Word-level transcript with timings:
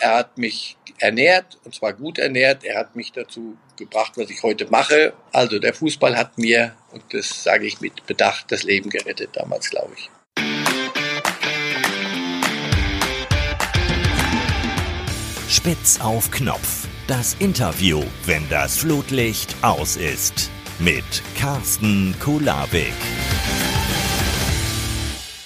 er 0.00 0.16
hat 0.16 0.38
mich 0.38 0.76
ernährt, 0.98 1.58
und 1.64 1.74
zwar 1.74 1.92
gut 1.92 2.18
ernährt. 2.18 2.64
Er 2.64 2.78
hat 2.78 2.96
mich 2.96 3.12
dazu 3.12 3.56
gebracht, 3.76 4.12
was 4.16 4.30
ich 4.30 4.42
heute 4.42 4.66
mache. 4.70 5.12
Also 5.32 5.58
der 5.58 5.74
Fußball 5.74 6.16
hat 6.16 6.38
mir, 6.38 6.74
und 6.92 7.02
das 7.12 7.42
sage 7.42 7.66
ich 7.66 7.80
mit 7.80 8.06
Bedacht, 8.06 8.50
das 8.50 8.64
Leben 8.64 8.90
gerettet 8.90 9.30
damals, 9.34 9.70
glaube 9.70 9.92
ich. 9.96 10.10
Spitz 15.48 16.00
auf 16.00 16.30
Knopf. 16.30 16.86
Das 17.06 17.34
Interview, 17.38 18.02
wenn 18.26 18.46
das 18.50 18.76
Flutlicht 18.76 19.56
aus 19.62 19.96
ist. 19.96 20.50
Mit 20.78 21.22
Carsten 21.36 22.14
Kulabik. 22.20 22.92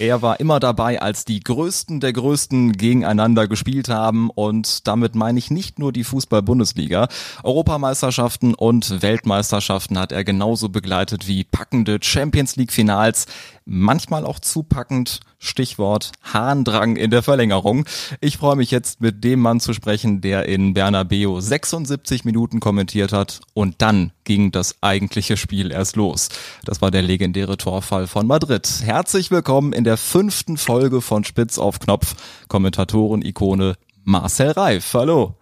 Er 0.02 0.20
war 0.20 0.40
immer 0.40 0.58
dabei, 0.58 1.00
als 1.00 1.24
die 1.24 1.38
Größten 1.38 2.00
der 2.00 2.12
Größten 2.12 2.72
gegeneinander 2.72 3.46
gespielt 3.46 3.88
haben 3.88 4.30
und 4.30 4.88
damit 4.88 5.14
meine 5.14 5.38
ich 5.38 5.52
nicht 5.52 5.78
nur 5.78 5.92
die 5.92 6.02
Fußball-Bundesliga. 6.02 7.06
Europameisterschaften 7.44 8.54
und 8.54 9.00
Weltmeisterschaften 9.00 9.96
hat 9.96 10.10
er 10.10 10.24
genauso 10.24 10.70
begleitet 10.70 11.28
wie 11.28 11.44
packende 11.44 12.00
Champions 12.02 12.56
League-Finals 12.56 13.26
manchmal 13.64 14.24
auch 14.24 14.40
zupackend. 14.40 15.20
Stichwort 15.42 16.12
Harndrang 16.22 16.94
in 16.94 17.10
der 17.10 17.22
Verlängerung. 17.22 17.84
Ich 18.20 18.36
freue 18.36 18.54
mich 18.54 18.70
jetzt 18.70 19.00
mit 19.00 19.24
dem 19.24 19.40
Mann 19.40 19.58
zu 19.58 19.72
sprechen, 19.72 20.20
der 20.20 20.46
in 20.46 20.72
Bernabeu 20.72 21.40
76 21.40 22.24
Minuten 22.24 22.60
kommentiert 22.60 23.12
hat 23.12 23.40
und 23.52 23.82
dann 23.82 24.12
ging 24.22 24.52
das 24.52 24.76
eigentliche 24.82 25.36
Spiel 25.36 25.72
erst 25.72 25.96
los. 25.96 26.28
Das 26.64 26.80
war 26.80 26.92
der 26.92 27.02
legendäre 27.02 27.56
Torfall 27.56 28.06
von 28.06 28.26
Madrid. 28.28 28.68
Herzlich 28.84 29.32
willkommen 29.32 29.72
in 29.72 29.82
der 29.82 29.96
fünften 29.96 30.56
Folge 30.56 31.00
von 31.00 31.24
Spitz 31.24 31.58
auf 31.58 31.80
Knopf. 31.80 32.14
Kommentatoren-Ikone 32.46 33.74
Marcel 34.04 34.52
Reif. 34.52 34.94
Hallo. 34.94 35.34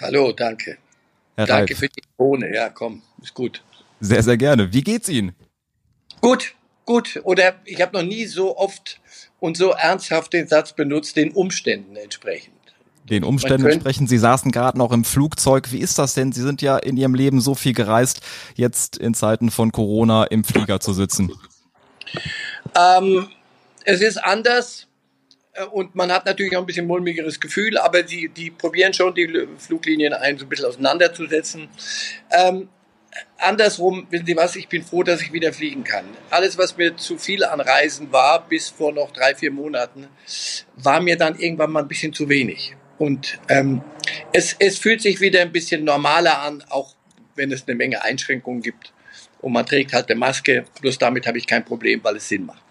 Hallo, 0.00 0.32
danke. 0.32 0.78
Herr 1.36 1.46
danke 1.46 1.74
Reif. 1.74 1.78
für 1.78 1.88
die 1.88 2.02
Ikone. 2.14 2.52
Ja, 2.52 2.70
komm, 2.70 3.02
ist 3.22 3.34
gut. 3.34 3.62
Sehr, 4.00 4.24
sehr 4.24 4.36
gerne. 4.36 4.72
Wie 4.72 4.82
geht's 4.82 5.08
Ihnen? 5.08 5.32
Gut, 6.20 6.54
gut. 6.84 7.20
Oder 7.22 7.54
ich 7.64 7.80
habe 7.80 7.96
noch 7.96 8.04
nie 8.04 8.26
so 8.26 8.56
oft 8.56 9.00
und 9.40 9.56
so 9.56 9.70
ernsthaft 9.70 10.32
den 10.32 10.48
Satz 10.48 10.72
benutzt, 10.72 11.16
den 11.16 11.32
Umständen 11.32 11.96
entsprechend. 11.96 12.54
Den 13.04 13.24
Umständen 13.24 13.66
entsprechend. 13.66 14.08
Sie 14.08 14.18
saßen 14.18 14.52
gerade 14.52 14.76
noch 14.76 14.92
im 14.92 15.04
Flugzeug. 15.04 15.72
Wie 15.72 15.78
ist 15.78 15.98
das 15.98 16.14
denn? 16.14 16.32
Sie 16.32 16.42
sind 16.42 16.60
ja 16.60 16.76
in 16.76 16.96
Ihrem 16.96 17.14
Leben 17.14 17.40
so 17.40 17.54
viel 17.54 17.72
gereist, 17.72 18.20
jetzt 18.54 18.98
in 18.98 19.14
Zeiten 19.14 19.50
von 19.50 19.72
Corona 19.72 20.24
im 20.24 20.44
Flieger 20.44 20.80
zu 20.80 20.92
sitzen. 20.92 21.32
Ähm, 22.76 23.28
es 23.84 24.02
ist 24.02 24.18
anders 24.18 24.86
äh, 25.54 25.64
und 25.64 25.94
man 25.94 26.12
hat 26.12 26.26
natürlich 26.26 26.56
auch 26.56 26.60
ein 26.60 26.66
bisschen 26.66 26.86
mulmigeres 26.86 27.40
Gefühl, 27.40 27.78
aber 27.78 28.02
die, 28.02 28.28
die 28.28 28.50
probieren 28.50 28.92
schon, 28.92 29.14
die 29.14 29.48
Fluglinien 29.56 30.12
ein 30.12 30.38
so 30.38 30.44
ein 30.44 30.48
bisschen 30.48 30.66
auseinanderzusetzen. 30.66 31.68
Ähm, 32.30 32.68
andersrum, 33.38 34.06
wissen 34.10 34.26
Sie 34.26 34.36
was, 34.36 34.56
ich 34.56 34.68
bin 34.68 34.82
froh, 34.84 35.02
dass 35.02 35.22
ich 35.22 35.32
wieder 35.32 35.52
fliegen 35.52 35.84
kann. 35.84 36.04
Alles, 36.30 36.58
was 36.58 36.76
mir 36.76 36.96
zu 36.96 37.18
viel 37.18 37.44
an 37.44 37.60
Reisen 37.60 38.12
war, 38.12 38.46
bis 38.46 38.68
vor 38.68 38.92
noch 38.92 39.12
drei, 39.12 39.34
vier 39.34 39.50
Monaten, 39.50 40.08
war 40.76 41.00
mir 41.00 41.16
dann 41.16 41.38
irgendwann 41.38 41.70
mal 41.70 41.82
ein 41.82 41.88
bisschen 41.88 42.12
zu 42.12 42.28
wenig. 42.28 42.76
Und 42.98 43.38
ähm, 43.48 43.82
es, 44.32 44.56
es 44.58 44.78
fühlt 44.78 45.02
sich 45.02 45.20
wieder 45.20 45.40
ein 45.40 45.52
bisschen 45.52 45.84
normaler 45.84 46.40
an, 46.42 46.64
auch 46.68 46.94
wenn 47.36 47.52
es 47.52 47.66
eine 47.66 47.76
Menge 47.76 48.02
Einschränkungen 48.02 48.62
gibt. 48.62 48.92
Und 49.40 49.52
man 49.52 49.64
trägt 49.64 49.92
halt 49.92 50.10
eine 50.10 50.18
Maske, 50.18 50.64
bloß 50.80 50.98
damit 50.98 51.26
habe 51.26 51.38
ich 51.38 51.46
kein 51.46 51.64
Problem, 51.64 52.02
weil 52.02 52.16
es 52.16 52.28
Sinn 52.28 52.46
macht. 52.46 52.62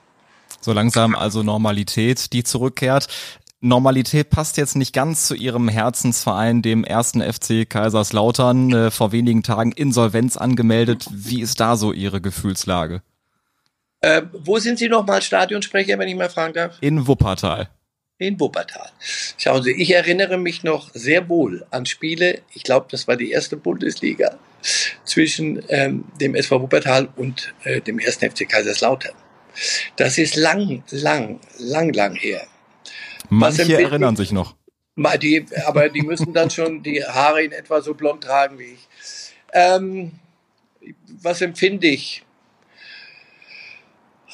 So 0.59 0.73
langsam 0.73 1.16
also 1.16 1.44
Normalität, 1.44 2.33
die 2.33 2.44
zurückkehrt. 2.44 3.07
Normalität 3.59 4.30
passt 4.30 4.58
jetzt 4.58 4.75
nicht 4.75 4.94
ganz 4.94 5.25
zu 5.25 5.33
ihrem 5.33 5.67
Herzensverein, 5.67 6.61
dem 6.61 6.83
ersten 6.83 7.22
FC 7.22 7.67
Kaiserslautern, 7.67 8.72
äh, 8.72 8.91
vor 8.91 9.11
wenigen 9.11 9.41
Tagen 9.41 9.72
Insolvenz 9.72 10.38
angemeldet. 10.38 11.08
Wie 11.11 11.41
ist 11.41 11.59
da 11.59 11.75
so 11.75 11.91
Ihre 11.91 12.22
Gefühlslage? 12.22 13.02
Äh, 14.01 14.22
wo 14.31 14.59
sind 14.59 14.78
Sie 14.78 14.90
nochmal 14.90 15.23
Stadionsprecher, 15.23 15.97
wenn 15.97 16.07
ich 16.07 16.16
mal 16.16 16.29
fragen 16.29 16.53
darf? 16.53 16.78
In 16.81 17.07
Wuppertal. 17.07 17.69
In 18.19 18.40
Wuppertal. 18.40 18.90
Schauen 19.38 19.63
Sie, 19.63 19.72
ich 19.72 19.94
erinnere 19.94 20.38
mich 20.38 20.63
noch 20.63 20.91
sehr 20.94 21.28
wohl 21.28 21.66
an 21.72 21.88
Spiele, 21.88 22.41
ich 22.53 22.62
glaube, 22.62 22.88
das 22.91 23.07
war 23.07 23.16
die 23.16 23.31
erste 23.31 23.57
Bundesliga, 23.57 24.38
zwischen 25.03 25.63
ähm, 25.69 26.06
dem 26.22 26.35
SV 26.35 26.62
Wuppertal 26.62 27.09
und 27.16 27.56
äh, 27.63 27.81
dem 27.81 27.97
ersten 27.97 28.29
FC 28.29 28.47
Kaiserslautern. 28.47 29.16
Das 29.95 30.19
ist 30.19 30.35
lang, 30.35 30.84
lang, 30.91 31.39
lang, 31.57 31.91
lang 31.94 32.13
her. 32.13 32.45
Manche 33.29 33.81
erinnern 33.81 34.15
sich 34.15 34.31
noch. 34.31 34.55
Die, 35.21 35.45
aber 35.65 35.89
die 35.89 36.01
müssen 36.01 36.33
dann 36.33 36.49
schon 36.49 36.81
die 36.81 37.03
Haare 37.03 37.43
in 37.43 37.51
etwa 37.51 37.81
so 37.81 37.93
blond 37.93 38.23
tragen 38.23 38.57
wie 38.57 38.73
ich. 38.73 38.88
Ähm, 39.53 40.13
was 41.21 41.41
empfinde 41.41 41.88
ich? 41.88 42.23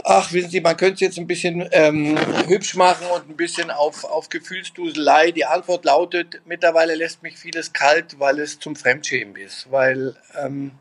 Ach, 0.06 0.34
wissen 0.34 0.50
Sie, 0.50 0.60
man 0.60 0.76
könnte 0.76 0.96
es 0.96 1.00
jetzt 1.02 1.18
ein 1.18 1.28
bisschen 1.28 1.68
ähm, 1.72 2.18
hübsch 2.48 2.76
machen 2.76 3.08
und 3.08 3.30
ein 3.30 3.38
bisschen 3.38 3.72
auf, 3.72 4.04
auf 4.04 4.30
Gefühlsduselei. 4.30 5.32
Die 5.32 5.46
Antwort 5.46 5.86
lautet, 5.86 6.42
mittlerweile 6.46 6.96
lässt 6.96 7.24
mich 7.24 7.38
vieles 7.38 7.74
kalt, 7.74 8.20
weil 8.20 8.40
es 8.40 8.60
zum 8.60 8.76
Fremdschämen 8.76 9.36
ist. 9.36 9.72
Weil 9.72 10.16
ähm, 10.42 10.72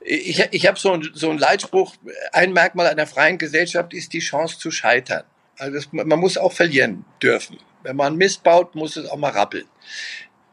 ich, 0.00 0.42
ich 0.50 0.66
habe 0.66 0.78
so, 0.78 1.00
so 1.14 1.30
einen 1.30 1.38
Leitspruch, 1.38 1.94
ein 2.32 2.52
Merkmal 2.52 2.88
einer 2.88 3.06
freien 3.06 3.38
Gesellschaft 3.38 3.94
ist 3.94 4.12
die 4.12 4.18
Chance 4.18 4.58
zu 4.58 4.70
scheitern. 4.70 5.24
Also 5.58 5.74
das, 5.74 5.92
man 5.92 6.18
muss 6.18 6.38
auch 6.38 6.52
verlieren 6.52 7.04
dürfen. 7.22 7.58
Wenn 7.82 7.96
man 7.96 8.16
Mist 8.16 8.42
baut, 8.42 8.74
muss 8.74 8.96
es 8.96 9.08
auch 9.08 9.16
mal 9.16 9.30
rappeln. 9.30 9.66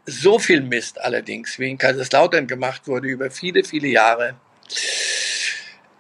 So 0.06 0.40
viel 0.40 0.62
Mist 0.62 1.00
allerdings, 1.00 1.60
wie 1.60 1.70
in 1.70 1.78
Kaiserslautern 1.78 2.48
gemacht 2.48 2.88
wurde 2.88 3.08
über 3.08 3.30
viele, 3.30 3.64
viele 3.64 3.88
Jahre. 3.88 4.36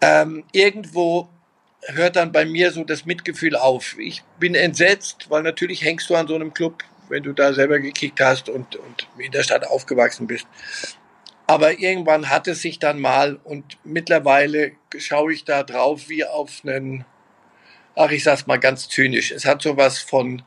Ähm, 0.02 0.44
irgendwo 0.52 1.30
hört 1.84 2.16
dann 2.16 2.32
bei 2.32 2.46
mir 2.46 2.72
so 2.72 2.84
das 2.84 3.06
Mitgefühl 3.06 3.56
auf. 3.56 3.98
Ich 4.00 4.24
bin 4.40 4.56
entsetzt, 4.56 5.30
weil 5.30 5.44
natürlich 5.44 5.84
hängst 5.84 6.10
du 6.10 6.16
an 6.16 6.28
so 6.28 6.36
einem 6.36 6.54
Club, 6.54 6.84
wenn 7.10 7.24
du 7.24 7.34
da 7.34 7.54
selber 7.54 7.80
gekickt 7.80 8.20
hast 8.20 8.50
und, 8.50 8.76
und 8.76 9.08
in 9.18 9.32
der 9.32 9.44
Stadt 9.44 9.66
aufgewachsen 9.68 10.28
bist. 10.28 10.48
Aber 11.48 11.80
irgendwann 11.80 12.30
hat 12.30 12.48
es 12.48 12.62
sich 12.62 12.78
dann 12.78 13.00
mal 13.00 13.40
und 13.44 13.78
mittlerweile 13.84 14.74
schaue 14.98 15.34
ich 15.34 15.46
da 15.46 15.64
drauf 15.64 16.08
wie 16.08 16.24
auf 16.24 16.62
einen 16.64 17.06
ach, 18.00 18.12
ich 18.12 18.24
sag's 18.24 18.48
mal 18.48 18.58
ganz 18.58 18.88
zynisch, 18.88 19.32
es 19.32 19.46
hat 19.46 19.62
sowas 19.62 20.00
von, 20.00 20.42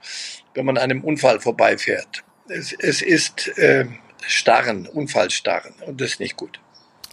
wenn 0.55 0.65
man 0.65 0.79
einem 0.79 1.05
Unfall 1.05 1.39
vorbeifährt. 1.39 2.25
Es, 2.49 2.73
es 2.73 3.03
ist 3.03 3.57
äh, 3.59 3.87
Starren, 4.27 4.87
Unfallstarren 4.87 5.75
und 5.87 6.01
das 6.01 6.13
ist 6.13 6.21
nicht 6.21 6.37
gut. 6.37 6.61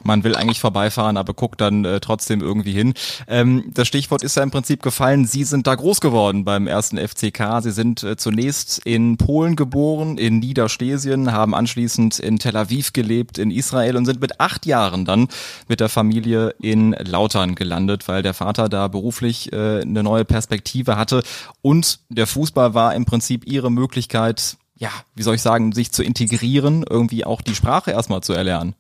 Man 0.04 0.24
will 0.24 0.36
eigentlich 0.36 0.60
vorbeifahren, 0.60 1.18
aber 1.18 1.34
guckt 1.34 1.60
dann 1.62 1.84
äh, 1.84 2.00
trotzdem 2.00 2.42
irgendwie 2.42 2.72
hin. 2.72 2.94
Ähm, 3.28 3.66
das 3.74 3.88
Stichwort 3.88 4.24
ist 4.24 4.36
ja 4.36 4.44
im 4.44 4.52
Prinzip 4.52 4.82
gefallen. 4.82 5.26
Sie 5.26 5.44
sind 5.44 5.68
da 5.68 5.76
groß 5.76 6.00
geworden 6.00 6.46
beim 6.46 6.68
ersten 6.68 6.98
FCK. 6.98 7.62
Sie 7.62 7.72
sind 7.72 8.04
äh, 8.04 8.16
zunächst 8.16 8.80
in 8.86 9.18
Polen 9.18 9.56
geboren, 9.56 10.18
in 10.18 10.40
Niederschlesien, 10.40 11.34
haben 11.34 11.54
anschließend 11.54 12.20
in 12.20 12.40
Tel 12.40 12.56
Aviv 12.56 12.94
gelebt, 12.94 13.38
in 13.38 13.52
Israel 13.52 13.98
und 13.98 14.06
sind 14.06 14.22
mit 14.22 14.40
acht 14.40 14.66
Jahren 14.66 15.06
dann 15.06 15.28
mit 15.68 15.80
der 15.82 15.90
Familie 15.90 16.56
in 16.60 16.92
Lautern 16.92 17.56
gelandet, 17.56 18.08
weil 18.08 18.24
der 18.24 18.34
Vater 18.34 18.70
da 18.70 18.88
beruflich 18.88 19.52
äh, 19.52 19.82
eine 19.82 20.04
neue 20.04 20.26
Perspektive 20.26 20.96
hatte. 20.96 21.24
Und 21.62 22.00
der 22.10 22.28
Fußball 22.28 22.74
war 22.74 22.96
im 22.96 23.06
Prinzip 23.06 23.46
ihre 23.46 23.72
Möglichkeit, 23.72 24.58
ja, 24.76 24.92
wie 25.14 25.24
soll 25.24 25.36
ich 25.36 25.42
sagen, 25.42 25.74
sich 25.74 25.92
zu 25.92 26.04
integrieren, 26.04 26.86
irgendwie 26.90 27.26
auch 27.26 27.42
die 27.42 27.56
Sprache 27.56 27.92
erstmal 27.92 28.22
zu 28.22 28.34
erlernen. 28.34 28.76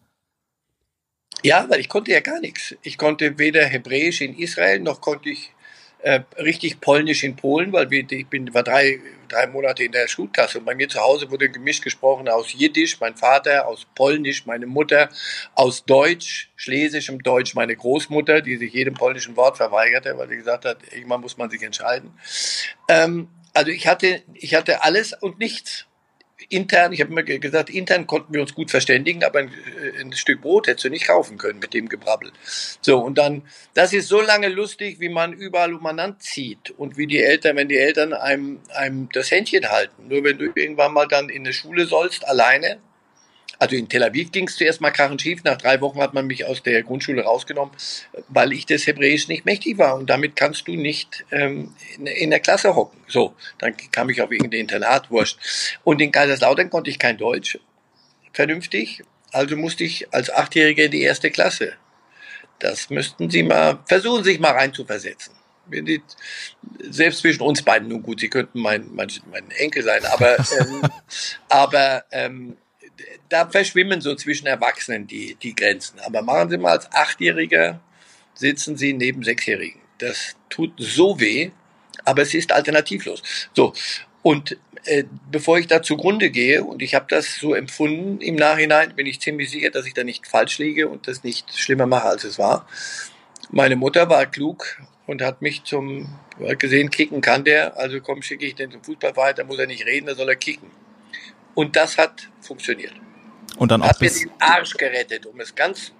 Ja, 1.43 1.65
weil 1.69 1.79
ich 1.79 1.89
konnte 1.89 2.11
ja 2.11 2.19
gar 2.19 2.39
nichts. 2.39 2.75
Ich 2.81 2.97
konnte 2.97 3.37
weder 3.39 3.65
Hebräisch 3.65 4.21
in 4.21 4.37
Israel, 4.37 4.79
noch 4.79 4.99
konnte 4.99 5.29
ich 5.29 5.53
äh, 6.01 6.21
richtig 6.37 6.79
Polnisch 6.79 7.23
in 7.23 7.35
Polen, 7.35 7.71
weil 7.73 7.89
wir, 7.89 8.09
ich 8.09 8.27
bin, 8.27 8.53
war 8.53 8.63
drei, 8.63 8.99
drei 9.27 9.47
Monate 9.47 9.83
in 9.83 9.91
der 9.91 10.07
Schulklasse 10.07 10.59
und 10.59 10.65
bei 10.65 10.75
mir 10.75 10.87
zu 10.87 10.99
Hause 10.99 11.29
wurde 11.29 11.49
gemischt 11.49 11.83
gesprochen 11.83 12.29
aus 12.29 12.53
Jiddisch, 12.53 12.99
mein 12.99 13.15
Vater, 13.15 13.67
aus 13.67 13.85
Polnisch, 13.95 14.45
meine 14.45 14.65
Mutter, 14.65 15.09
aus 15.55 15.85
Deutsch, 15.85 16.51
Schlesischem 16.55 17.21
Deutsch, 17.21 17.53
meine 17.53 17.75
Großmutter, 17.75 18.41
die 18.41 18.57
sich 18.57 18.73
jedem 18.73 18.93
polnischen 18.93 19.35
Wort 19.35 19.57
verweigerte, 19.57 20.17
weil 20.17 20.29
sie 20.29 20.37
gesagt 20.37 20.65
hat, 20.65 20.79
irgendwann 20.91 21.21
muss 21.21 21.37
man 21.37 21.49
sich 21.49 21.61
entscheiden. 21.63 22.13
Ähm, 22.87 23.27
also 23.53 23.71
ich 23.71 23.87
hatte, 23.87 24.23
ich 24.35 24.55
hatte 24.55 24.83
alles 24.83 25.13
und 25.13 25.39
nichts 25.39 25.85
intern, 26.49 26.93
ich 26.93 27.01
habe 27.01 27.11
immer 27.11 27.23
gesagt, 27.23 27.69
intern 27.69 28.07
konnten 28.07 28.33
wir 28.33 28.41
uns 28.41 28.55
gut 28.55 28.71
verständigen, 28.71 29.23
aber 29.23 29.39
ein, 29.39 29.49
äh, 29.49 30.01
ein, 30.01 30.13
Stück 30.13 30.41
Brot 30.41 30.67
hättest 30.67 30.85
du 30.85 30.89
nicht 30.89 31.07
kaufen 31.07 31.37
können 31.37 31.59
mit 31.59 31.73
dem 31.73 31.89
Gebrabbel. 31.89 32.31
So, 32.81 32.99
und 32.99 33.17
dann, 33.17 33.43
das 33.73 33.93
ist 33.93 34.07
so 34.07 34.21
lange 34.21 34.49
lustig, 34.49 34.99
wie 34.99 35.09
man 35.09 35.33
überall 35.33 35.73
umeinander 35.73 36.19
zieht 36.19 36.71
und 36.71 36.97
wie 36.97 37.07
die 37.07 37.21
Eltern, 37.21 37.57
wenn 37.57 37.67
die 37.67 37.77
Eltern 37.77 38.13
einem, 38.13 38.59
einem 38.73 39.09
das 39.13 39.31
Händchen 39.31 39.69
halten. 39.69 40.07
Nur 40.07 40.23
wenn 40.23 40.37
du 40.37 40.45
irgendwann 40.55 40.93
mal 40.93 41.07
dann 41.07 41.29
in 41.29 41.43
eine 41.43 41.53
Schule 41.53 41.85
sollst, 41.85 42.27
alleine, 42.27 42.79
Also 43.59 43.75
in 43.75 43.89
Tel 43.89 44.03
Aviv 44.03 44.31
ging 44.31 44.47
es 44.47 44.55
zuerst 44.55 44.79
mal 44.79 44.91
krachend 44.91 45.21
schief. 45.21 45.43
Nach 45.43 45.57
drei 45.57 45.81
Wochen 45.81 45.99
hat 45.99 46.13
man 46.13 46.25
mich 46.27 46.45
aus 46.45 46.63
der 46.63 46.81
Grundschule 46.81 47.23
rausgenommen, 47.23 47.73
weil 48.29 48.53
ich 48.53 48.65
des 48.65 48.87
Hebräisch 48.87 49.27
nicht 49.27 49.45
mächtig 49.45 49.77
war. 49.77 49.95
Und 49.95 50.09
damit 50.09 50.37
kannst 50.37 50.67
du 50.69 50.75
nicht 50.75 51.25
ähm, 51.31 51.75
in, 51.97 52.07
in, 52.07 52.29
der 52.29 52.39
Klasse 52.39 52.75
hocken. 52.75 53.01
So, 53.07 53.35
dann 53.57 53.75
kam 53.91 54.09
ich 54.09 54.21
auf 54.21 54.31
irgendein 54.31 54.61
Internat, 54.61 55.11
wurscht. 55.11 55.37
Und 55.83 56.01
in 56.01 56.11
Kaiserslautern 56.11 56.69
konnte 56.69 56.89
ich 56.89 56.99
kein 56.99 57.17
Deutsch 57.17 57.59
vernünftig. 58.31 59.03
Also 59.33 59.57
musste 59.57 59.83
ich 59.83 60.11
als 60.13 60.31
Achtjähriger 60.31 60.85
in 60.85 60.91
die 60.91 61.01
erste 61.01 61.29
Klasse. 61.29 61.73
Das 62.59 62.89
müssten 62.89 63.29
Sie 63.29 63.43
mal 63.43 63.79
versuchen, 63.85 64.23
sich 64.23 64.39
mal 64.39 64.51
reinzuversetzen. 64.51 65.33
Selbst 66.89 67.19
zwischen 67.19 67.41
uns 67.41 67.61
beiden, 67.61 67.89
nun 67.89 68.01
gut, 68.01 68.21
Sie 68.21 68.29
könnten 68.29 68.59
mein, 68.59 68.87
mein, 68.93 69.09
mein 69.29 69.51
Enkel 69.51 69.83
sein, 69.83 70.03
aber, 70.05 70.37
ähm, 70.37 70.81
aber 71.49 72.05
ähm, 72.11 72.57
da 73.29 73.47
verschwimmen 73.49 74.01
so 74.01 74.15
zwischen 74.15 74.47
Erwachsenen 74.47 75.07
die, 75.07 75.35
die 75.35 75.55
Grenzen. 75.55 75.99
Aber 75.99 76.21
machen 76.21 76.49
Sie 76.49 76.57
mal 76.57 76.71
als 76.71 76.91
Achtjähriger, 76.91 77.79
sitzen 78.33 78.77
Sie 78.77 78.93
neben 78.93 79.23
Sechsjährigen. 79.23 79.81
Das 79.97 80.35
tut 80.49 80.73
so 80.77 81.19
weh, 81.19 81.51
aber 82.05 82.21
es 82.21 82.33
ist 82.33 82.51
alternativlos. 82.51 83.21
So, 83.53 83.73
und 84.21 84.57
äh, 84.85 85.03
bevor 85.31 85.59
ich 85.59 85.67
da 85.67 85.81
zugrunde 85.81 86.29
gehe, 86.29 86.63
und 86.63 86.81
ich 86.81 86.95
habe 86.95 87.05
das 87.09 87.35
so 87.35 87.53
empfunden 87.53 88.21
im 88.21 88.35
Nachhinein, 88.35 88.95
bin 88.95 89.05
ich 89.05 89.19
ziemlich 89.19 89.49
sicher, 89.49 89.69
dass 89.69 89.85
ich 89.85 89.93
da 89.93 90.03
nicht 90.03 90.27
falsch 90.27 90.57
liege 90.57 90.87
und 90.87 91.07
das 91.07 91.23
nicht 91.23 91.57
schlimmer 91.57 91.85
mache, 91.85 92.07
als 92.07 92.23
es 92.23 92.39
war. 92.39 92.67
Meine 93.51 93.75
Mutter 93.75 94.09
war 94.09 94.25
klug 94.25 94.77
und 95.07 95.21
hat 95.21 95.41
mich 95.41 95.63
zum, 95.63 96.07
hat 96.39 96.59
gesehen, 96.59 96.89
kicken 96.91 97.21
kann 97.21 97.43
der, 97.43 97.77
also 97.77 97.99
komm, 97.99 98.21
schicke 98.21 98.45
ich 98.45 98.55
den 98.55 98.71
zum 98.71 98.83
Fußballverein, 98.83 99.35
da 99.35 99.43
muss 99.43 99.59
er 99.59 99.67
nicht 99.67 99.85
reden, 99.85 100.07
da 100.07 100.15
soll 100.15 100.29
er 100.29 100.35
kicken. 100.35 100.69
Und 101.59 101.75
das 101.75 101.97
hat 101.97 102.29
funktioniert. 102.39 102.93
Und 103.57 103.69
dann 103.69 103.81
auch 103.81 103.89
hat 103.89 103.99
mir 103.99 104.09
den 104.09 104.31
Arsch 104.39 104.77
gerettet, 104.77 105.25
um 105.25 105.37
es 105.41 105.53
ganz 105.53 105.91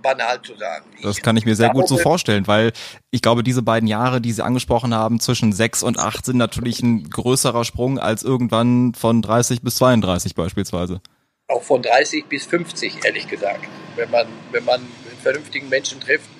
banal 0.00 0.40
zu 0.40 0.56
sagen. 0.56 0.84
Das 1.02 1.16
kann 1.16 1.36
ich 1.36 1.44
mir 1.44 1.56
sehr 1.56 1.70
gut 1.70 1.88
so 1.88 1.98
vorstellen, 1.98 2.46
weil 2.46 2.70
ich 3.10 3.20
glaube, 3.20 3.42
diese 3.42 3.60
beiden 3.60 3.88
Jahre, 3.88 4.20
die 4.20 4.30
Sie 4.30 4.44
angesprochen 4.44 4.94
haben, 4.94 5.18
zwischen 5.18 5.52
sechs 5.52 5.82
und 5.82 5.98
acht 5.98 6.24
sind 6.26 6.36
natürlich 6.36 6.80
ein 6.84 7.10
größerer 7.10 7.64
Sprung 7.64 7.98
als 7.98 8.22
irgendwann 8.22 8.94
von 8.94 9.20
30 9.20 9.62
bis 9.62 9.74
32 9.74 10.36
beispielsweise. 10.36 11.00
Auch 11.48 11.64
von 11.64 11.82
30 11.82 12.26
bis 12.26 12.46
50, 12.46 13.04
ehrlich 13.04 13.26
gesagt. 13.26 13.66
Wenn 13.96 14.12
man, 14.12 14.28
wenn 14.52 14.64
man 14.64 14.80
einen 14.80 15.18
vernünftigen 15.20 15.68
Menschen 15.68 15.98
trifft, 15.98 16.30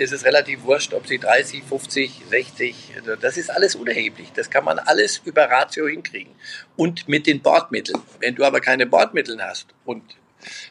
ist 0.00 0.12
es 0.12 0.24
relativ 0.24 0.62
wurscht, 0.62 0.94
ob 0.94 1.06
sie 1.06 1.18
30, 1.18 1.62
50, 1.62 2.22
60, 2.30 2.74
das 3.20 3.36
ist 3.36 3.50
alles 3.50 3.74
unerheblich. 3.74 4.32
Das 4.34 4.48
kann 4.48 4.64
man 4.64 4.78
alles 4.78 5.20
über 5.24 5.44
Ratio 5.44 5.86
hinkriegen. 5.86 6.34
Und 6.76 7.06
mit 7.06 7.26
den 7.26 7.42
Bordmitteln. 7.42 8.00
Wenn 8.18 8.34
du 8.34 8.44
aber 8.44 8.60
keine 8.60 8.86
Bordmittel 8.86 9.42
hast 9.42 9.66
und 9.84 10.02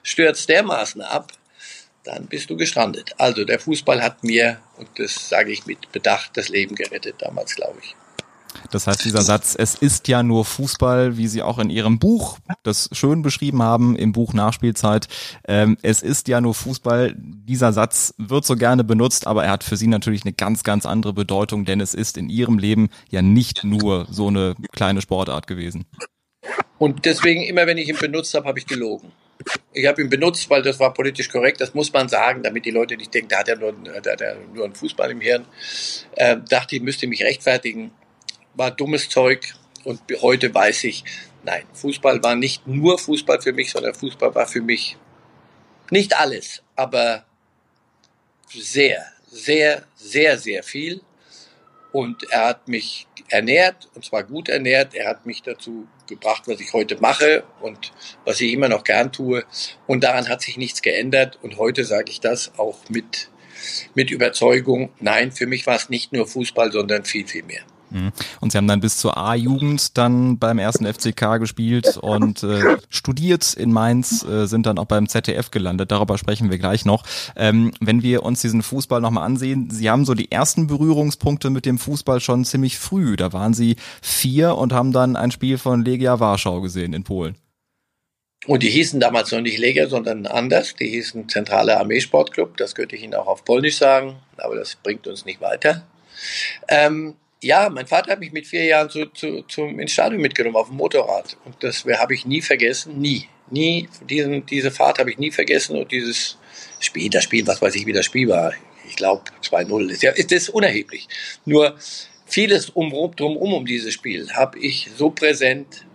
stürzt 0.01 0.49
dermaßen 0.49 1.01
ab, 1.01 1.31
dann 2.03 2.25
bist 2.25 2.49
du 2.49 2.57
gestrandet. 2.57 3.13
Also 3.19 3.45
der 3.45 3.59
Fußball 3.59 4.01
hat 4.01 4.23
mir, 4.23 4.59
und 4.77 4.89
das 4.97 5.29
sage 5.29 5.51
ich 5.51 5.67
mit 5.67 5.91
Bedacht, 5.91 6.35
das 6.35 6.49
Leben 6.49 6.73
gerettet 6.73 7.15
damals, 7.19 7.55
glaube 7.55 7.77
ich. 7.83 7.95
Das 8.71 8.87
heißt, 8.87 9.03
dieser 9.05 9.21
Satz, 9.21 9.55
es 9.57 9.75
ist 9.75 10.07
ja 10.07 10.23
nur 10.23 10.45
Fußball, 10.45 11.17
wie 11.17 11.27
Sie 11.27 11.41
auch 11.41 11.59
in 11.59 11.69
Ihrem 11.69 11.99
Buch 11.99 12.37
das 12.63 12.89
schön 12.91 13.21
beschrieben 13.21 13.61
haben, 13.61 13.95
im 13.95 14.11
Buch 14.11 14.33
Nachspielzeit, 14.33 15.07
ähm, 15.47 15.77
es 15.81 16.01
ist 16.01 16.27
ja 16.27 16.41
nur 16.41 16.53
Fußball, 16.53 17.15
dieser 17.17 17.73
Satz 17.73 18.13
wird 18.17 18.45
so 18.45 18.55
gerne 18.55 18.83
benutzt, 18.83 19.27
aber 19.27 19.45
er 19.45 19.51
hat 19.51 19.63
für 19.63 19.77
Sie 19.77 19.87
natürlich 19.87 20.23
eine 20.23 20.33
ganz, 20.33 20.63
ganz 20.63 20.85
andere 20.85 21.13
Bedeutung, 21.13 21.65
denn 21.65 21.81
es 21.81 21.93
ist 21.93 22.17
in 22.17 22.29
Ihrem 22.29 22.57
Leben 22.57 22.89
ja 23.09 23.21
nicht 23.21 23.63
nur 23.63 24.07
so 24.09 24.27
eine 24.27 24.55
kleine 24.71 25.01
Sportart 25.01 25.47
gewesen. 25.47 25.85
Und 26.77 27.05
deswegen, 27.05 27.41
immer 27.41 27.67
wenn 27.67 27.77
ich 27.77 27.89
ihn 27.89 27.97
benutzt 27.97 28.33
habe, 28.33 28.47
habe 28.47 28.59
ich 28.59 28.65
gelogen. 28.65 29.11
Ich 29.73 29.85
habe 29.85 30.01
ihn 30.01 30.09
benutzt, 30.09 30.49
weil 30.49 30.61
das 30.61 30.79
war 30.79 30.93
politisch 30.93 31.29
korrekt, 31.29 31.61
das 31.61 31.73
muss 31.73 31.93
man 31.93 32.09
sagen, 32.09 32.43
damit 32.43 32.65
die 32.65 32.71
Leute 32.71 32.97
nicht 32.97 33.13
denken, 33.13 33.29
da 33.29 33.39
hat 33.39 33.47
er 33.47 33.57
nur, 33.57 33.73
da 34.03 34.11
hat 34.11 34.21
er 34.21 34.37
nur 34.53 34.65
einen 34.65 34.75
Fußball 34.75 35.11
im 35.11 35.21
Hirn. 35.21 35.45
Äh, 36.15 36.37
dachte 36.49 36.75
ich, 36.75 36.81
müsste 36.81 37.07
mich 37.07 37.23
rechtfertigen. 37.23 37.91
War 38.55 38.71
dummes 38.71 39.09
Zeug 39.09 39.53
und 39.83 40.01
heute 40.21 40.53
weiß 40.53 40.83
ich, 40.85 41.03
nein, 41.43 41.63
Fußball 41.73 42.21
war 42.23 42.35
nicht 42.35 42.67
nur 42.67 42.97
Fußball 42.97 43.41
für 43.41 43.53
mich, 43.53 43.71
sondern 43.71 43.93
Fußball 43.93 44.33
war 44.35 44.47
für 44.47 44.61
mich 44.61 44.97
nicht 45.91 46.17
alles, 46.17 46.61
aber 46.75 47.25
sehr, 48.49 49.05
sehr, 49.27 49.83
sehr, 49.95 50.37
sehr 50.37 50.63
viel. 50.63 51.01
Und 51.91 52.29
er 52.31 52.45
hat 52.45 52.67
mich 52.67 53.07
ernährt, 53.29 53.89
und 53.95 54.05
zwar 54.05 54.23
gut 54.23 54.49
ernährt. 54.49 54.93
Er 54.93 55.09
hat 55.09 55.25
mich 55.25 55.41
dazu 55.41 55.87
gebracht, 56.07 56.43
was 56.45 56.59
ich 56.59 56.73
heute 56.73 56.97
mache 57.01 57.43
und 57.61 57.91
was 58.25 58.41
ich 58.41 58.53
immer 58.53 58.69
noch 58.69 58.83
gern 58.83 59.11
tue. 59.11 59.43
Und 59.87 60.03
daran 60.03 60.29
hat 60.29 60.41
sich 60.41 60.57
nichts 60.57 60.83
geändert. 60.83 61.39
Und 61.41 61.57
heute 61.57 61.85
sage 61.85 62.11
ich 62.11 62.19
das 62.19 62.51
auch 62.57 62.77
mit, 62.89 63.29
mit 63.95 64.11
Überzeugung. 64.11 64.91
Nein, 64.99 65.31
für 65.31 65.47
mich 65.47 65.65
war 65.65 65.77
es 65.77 65.89
nicht 65.89 66.13
nur 66.13 66.27
Fußball, 66.27 66.71
sondern 66.71 67.05
viel, 67.05 67.27
viel 67.27 67.43
mehr. 67.43 67.63
Mhm. 67.91 68.11
Und 68.39 68.51
Sie 68.51 68.57
haben 68.57 68.67
dann 68.67 68.79
bis 68.79 68.97
zur 68.97 69.17
A-Jugend 69.17 69.97
dann 69.97 70.37
beim 70.37 70.59
ersten 70.59 70.85
FCK 70.85 71.39
gespielt 71.39 71.97
und 71.97 72.43
äh, 72.43 72.77
studiert 72.89 73.53
in 73.53 73.71
Mainz, 73.71 74.23
äh, 74.23 74.45
sind 74.45 74.65
dann 74.65 74.77
auch 74.77 74.85
beim 74.85 75.07
ZDF 75.07 75.51
gelandet. 75.51 75.91
Darüber 75.91 76.17
sprechen 76.17 76.49
wir 76.51 76.57
gleich 76.57 76.85
noch. 76.85 77.03
Ähm, 77.35 77.71
wenn 77.79 78.03
wir 78.03 78.23
uns 78.23 78.41
diesen 78.41 78.61
Fußball 78.61 79.01
nochmal 79.01 79.25
ansehen, 79.25 79.69
Sie 79.69 79.89
haben 79.89 80.05
so 80.05 80.13
die 80.13 80.31
ersten 80.31 80.67
Berührungspunkte 80.67 81.49
mit 81.49 81.65
dem 81.65 81.77
Fußball 81.77 82.19
schon 82.19 82.45
ziemlich 82.45 82.77
früh. 82.77 83.15
Da 83.15 83.33
waren 83.33 83.53
Sie 83.53 83.75
vier 84.01 84.55
und 84.55 84.73
haben 84.73 84.91
dann 84.91 85.15
ein 85.15 85.31
Spiel 85.31 85.57
von 85.57 85.83
Legia 85.83 86.19
Warschau 86.19 86.61
gesehen 86.61 86.93
in 86.93 87.03
Polen. 87.03 87.35
Und 88.45 88.63
die 88.63 88.69
hießen 88.69 88.99
damals 88.99 89.31
noch 89.31 89.41
nicht 89.41 89.57
Legia, 89.57 89.87
sondern 89.87 90.25
anders. 90.25 90.73
Die 90.75 90.87
hießen 90.87 91.27
Zentrale 91.27 91.77
Armeesportclub. 91.77 92.55
Das 92.57 92.73
könnte 92.73 92.95
ich 92.95 93.03
Ihnen 93.03 93.15
auch 93.15 93.27
auf 93.27 93.43
Polnisch 93.43 93.77
sagen, 93.77 94.15
aber 94.37 94.55
das 94.55 94.75
bringt 94.75 95.07
uns 95.07 95.25
nicht 95.25 95.41
weiter. 95.41 95.83
Ähm, 96.67 97.15
ja, 97.41 97.69
mein 97.69 97.87
Vater 97.87 98.11
hat 98.11 98.19
mich 98.19 98.31
mit 98.31 98.47
vier 98.47 98.65
Jahren 98.65 98.89
zu, 98.89 99.05
zu, 99.07 99.43
zum 99.43 99.79
ins 99.79 99.93
Stadion 99.93 100.21
mitgenommen 100.21 100.57
auf 100.57 100.67
dem 100.67 100.77
Motorrad. 100.77 101.37
Und 101.45 101.63
das 101.63 101.85
habe 101.85 102.13
ich 102.13 102.25
nie 102.25 102.41
vergessen, 102.41 102.99
nie. 102.99 103.27
Nie, 103.51 103.89
diesen, 104.07 104.45
diese 104.45 104.69
Fahrt 104.69 104.99
habe 104.99 105.09
ich 105.09 105.17
nie 105.17 105.31
vergessen 105.31 105.75
und 105.77 105.91
dieses 105.91 106.37
Spiel, 106.79 107.09
das 107.09 107.23
Spiel, 107.23 107.47
was 107.47 107.61
weiß 107.61 107.75
ich, 107.75 107.85
wie 107.85 107.93
das 107.93 108.05
Spiel 108.05 108.27
war. 108.27 108.53
Ich 108.87 108.95
glaube 108.95 109.23
2-0. 109.43 109.89
Ist 109.89 110.03
ja, 110.03 110.11
ist 110.11 110.31
das 110.31 110.49
unerheblich. 110.49 111.07
Nur 111.45 111.75
vieles 112.25 112.69
um, 112.69 112.91
drumherum 113.15 113.53
um 113.53 113.65
dieses 113.65 113.93
Spiel 113.93 114.31
habe 114.33 114.59
ich 114.59 114.89
so 114.95 115.09
präsent 115.09 115.85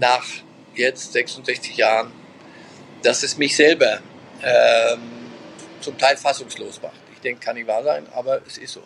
nach 0.00 0.24
jetzt 0.74 1.12
66 1.12 1.76
Jahren, 1.76 2.12
dass 3.02 3.22
es 3.22 3.36
mich 3.36 3.54
selber 3.56 4.00
ähm, 4.42 5.00
zum 5.80 5.98
Teil 5.98 6.16
fassungslos 6.16 6.80
macht. 6.80 7.00
Ich 7.14 7.20
denke, 7.20 7.44
kann 7.44 7.56
nicht 7.56 7.66
wahr 7.66 7.82
sein, 7.82 8.06
aber 8.14 8.40
es 8.46 8.56
ist 8.56 8.72
so. 8.72 8.82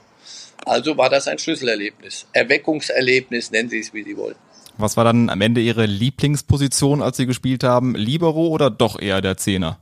Also 0.66 0.98
war 0.98 1.08
das 1.08 1.28
ein 1.28 1.38
Schlüsselerlebnis. 1.38 2.26
Erweckungserlebnis, 2.32 3.52
nennen 3.52 3.70
Sie 3.70 3.78
es, 3.78 3.94
wie 3.94 4.02
Sie 4.02 4.16
wollen. 4.16 4.34
Was 4.76 4.96
war 4.96 5.04
dann 5.04 5.30
am 5.30 5.40
Ende 5.40 5.60
Ihre 5.60 5.86
Lieblingsposition, 5.86 7.00
als 7.02 7.16
Sie 7.16 7.26
gespielt 7.26 7.62
haben? 7.62 7.94
Libero 7.94 8.48
oder 8.48 8.68
doch 8.68 9.00
eher 9.00 9.22
der 9.22 9.36
Zehner? 9.36 9.80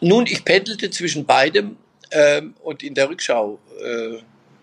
Nun, 0.00 0.26
ich 0.26 0.44
pendelte 0.44 0.90
zwischen 0.90 1.24
beidem 1.24 1.76
ähm, 2.10 2.54
und 2.62 2.82
in 2.82 2.94
der 2.94 3.08
Rückschau 3.08 3.58
äh, 3.82 4.18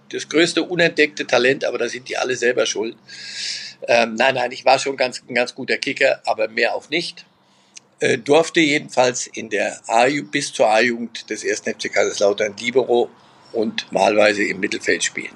das 0.10 0.29
größte 0.29 0.63
unentdeckte 0.63 1.25
Talent, 1.25 1.65
aber 1.65 1.79
da 1.79 1.89
sind 1.89 2.08
die 2.08 2.17
alle 2.17 2.36
selber 2.36 2.67
schuld. 2.67 2.96
Ähm, 3.88 4.13
nein, 4.15 4.36
nein, 4.36 4.51
ich 4.51 4.65
war 4.65 4.77
schon 4.77 4.98
ganz, 4.98 5.24
ein 5.27 5.34
ganz 5.34 5.55
guter 5.55 5.77
Kicker, 5.77 6.22
aber 6.25 6.48
mehr 6.48 6.75
auch 6.75 6.89
nicht. 6.89 7.25
Äh, 8.00 8.20
durfte 8.20 8.60
jedenfalls 8.60 9.25
in 9.25 9.50
der 9.50 9.81
A 9.88 10.08
bis 10.31 10.53
zur 10.53 10.70
A-Jugend 10.70 11.27
des 11.29 11.43
ersten 11.43 11.74
FC 11.74 11.91
Kaiserslautern 11.91 12.55
Libero 12.60 13.10
und 13.53 13.91
malweise 13.91 14.43
im 14.43 14.60
Mittelfeld 14.60 15.03
spielen. 15.03 15.34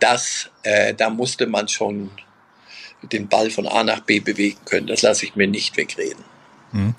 Das, 0.00 0.50
äh, 0.62 0.94
da 0.94 1.10
musste 1.10 1.46
man 1.46 1.68
schon 1.68 2.10
den 3.02 3.28
Ball 3.28 3.50
von 3.50 3.66
A 3.66 3.84
nach 3.84 4.00
B 4.00 4.20
bewegen 4.20 4.58
können. 4.64 4.86
Das 4.86 5.02
lasse 5.02 5.24
ich 5.24 5.36
mir 5.36 5.46
nicht 5.46 5.76
wegreden. 5.76 6.24
Hm. 6.72 6.94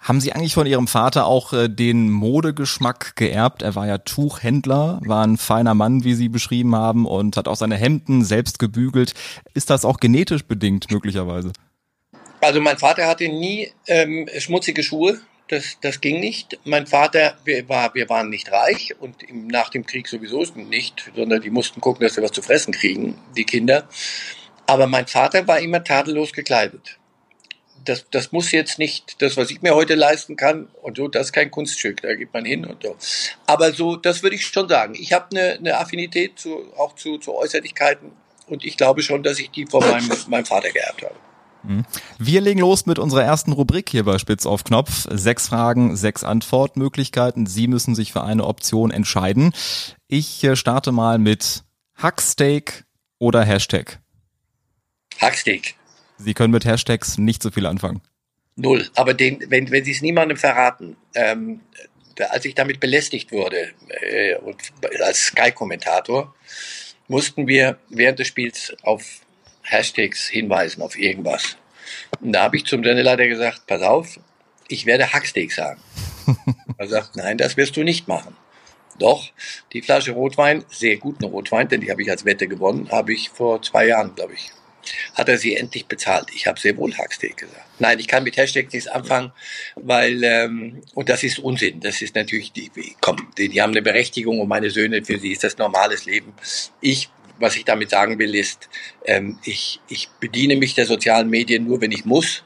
Haben 0.00 0.20
Sie 0.20 0.32
eigentlich 0.32 0.54
von 0.54 0.66
Ihrem 0.66 0.88
Vater 0.88 1.26
auch 1.26 1.52
äh, 1.52 1.68
den 1.68 2.10
Modegeschmack 2.10 3.14
geerbt? 3.14 3.62
Er 3.62 3.76
war 3.76 3.86
ja 3.86 3.98
Tuchhändler, 3.98 5.00
war 5.04 5.24
ein 5.24 5.36
feiner 5.36 5.74
Mann, 5.74 6.02
wie 6.02 6.14
Sie 6.14 6.28
beschrieben 6.28 6.74
haben, 6.74 7.06
und 7.06 7.36
hat 7.36 7.46
auch 7.46 7.54
seine 7.54 7.76
Hemden 7.76 8.24
selbst 8.24 8.58
gebügelt. 8.58 9.14
Ist 9.54 9.70
das 9.70 9.84
auch 9.84 9.98
genetisch 9.98 10.44
bedingt 10.44 10.90
möglicherweise? 10.90 11.52
Also 12.40 12.60
mein 12.60 12.78
Vater 12.78 13.06
hatte 13.06 13.28
nie 13.28 13.70
ähm, 13.86 14.28
schmutzige 14.38 14.82
Schuhe 14.82 15.20
das, 15.48 15.78
das 15.80 16.00
ging 16.00 16.20
nicht. 16.20 16.58
Mein 16.64 16.86
Vater, 16.86 17.36
wir, 17.44 17.68
war, 17.68 17.94
wir 17.94 18.08
waren 18.08 18.30
nicht 18.30 18.50
reich 18.50 18.94
und 19.00 19.22
im, 19.22 19.46
nach 19.46 19.68
dem 19.68 19.84
Krieg 19.84 20.08
sowieso 20.08 20.42
nicht, 20.54 21.10
sondern 21.14 21.42
die 21.42 21.50
mussten 21.50 21.80
gucken, 21.80 22.06
dass 22.06 22.16
wir 22.16 22.22
was 22.22 22.32
zu 22.32 22.42
fressen 22.42 22.72
kriegen, 22.72 23.18
die 23.36 23.44
Kinder. 23.44 23.88
Aber 24.66 24.86
mein 24.86 25.06
Vater 25.06 25.46
war 25.46 25.60
immer 25.60 25.84
tadellos 25.84 26.32
gekleidet. 26.32 26.98
Das, 27.84 28.06
das 28.10 28.30
muss 28.30 28.52
jetzt 28.52 28.78
nicht 28.78 29.20
das, 29.20 29.36
was 29.36 29.50
ich 29.50 29.60
mir 29.60 29.74
heute 29.74 29.96
leisten 29.96 30.36
kann 30.36 30.68
und 30.82 30.96
so, 30.96 31.08
das 31.08 31.26
ist 31.26 31.32
kein 31.32 31.50
Kunststück, 31.50 32.00
da 32.00 32.14
geht 32.14 32.32
man 32.32 32.44
hin 32.44 32.64
und 32.64 32.82
so. 32.82 32.96
Aber 33.46 33.72
so, 33.72 33.96
das 33.96 34.22
würde 34.22 34.36
ich 34.36 34.46
schon 34.46 34.68
sagen. 34.68 34.94
Ich 34.94 35.12
habe 35.12 35.26
eine, 35.32 35.54
eine 35.54 35.78
Affinität 35.78 36.38
zu, 36.38 36.72
auch 36.76 36.94
zu, 36.94 37.18
zu 37.18 37.34
Äußerlichkeiten 37.34 38.12
und 38.46 38.64
ich 38.64 38.76
glaube 38.76 39.02
schon, 39.02 39.24
dass 39.24 39.40
ich 39.40 39.50
die 39.50 39.66
von 39.66 39.80
meinem, 39.80 40.08
meinem 40.28 40.46
Vater 40.46 40.70
geerbt 40.70 41.02
habe. 41.02 41.16
Mhm. 41.62 41.84
Wir 42.18 42.40
legen 42.40 42.60
los 42.60 42.86
mit 42.86 42.98
unserer 42.98 43.22
ersten 43.22 43.52
Rubrik 43.52 43.88
hier 43.88 44.04
bei 44.04 44.18
Spitz 44.18 44.46
auf 44.46 44.64
Knopf. 44.64 45.06
Sechs 45.10 45.48
Fragen, 45.48 45.96
sechs 45.96 46.24
Antwortmöglichkeiten. 46.24 47.46
Sie 47.46 47.68
müssen 47.68 47.94
sich 47.94 48.12
für 48.12 48.24
eine 48.24 48.44
Option 48.44 48.90
entscheiden. 48.90 49.52
Ich 50.08 50.42
äh, 50.44 50.56
starte 50.56 50.92
mal 50.92 51.18
mit 51.18 51.64
Hacksteak 51.94 52.84
oder 53.18 53.44
Hashtag. 53.44 54.00
Hacksteak. 55.20 55.76
Sie 56.18 56.34
können 56.34 56.52
mit 56.52 56.64
Hashtags 56.64 57.18
nicht 57.18 57.42
so 57.42 57.50
viel 57.50 57.66
anfangen. 57.66 58.00
Null. 58.56 58.88
Aber 58.94 59.14
den, 59.14 59.42
wenn, 59.48 59.70
wenn 59.70 59.84
Sie 59.84 59.92
es 59.92 60.02
niemandem 60.02 60.36
verraten, 60.36 60.96
ähm, 61.14 61.60
da, 62.16 62.26
als 62.26 62.44
ich 62.44 62.54
damit 62.54 62.80
belästigt 62.80 63.32
wurde 63.32 63.70
äh, 63.88 64.36
und 64.36 64.56
als 65.00 65.26
Sky-Kommentator, 65.26 66.34
mussten 67.08 67.46
wir 67.46 67.78
während 67.88 68.18
des 68.18 68.28
Spiels 68.28 68.74
auf 68.82 69.20
Hashtags 69.72 70.28
hinweisen, 70.28 70.82
auf 70.82 70.98
irgendwas. 70.98 71.56
Und 72.20 72.32
da 72.32 72.44
habe 72.44 72.56
ich 72.56 72.66
zum 72.66 72.84
Sendeleiter 72.84 73.26
gesagt, 73.26 73.66
pass 73.66 73.82
auf, 73.82 74.18
ich 74.68 74.86
werde 74.86 75.12
Hacksteak 75.12 75.52
sagen. 75.52 75.80
er 76.78 76.88
sagt, 76.88 77.16
nein, 77.16 77.38
das 77.38 77.56
wirst 77.56 77.76
du 77.76 77.82
nicht 77.82 78.08
machen. 78.08 78.36
Doch, 78.98 79.30
die 79.72 79.82
Flasche 79.82 80.12
Rotwein, 80.12 80.64
sehr 80.70 80.96
guten 80.96 81.24
Rotwein, 81.24 81.68
denn 81.68 81.80
die 81.80 81.90
habe 81.90 82.02
ich 82.02 82.10
als 82.10 82.24
Wette 82.24 82.46
gewonnen, 82.46 82.90
habe 82.90 83.12
ich 83.12 83.30
vor 83.30 83.62
zwei 83.62 83.86
Jahren, 83.86 84.14
glaube 84.14 84.34
ich, 84.34 84.50
hat 85.14 85.28
er 85.28 85.38
sie 85.38 85.56
endlich 85.56 85.86
bezahlt. 85.86 86.28
Ich 86.34 86.46
habe 86.46 86.60
sehr 86.60 86.76
wohl 86.76 86.94
Hacksteak 86.94 87.36
gesagt. 87.36 87.66
Nein, 87.78 87.98
ich 87.98 88.08
kann 88.08 88.24
mit 88.24 88.36
Hashtag 88.36 88.72
nichts 88.72 88.88
anfangen, 88.88 89.32
weil, 89.76 90.22
ähm, 90.22 90.82
und 90.94 91.08
das 91.08 91.22
ist 91.22 91.38
Unsinn. 91.38 91.80
Das 91.80 92.02
ist 92.02 92.14
natürlich, 92.14 92.52
die, 92.52 92.70
komm, 93.00 93.28
die, 93.38 93.48
die 93.48 93.62
haben 93.62 93.70
eine 93.70 93.82
Berechtigung 93.82 94.40
und 94.40 94.48
meine 94.48 94.70
Söhne, 94.70 95.04
für 95.04 95.18
sie 95.18 95.32
ist 95.32 95.44
das 95.44 95.58
normales 95.58 96.04
Leben. 96.04 96.32
Ich, 96.80 97.08
was 97.42 97.56
ich 97.56 97.64
damit 97.64 97.90
sagen 97.90 98.18
will, 98.18 98.34
ist, 98.34 98.68
ähm, 99.04 99.38
ich, 99.44 99.80
ich 99.88 100.08
bediene 100.20 100.56
mich 100.56 100.74
der 100.74 100.86
sozialen 100.86 101.28
Medien 101.28 101.66
nur, 101.66 101.80
wenn 101.80 101.90
ich 101.90 102.04
muss, 102.04 102.44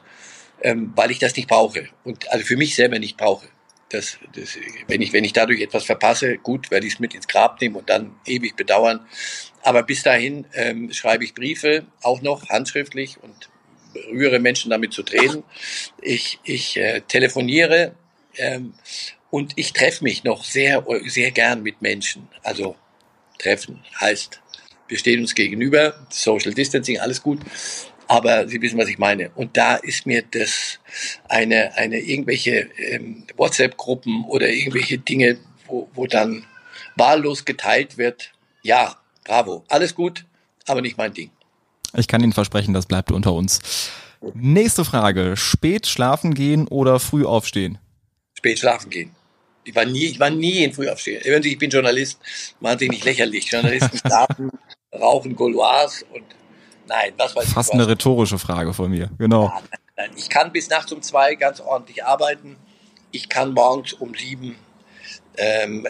ähm, 0.61 0.91
weil 0.95 1.11
ich 1.11 1.19
das 1.19 1.35
nicht 1.35 1.47
brauche. 1.47 1.87
Und 2.03 2.29
also 2.31 2.43
für 2.43 2.57
mich 2.57 2.75
selber 2.75 2.97
nicht 2.97 3.15
brauche. 3.15 3.47
Das, 3.89 4.17
das, 4.35 4.57
wenn, 4.87 5.01
ich, 5.01 5.13
wenn 5.13 5.23
ich 5.23 5.33
dadurch 5.33 5.61
etwas 5.61 5.85
verpasse, 5.85 6.39
gut, 6.39 6.71
werde 6.71 6.87
ich 6.87 6.93
es 6.93 6.99
mit 6.99 7.13
ins 7.13 7.27
Grab 7.27 7.61
nehmen 7.61 7.75
und 7.75 7.89
dann 7.89 8.15
ewig 8.25 8.55
bedauern. 8.55 9.05
Aber 9.61 9.83
bis 9.83 10.01
dahin 10.01 10.45
ähm, 10.53 10.91
schreibe 10.91 11.23
ich 11.23 11.35
Briefe, 11.35 11.85
auch 12.01 12.21
noch 12.21 12.49
handschriftlich 12.49 13.17
und 13.21 13.49
rühre 14.11 14.39
Menschen 14.39 14.71
damit 14.71 14.93
zu 14.93 15.03
Tränen. 15.03 15.43
Ich, 16.01 16.39
ich 16.43 16.75
äh, 16.77 17.01
telefoniere 17.01 17.93
ähm, 18.35 18.73
und 19.29 19.53
ich 19.57 19.73
treffe 19.73 20.03
mich 20.03 20.23
noch 20.23 20.43
sehr, 20.43 20.83
sehr 21.05 21.29
gern 21.31 21.61
mit 21.61 21.83
Menschen. 21.83 22.27
Also 22.41 22.75
treffen 23.37 23.83
heißt, 23.99 24.41
wir 24.87 24.97
stehen 24.97 25.21
uns 25.21 25.35
gegenüber, 25.35 25.95
Social 26.09 26.53
Distancing, 26.53 26.99
alles 26.99 27.21
gut. 27.21 27.39
Aber 28.07 28.47
Sie 28.47 28.61
wissen, 28.61 28.77
was 28.77 28.87
ich 28.87 28.97
meine. 28.97 29.31
Und 29.35 29.57
da 29.57 29.75
ist 29.75 30.05
mir 30.05 30.23
das 30.31 30.79
eine, 31.27 31.75
eine 31.75 31.99
irgendwelche 31.99 32.69
ähm, 32.77 33.23
WhatsApp-Gruppen 33.35 34.23
oder 34.25 34.47
irgendwelche 34.49 34.97
Dinge, 34.97 35.37
wo, 35.65 35.89
wo 35.93 36.07
dann 36.07 36.45
wahllos 36.95 37.43
geteilt 37.43 37.97
wird. 37.97 38.31
Ja, 38.63 38.95
bravo, 39.25 39.65
alles 39.67 39.93
gut, 39.93 40.25
aber 40.67 40.81
nicht 40.81 40.97
mein 40.97 41.13
Ding. 41.13 41.31
Ich 41.95 42.07
kann 42.07 42.23
Ihnen 42.23 42.33
versprechen, 42.33 42.73
das 42.73 42.85
bleibt 42.85 43.11
unter 43.11 43.33
uns. 43.33 43.91
Nächste 44.33 44.85
Frage. 44.85 45.35
Spät 45.35 45.87
schlafen 45.87 46.33
gehen 46.33 46.67
oder 46.67 46.99
früh 46.99 47.25
aufstehen? 47.25 47.77
Spät 48.33 48.59
schlafen 48.59 48.89
gehen. 48.89 49.11
Ich 49.63 49.75
war 49.75 49.85
nie, 49.85 50.05
ich 50.05 50.19
war 50.19 50.29
nie 50.29 50.63
in 50.63 50.71
Frühaufstehen. 50.71 51.21
Ich 51.43 51.57
bin 51.57 51.69
Journalist, 51.69 52.19
machen 52.61 52.79
Sie 52.79 52.87
nicht 52.87 53.03
lächerlich. 53.03 53.51
Journalisten 53.51 53.97
schlafen, 54.05 54.51
rauchen 54.93 55.35
Gauloirs 55.35 56.05
und 56.13 56.23
Nein, 56.87 57.13
was 57.17 57.35
weiß 57.35 57.51
Fast 57.51 57.69
ich. 57.69 57.73
eine 57.73 57.87
rhetorische 57.87 58.39
Frage 58.39 58.73
von 58.73 58.89
mir, 58.89 59.09
genau. 59.17 59.45
Ja, 59.45 59.53
nein, 59.59 59.79
nein. 59.97 60.09
Ich 60.15 60.29
kann 60.29 60.51
bis 60.51 60.69
nachts 60.69 60.91
um 60.91 61.01
zwei 61.01 61.35
ganz 61.35 61.59
ordentlich 61.59 62.05
arbeiten. 62.05 62.55
Ich 63.11 63.29
kann 63.29 63.53
morgens 63.53 63.93
um 63.93 64.13
sieben 64.15 64.55
ähm, 65.37 65.85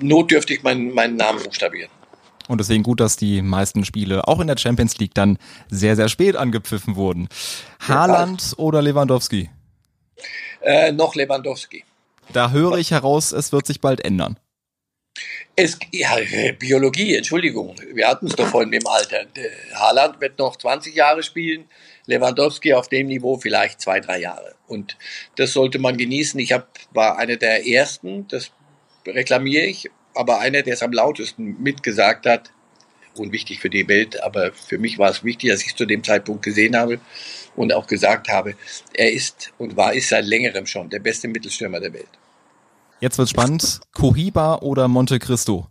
notdürftig 0.00 0.62
meinen, 0.62 0.94
meinen 0.94 1.16
Namen 1.16 1.42
buchstabieren. 1.42 1.90
Und 2.48 2.58
deswegen 2.58 2.82
gut, 2.82 3.00
dass 3.00 3.16
die 3.16 3.42
meisten 3.42 3.84
Spiele 3.84 4.26
auch 4.26 4.40
in 4.40 4.46
der 4.46 4.56
Champions 4.56 4.96
League 4.98 5.14
dann 5.14 5.38
sehr, 5.68 5.96
sehr 5.96 6.08
spät 6.08 6.34
angepfiffen 6.34 6.96
wurden. 6.96 7.28
Haaland 7.86 8.54
oder 8.56 8.80
Lewandowski? 8.80 9.50
Äh, 10.62 10.92
noch 10.92 11.14
Lewandowski. 11.14 11.84
Da 12.32 12.50
höre 12.50 12.78
ich 12.78 12.90
heraus, 12.90 13.32
es 13.32 13.52
wird 13.52 13.66
sich 13.66 13.80
bald 13.80 14.04
ändern. 14.04 14.38
Es, 15.60 15.76
ja, 15.90 16.16
Biologie, 16.56 17.16
Entschuldigung, 17.16 17.74
wir 17.92 18.06
hatten 18.06 18.28
es 18.28 18.36
doch 18.36 18.46
vorhin 18.46 18.72
im 18.72 18.86
Alter. 18.86 19.26
Haaland 19.74 20.20
wird 20.20 20.38
noch 20.38 20.54
20 20.54 20.94
Jahre 20.94 21.24
spielen, 21.24 21.64
Lewandowski 22.06 22.74
auf 22.74 22.86
dem 22.86 23.08
Niveau 23.08 23.38
vielleicht 23.38 23.80
zwei, 23.80 23.98
drei 23.98 24.20
Jahre. 24.20 24.54
Und 24.68 24.96
das 25.34 25.52
sollte 25.52 25.80
man 25.80 25.96
genießen. 25.96 26.38
Ich 26.38 26.52
hab, 26.52 26.68
war 26.92 27.18
einer 27.18 27.34
der 27.34 27.66
Ersten, 27.66 28.28
das 28.28 28.52
reklamiere 29.04 29.64
ich, 29.64 29.90
aber 30.14 30.38
einer, 30.38 30.62
der 30.62 30.74
es 30.74 30.82
am 30.84 30.92
lautesten 30.92 31.60
mitgesagt 31.60 32.24
hat, 32.26 32.52
unwichtig 33.16 33.58
für 33.58 33.68
die 33.68 33.88
Welt, 33.88 34.22
aber 34.22 34.52
für 34.52 34.78
mich 34.78 34.96
war 34.96 35.10
es 35.10 35.24
wichtig, 35.24 35.50
dass 35.50 35.62
ich 35.62 35.70
es 35.70 35.76
zu 35.76 35.86
dem 35.86 36.04
Zeitpunkt 36.04 36.44
gesehen 36.44 36.76
habe 36.76 37.00
und 37.56 37.72
auch 37.72 37.88
gesagt 37.88 38.28
habe, 38.28 38.54
er 38.94 39.10
ist 39.10 39.52
und 39.58 39.76
war 39.76 39.92
ist 39.92 40.10
seit 40.10 40.24
längerem 40.24 40.66
schon 40.66 40.88
der 40.88 41.00
beste 41.00 41.26
Mittelstürmer 41.26 41.80
der 41.80 41.94
Welt. 41.94 42.06
Jetzt 43.00 43.16
wird's 43.16 43.30
spannend. 43.30 43.80
Cohiba 43.92 44.56
oder 44.56 44.88
Monte 44.88 45.18
Cristo? 45.18 45.68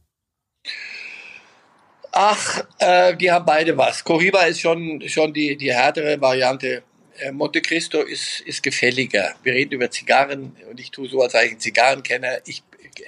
Ach, 2.11 2.63
äh, 2.79 3.15
die 3.17 3.29
haben 3.29 3.45
beide 3.45 3.77
was. 3.77 4.03
Cohiba 4.03 4.43
ist 4.43 4.61
schon, 4.61 5.03
schon 5.07 5.33
die, 5.33 5.57
die 5.57 5.73
härtere 5.73 6.19
Variante. 6.21 6.83
Äh, 7.19 7.31
Monte 7.31 7.61
Cristo 7.61 8.01
ist, 8.01 8.39
ist 8.41 8.63
gefälliger. 8.63 9.35
Wir 9.43 9.53
reden 9.53 9.73
über 9.73 9.91
Zigarren 9.91 10.55
und 10.69 10.79
ich 10.79 10.89
tue 10.89 11.09
so, 11.09 11.21
als 11.21 11.33
sei 11.33 11.47
ich 11.47 11.51
ein 11.51 11.59
Zigarrenkenner. 11.59 12.39
Ich 12.45 12.63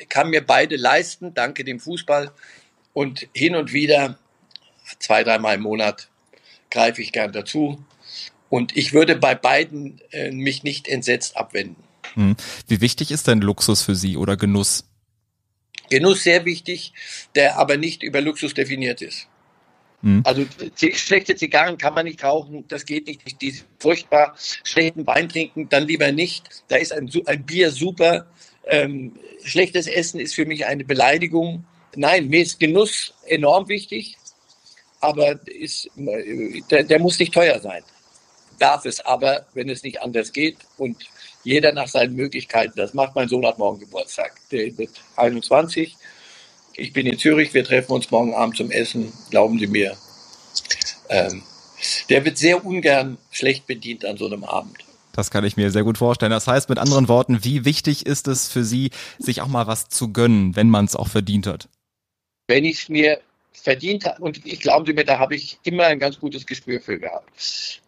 kann 0.10 0.30
mir 0.30 0.46
beide 0.46 0.76
leisten, 0.76 1.34
danke 1.34 1.64
dem 1.64 1.80
Fußball. 1.80 2.32
Und 2.94 3.28
hin 3.34 3.56
und 3.56 3.72
wieder, 3.72 4.20
zwei, 5.00 5.24
dreimal 5.24 5.56
im 5.56 5.62
Monat, 5.62 6.10
greife 6.70 7.02
ich 7.02 7.14
gern 7.14 7.32
dazu. 7.32 7.84
Und 8.50 8.76
ich 8.76 8.94
würde 8.94 9.16
bei 9.16 9.34
beiden 9.34 10.02
äh, 10.12 10.32
mich 10.32 10.64
nicht 10.64 10.88
entsetzt 10.88 11.38
abwenden. 11.38 11.89
Hm. 12.16 12.36
Wie 12.68 12.82
wichtig 12.82 13.12
ist 13.12 13.28
denn 13.28 13.42
Luxus 13.42 13.82
für 13.82 13.96
Sie 13.96 14.18
oder 14.18 14.38
Genuss? 14.38 14.86
Genuss 15.90 16.24
sehr 16.24 16.46
wichtig, 16.46 16.94
der 17.36 17.58
aber 17.58 17.78
nicht 17.78 18.04
über 18.04 18.22
Luxus 18.22 18.54
definiert 18.54 19.02
ist. 19.02 19.28
Hm. 20.02 20.22
Also 20.24 20.46
schlechte 20.78 21.36
Zigarren 21.36 21.78
kann 21.78 21.94
man 21.94 22.06
nicht 22.06 22.24
rauchen, 22.24 22.66
das 22.68 22.86
geht 22.86 23.08
nicht. 23.08 23.42
Die 23.42 23.60
furchtbar 23.80 24.36
schlechten 24.64 25.06
Wein 25.06 25.28
trinken, 25.28 25.68
dann 25.70 25.88
lieber 25.88 26.12
nicht. 26.12 26.64
Da 26.70 26.78
ist 26.78 26.94
ein, 26.94 27.10
ein 27.26 27.46
Bier 27.46 27.72
super. 27.72 28.28
Ähm, 28.66 29.14
schlechtes 29.44 29.88
Essen 29.88 30.20
ist 30.20 30.36
für 30.36 30.46
mich 30.46 30.66
eine 30.66 30.86
Beleidigung. 30.86 31.66
Nein, 31.96 32.30
mir 32.30 32.44
ist 32.44 32.60
Genuss 32.60 33.14
enorm 33.26 33.68
wichtig, 33.68 34.16
aber 35.02 35.40
ist, 35.48 35.90
der, 35.96 36.84
der 36.84 37.00
muss 37.00 37.20
nicht 37.20 37.34
teuer 37.34 37.60
sein. 37.60 37.84
Darf 38.60 38.86
es 38.86 39.00
aber, 39.00 39.46
wenn 39.54 39.70
es 39.70 39.84
nicht 39.84 40.02
anders 40.02 40.34
geht 40.34 40.58
und 40.78 40.98
jeder 41.44 41.72
nach 41.72 41.88
seinen 41.88 42.16
Möglichkeiten. 42.16 42.74
Das 42.76 42.94
macht 42.94 43.16
mein 43.16 43.30
Sohn 43.30 43.46
hat 43.46 43.58
morgen 43.58 43.80
Geburtstag. 43.80 44.36
Der 44.52 44.78
wird 44.78 44.92
21. 45.16 45.96
Ich 46.74 46.94
bin 46.94 47.06
in 47.06 47.18
Zürich. 47.18 47.54
Wir 47.54 47.64
treffen 47.64 47.94
uns 47.94 48.12
morgen 48.12 48.34
Abend 48.34 48.58
zum 48.58 48.72
Essen. 48.72 49.12
Glauben 49.30 49.58
Sie 49.60 49.68
mir. 49.68 49.98
Ähm, 51.10 51.42
der 52.10 52.26
wird 52.26 52.38
sehr 52.38 52.66
ungern 52.66 53.18
schlecht 53.32 53.66
bedient 53.66 54.06
an 54.06 54.18
so 54.18 54.26
einem 54.26 54.44
Abend. 54.44 54.78
Das 55.14 55.32
kann 55.32 55.44
ich 55.44 55.58
mir 55.58 55.72
sehr 55.72 55.84
gut 55.84 55.98
vorstellen. 55.98 56.32
Das 56.32 56.48
heißt 56.48 56.70
mit 56.70 56.78
anderen 56.78 57.08
Worten, 57.08 57.44
wie 57.44 57.66
wichtig 57.66 58.06
ist 58.06 58.28
es 58.28 58.48
für 58.48 58.64
Sie, 58.64 58.92
sich 59.18 59.42
auch 59.42 59.48
mal 59.48 59.68
was 59.68 59.90
zu 59.90 60.14
gönnen, 60.14 60.56
wenn 60.56 60.70
man 60.70 60.86
es 60.86 60.96
auch 60.96 61.08
verdient 61.08 61.48
hat? 61.48 61.68
Wenn 62.48 62.66
ich 62.66 62.84
es 62.84 62.90
mir 62.90 63.20
verdient 63.54 64.06
hat. 64.06 64.20
Und 64.20 64.46
ich 64.46 64.60
glaube 64.60 64.94
mir, 64.94 65.04
da 65.04 65.20
habe 65.20 65.36
ich 65.36 65.60
immer 65.64 65.86
ein 65.86 66.00
ganz 66.00 66.20
gutes 66.20 66.46
Gespür 66.46 66.80
für 66.80 67.00
gehabt. 67.00 67.30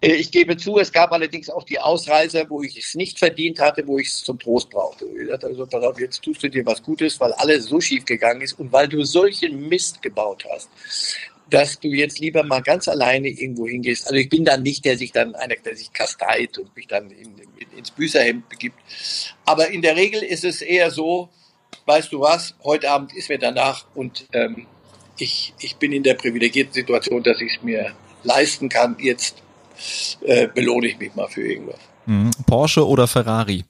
Äh, 0.01 0.13
ich 0.13 0.31
gebe 0.31 0.57
zu, 0.57 0.77
es 0.77 0.91
gab 0.91 1.11
allerdings 1.11 1.49
auch 1.49 1.63
die 1.63 1.79
Ausreise, 1.79 2.45
wo 2.49 2.61
ich 2.61 2.77
es 2.77 2.95
nicht 2.95 3.19
verdient 3.19 3.59
hatte, 3.59 3.85
wo 3.87 3.97
ich 3.97 4.07
es 4.07 4.23
zum 4.23 4.39
Trost 4.39 4.69
brauchte. 4.69 5.05
Ich 5.05 5.29
dachte 5.29 5.47
also, 5.47 5.65
pass 5.65 5.83
auf, 5.83 5.99
jetzt 5.99 6.21
tust 6.21 6.43
du 6.43 6.49
dir 6.49 6.65
was 6.65 6.81
Gutes, 6.81 7.19
weil 7.19 7.31
alles 7.33 7.65
so 7.65 7.79
schief 7.79 8.05
gegangen 8.05 8.41
ist 8.41 8.53
und 8.59 8.71
weil 8.71 8.87
du 8.87 9.03
solchen 9.03 9.67
Mist 9.69 10.01
gebaut 10.01 10.45
hast, 10.51 10.69
dass 11.49 11.79
du 11.79 11.89
jetzt 11.89 12.19
lieber 12.19 12.43
mal 12.43 12.61
ganz 12.61 12.87
alleine 12.87 13.27
irgendwo 13.27 13.67
hingehst. 13.67 14.05
Also 14.05 14.15
ich 14.15 14.29
bin 14.29 14.45
dann 14.45 14.63
nicht 14.63 14.85
der 14.85 14.97
sich 14.97 15.11
dann 15.11 15.35
einer, 15.35 15.55
der 15.55 15.75
sich 15.75 15.91
kasteit 15.91 16.57
und 16.57 16.75
mich 16.75 16.87
dann 16.87 17.11
in, 17.11 17.37
in, 17.37 17.77
ins 17.77 17.91
Büßerhemd 17.91 18.47
begibt. 18.47 18.79
Aber 19.45 19.69
in 19.69 19.81
der 19.81 19.95
Regel 19.97 20.23
ist 20.23 20.45
es 20.45 20.61
eher 20.61 20.91
so, 20.91 21.29
weißt 21.85 22.11
du 22.11 22.21
was, 22.21 22.55
heute 22.63 22.89
Abend 22.89 23.13
ist 23.15 23.29
mir 23.29 23.37
danach 23.37 23.85
und 23.95 24.27
ähm, 24.33 24.65
ich, 25.17 25.53
ich 25.59 25.75
bin 25.77 25.91
in 25.91 26.03
der 26.03 26.15
privilegierten 26.15 26.73
Situation, 26.73 27.23
dass 27.23 27.41
ich 27.41 27.55
es 27.57 27.63
mir 27.63 27.93
leisten 28.23 28.69
kann. 28.69 28.97
Jetzt 28.99 29.41
äh, 30.21 30.47
belohne 30.47 30.87
ich 30.87 30.97
mich 30.97 31.15
mal 31.15 31.27
für 31.27 31.41
irgendwas. 31.41 31.79
Mhm. 32.05 32.31
Porsche 32.45 32.87
oder 32.87 33.07
Ferrari? 33.07 33.63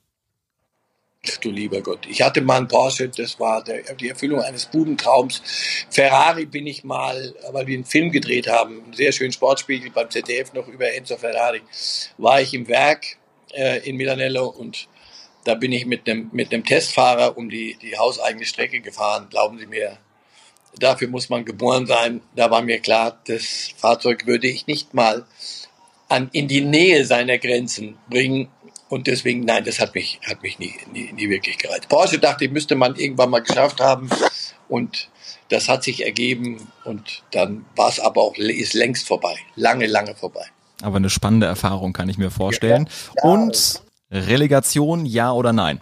Du 1.41 1.51
lieber 1.51 1.81
Gott. 1.81 2.07
Ich 2.07 2.23
hatte 2.23 2.41
mal 2.41 2.57
einen 2.57 2.67
Porsche, 2.67 3.07
das 3.07 3.39
war 3.39 3.63
der, 3.63 3.93
die 3.93 4.09
Erfüllung 4.09 4.41
eines 4.41 4.65
Bubentraums. 4.65 5.43
Ferrari 5.91 6.45
bin 6.45 6.65
ich 6.65 6.83
mal, 6.83 7.35
weil 7.51 7.67
wir 7.67 7.75
einen 7.75 7.85
Film 7.85 8.11
gedreht 8.11 8.47
haben, 8.47 8.83
einen 8.83 8.93
sehr 8.93 9.11
schönen 9.11 9.31
Sportspiegel 9.31 9.91
beim 9.91 10.09
ZDF 10.09 10.53
noch 10.53 10.67
über 10.67 10.91
Enzo 10.91 11.17
Ferrari, 11.17 11.61
war 12.17 12.41
ich 12.41 12.55
im 12.55 12.67
Werk 12.67 13.05
äh, 13.53 13.87
in 13.87 13.97
Milanello 13.97 14.47
und 14.47 14.87
da 15.43 15.53
bin 15.53 15.71
ich 15.71 15.85
mit 15.85 16.09
einem 16.09 16.29
mit 16.31 16.51
einem 16.51 16.63
Testfahrer 16.63 17.37
um 17.37 17.49
die, 17.49 17.77
die 17.79 17.97
hauseigene 17.97 18.45
Strecke 18.45 18.79
gefahren. 18.81 19.27
Glauben 19.29 19.59
Sie 19.59 19.67
mir, 19.67 19.97
dafür 20.79 21.07
muss 21.07 21.29
man 21.29 21.45
geboren 21.45 21.85
sein. 21.85 22.21
Da 22.35 22.51
war 22.51 22.61
mir 22.61 22.79
klar, 22.79 23.19
das 23.27 23.69
Fahrzeug 23.77 24.25
würde 24.27 24.47
ich 24.47 24.67
nicht 24.67 24.93
mal 24.93 25.25
an, 26.09 26.29
in 26.31 26.47
die 26.47 26.61
Nähe 26.61 27.05
seiner 27.05 27.37
Grenzen 27.37 27.97
bringen. 28.09 28.49
Und 28.89 29.07
deswegen, 29.07 29.45
nein, 29.45 29.63
das 29.63 29.79
hat 29.79 29.95
mich, 29.95 30.19
hat 30.27 30.43
mich 30.43 30.59
nie, 30.59 30.73
nie, 30.91 31.11
nie 31.13 31.29
wirklich 31.29 31.57
gereizt. 31.57 31.87
Porsche 31.87 32.19
dachte 32.19 32.45
ich, 32.45 32.51
müsste 32.51 32.75
man 32.75 32.95
irgendwann 32.95 33.29
mal 33.29 33.39
geschafft 33.39 33.79
haben. 33.79 34.09
Und 34.67 35.09
das 35.49 35.69
hat 35.69 35.83
sich 35.83 36.03
ergeben. 36.03 36.67
Und 36.83 37.23
dann 37.31 37.65
war 37.75 37.89
es 37.89 37.99
aber 37.99 38.21
auch, 38.21 38.35
ist 38.35 38.73
längst 38.73 39.07
vorbei. 39.07 39.35
Lange, 39.55 39.87
lange 39.87 40.15
vorbei. 40.15 40.45
Aber 40.81 40.97
eine 40.97 41.09
spannende 41.09 41.47
Erfahrung 41.47 41.93
kann 41.93 42.09
ich 42.09 42.17
mir 42.17 42.31
vorstellen. 42.31 42.89
Ja, 43.15 43.23
ja. 43.23 43.29
Und 43.29 43.81
Relegation, 44.11 45.05
ja 45.05 45.31
oder 45.31 45.53
nein? 45.53 45.79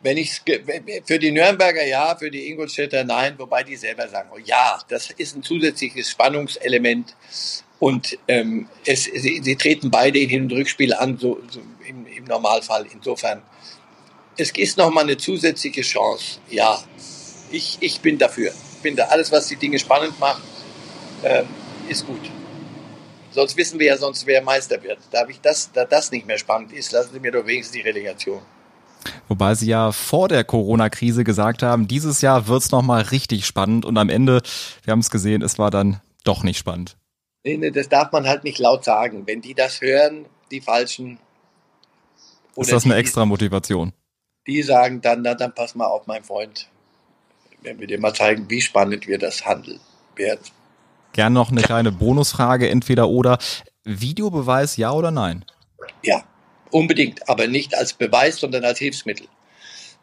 Wenn 0.00 0.16
ich 0.16 0.42
für 1.04 1.18
die 1.18 1.32
Nürnberger 1.32 1.84
ja, 1.84 2.14
für 2.16 2.30
die 2.30 2.48
Ingolstädter 2.48 3.02
nein, 3.02 3.34
wobei 3.36 3.64
die 3.64 3.76
selber 3.76 4.08
sagen, 4.08 4.30
oh 4.32 4.38
ja, 4.38 4.78
das 4.88 5.10
ist 5.10 5.36
ein 5.36 5.42
zusätzliches 5.42 6.10
Spannungselement 6.10 7.16
und 7.80 8.18
ähm, 8.26 8.68
es, 8.84 9.04
sie, 9.04 9.40
sie 9.42 9.56
treten 9.56 9.90
beide 9.90 10.18
in 10.18 10.28
Hin- 10.28 10.42
und 10.44 10.52
Rückspiel 10.52 10.92
an, 10.94 11.18
so, 11.18 11.40
so 11.48 11.60
im, 11.86 12.06
im, 12.06 12.24
Normalfall. 12.24 12.86
Insofern, 12.92 13.42
es 14.36 14.50
ist 14.50 14.78
nochmal 14.78 15.04
eine 15.04 15.16
zusätzliche 15.16 15.82
Chance. 15.82 16.40
Ja, 16.50 16.82
ich, 17.50 17.78
ich 17.80 18.00
bin 18.00 18.18
dafür. 18.18 18.52
Ich 18.76 18.82
bin 18.82 18.96
da. 18.96 19.04
Alles, 19.04 19.30
was 19.30 19.46
die 19.46 19.56
Dinge 19.56 19.78
spannend 19.78 20.18
macht, 20.18 20.42
ähm, 21.22 21.46
ist 21.88 22.06
gut. 22.06 22.20
Sonst 23.30 23.56
wissen 23.56 23.78
wir 23.78 23.86
ja 23.86 23.96
sonst, 23.96 24.26
wer 24.26 24.42
Meister 24.42 24.82
wird. 24.82 24.98
Da, 25.12 25.26
ich 25.28 25.40
das, 25.40 25.70
da 25.72 25.84
das 25.84 26.10
nicht 26.10 26.26
mehr 26.26 26.38
spannend 26.38 26.72
ist, 26.72 26.90
lassen 26.92 27.12
Sie 27.12 27.20
mir 27.20 27.30
doch 27.30 27.46
wenigstens 27.46 27.74
die 27.74 27.82
Relegation. 27.82 28.42
Wobei 29.28 29.54
sie 29.54 29.68
ja 29.68 29.92
vor 29.92 30.28
der 30.28 30.44
Corona-Krise 30.44 31.24
gesagt 31.24 31.62
haben, 31.62 31.88
dieses 31.88 32.20
Jahr 32.20 32.46
wird's 32.48 32.70
noch 32.70 32.82
mal 32.82 33.02
richtig 33.02 33.46
spannend 33.46 33.84
und 33.84 33.96
am 33.98 34.08
Ende, 34.08 34.42
wir 34.82 34.92
haben 34.92 35.00
es 35.00 35.10
gesehen, 35.10 35.42
es 35.42 35.58
war 35.58 35.70
dann 35.70 36.00
doch 36.24 36.42
nicht 36.42 36.58
spannend. 36.58 36.96
Nee, 37.44 37.56
nee, 37.56 37.70
das 37.70 37.88
darf 37.88 38.12
man 38.12 38.26
halt 38.26 38.44
nicht 38.44 38.58
laut 38.58 38.84
sagen. 38.84 39.26
Wenn 39.26 39.40
die 39.40 39.54
das 39.54 39.80
hören, 39.80 40.26
die 40.50 40.60
Falschen. 40.60 41.18
ist 42.56 42.72
das 42.72 42.84
eine 42.84 42.94
die, 42.94 43.00
extra 43.00 43.24
Motivation? 43.24 43.92
Die 44.46 44.62
sagen 44.62 45.00
dann, 45.00 45.22
na, 45.22 45.34
dann 45.34 45.54
pass 45.54 45.74
mal 45.74 45.86
auf, 45.86 46.06
mein 46.06 46.24
Freund. 46.24 46.68
Wenn 47.62 47.78
wir 47.78 47.86
dir 47.86 48.00
mal 48.00 48.14
zeigen, 48.14 48.48
wie 48.50 48.60
spannend 48.60 49.06
wir 49.06 49.18
das 49.18 49.44
handeln 49.46 49.80
werden. 50.16 50.40
Gern 51.12 51.32
noch 51.32 51.50
eine 51.50 51.62
kleine 51.62 51.92
Bonusfrage, 51.92 52.68
entweder 52.68 53.08
oder. 53.08 53.38
Videobeweis, 53.84 54.76
ja 54.76 54.92
oder 54.92 55.10
nein? 55.10 55.44
Ja, 56.02 56.24
Unbedingt, 56.70 57.28
aber 57.28 57.46
nicht 57.46 57.74
als 57.74 57.92
Beweis, 57.92 58.36
sondern 58.36 58.64
als 58.64 58.78
Hilfsmittel. 58.78 59.26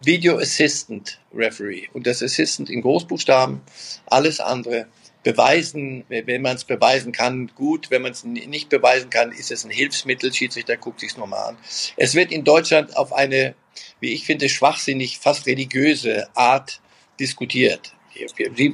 Video 0.01 0.37
Assistant 0.37 1.19
Referee 1.33 1.87
und 1.93 2.05
das 2.05 2.21
Assistant 2.21 2.69
in 2.69 2.81
Großbuchstaben, 2.81 3.61
alles 4.07 4.39
andere 4.39 4.87
beweisen, 5.23 6.05
wenn 6.07 6.41
man 6.43 6.55
es 6.55 6.65
beweisen 6.65 7.11
kann, 7.11 7.51
gut, 7.55 7.89
wenn 7.89 8.03
man 8.03 8.11
es 8.11 8.23
nicht 8.23 8.69
beweisen 8.69 9.09
kann, 9.09 9.31
ist 9.31 9.51
es 9.51 9.65
ein 9.65 9.71
Hilfsmittel, 9.71 10.31
Schiedsrichter 10.31 10.77
guckt 10.77 10.99
sich 10.99 11.17
nochmal 11.17 11.49
an. 11.49 11.57
Es 11.97 12.13
wird 12.13 12.31
in 12.31 12.43
Deutschland 12.43 12.95
auf 12.95 13.11
eine, 13.11 13.55
wie 13.99 14.13
ich 14.13 14.23
finde, 14.23 14.49
schwachsinnig, 14.49 15.17
fast 15.17 15.47
religiöse 15.47 16.27
Art 16.35 16.79
diskutiert. 17.19 17.93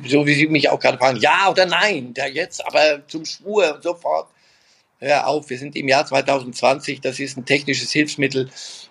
So 0.08 0.26
wie 0.28 0.34
Sie 0.34 0.48
mich 0.48 0.70
auch 0.70 0.80
gerade 0.80 0.98
fragen, 0.98 1.20
ja 1.20 1.50
oder 1.50 1.66
nein, 1.66 2.14
da 2.14 2.28
jetzt 2.28 2.66
aber 2.66 3.08
zum 3.08 3.26
Schwur 3.26 3.80
sofort 3.82 4.30
hör 5.02 5.28
auf, 5.28 5.50
wir 5.50 5.58
sind 5.58 5.76
im 5.76 5.88
Jahr 5.88 6.06
2020, 6.06 7.02
das 7.02 7.20
ist 7.20 7.36
ein 7.36 7.46
technisches 7.46 7.92
Hilfsmittel. 7.92 8.50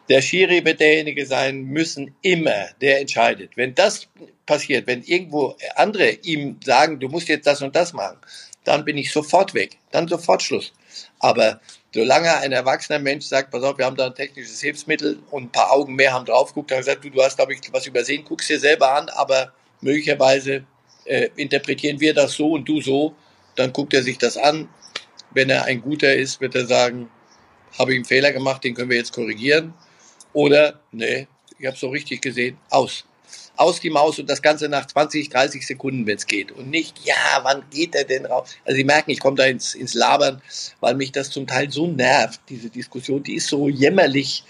Der 0.09 0.21
Schiri 0.21 0.65
wird 0.65 0.81
derjenige 0.81 1.25
sein 1.25 1.63
müssen, 1.63 2.15
immer, 2.21 2.67
der 2.81 3.01
entscheidet. 3.01 3.57
Wenn 3.57 3.75
das 3.75 4.09
passiert, 4.45 4.89
wenn 4.89 5.03
irgendwo 5.05 5.57
andere 5.77 6.11
ihm 6.11 6.59
sagen, 6.65 6.99
du 6.99 7.09
musst 7.09 7.29
jetzt 7.29 7.47
das 7.47 7.63
und 7.63 7.77
das 7.77 7.93
machen, 7.93 8.19
dann 8.65 8.85
bin 8.85 8.99
ich 8.99 9.13
sofort 9.13 9.55
weg, 9.55 9.79
dann 9.93 10.09
sofort 10.09 10.43
Schluss. 10.43 10.73
Aber 11.21 11.61
solange 11.95 12.37
ein 12.39 12.53
erwachsener 12.53 12.99
Mensch 12.99 13.27
sagt, 13.27 13.53
pass 13.53 13.63
auf, 13.63 13.79
wir 13.79 13.87
haben 13.87 13.97
da 13.97 14.07
ein 14.07 14.15
technisches 14.15 14.61
Hilfsmittel 14.61 15.21
und 15.31 15.45
ein 15.45 15.53
paar 15.53 15.73
Augen 15.73 15.95
mehr 15.95 16.13
haben 16.13 16.27
drauf 16.27 16.49
geguckt, 16.49 16.73
dann 16.73 16.79
gesagt, 16.79 17.05
du, 17.05 17.11
du 17.11 17.23
hast, 17.23 17.37
glaube 17.37 17.55
ich, 17.55 17.61
was 17.73 17.87
übersehen, 17.87 18.25
guck's 18.25 18.49
dir 18.49 18.59
selber 18.59 18.95
an, 18.95 19.09
aber 19.11 19.53
möglicherweise 19.81 20.65
äh, 21.05 21.29
interpretieren 21.37 22.01
wir 22.01 22.15
das 22.15 22.33
so 22.33 22.53
und 22.53 22.69
du 22.69 22.81
so, 22.81 23.15
dann 23.55 23.73
guckt 23.73 23.95
er 23.95 24.03
sich 24.03 24.19
das 24.19 24.37
an, 24.37 24.69
wenn 25.33 25.51
er 25.51 25.65
ein 25.65 25.81
guter 25.81 26.15
ist, 26.15 26.41
wird 26.41 26.55
er 26.55 26.67
sagen, 26.67 27.09
habe 27.79 27.93
ich 27.93 27.97
einen 27.97 28.05
Fehler 28.05 28.33
gemacht, 28.33 28.65
den 28.65 28.75
können 28.75 28.91
wir 28.91 28.97
jetzt 28.97 29.13
korrigieren. 29.13 29.75
Oder, 30.33 30.81
nee, 30.93 31.27
ich 31.59 31.67
habe 31.67 31.75
es 31.75 31.81
so 31.81 31.89
richtig 31.89 32.23
gesehen, 32.23 32.57
aus. 32.71 33.05
Aus 33.57 33.79
die 33.79 33.91
Maus 33.91 34.19
und 34.19 34.29
das 34.29 34.43
Ganze 34.43 34.69
nach 34.69 34.87
20, 34.87 35.29
30 35.29 35.67
Sekunden, 35.67 36.07
wenn 36.07 36.17
es 36.17 36.27
geht. 36.27 36.51
Und 36.51 36.71
nicht, 36.71 37.05
ja, 37.05 37.41
wann 37.43 37.63
geht 37.71 37.95
er 37.95 38.05
denn 38.05 38.27
raus? 38.27 38.57
Also 38.65 38.77
Sie 38.77 38.85
merken, 38.85 39.11
ich 39.11 39.21
komme 39.21 39.37
da 39.37 39.45
ins, 39.45 39.75
ins 39.75 39.95
Labern, 39.95 40.41
weil 40.81 40.95
mich 40.95 41.13
das 41.13 41.31
zum 41.31 41.47
Teil 41.47 41.71
so 41.71 41.87
nervt, 41.87 42.41
diese 42.49 42.71
Diskussion, 42.71 43.23
die 43.23 43.35
ist 43.35 43.49
so 43.49 43.69
jämmerlich 43.69 44.45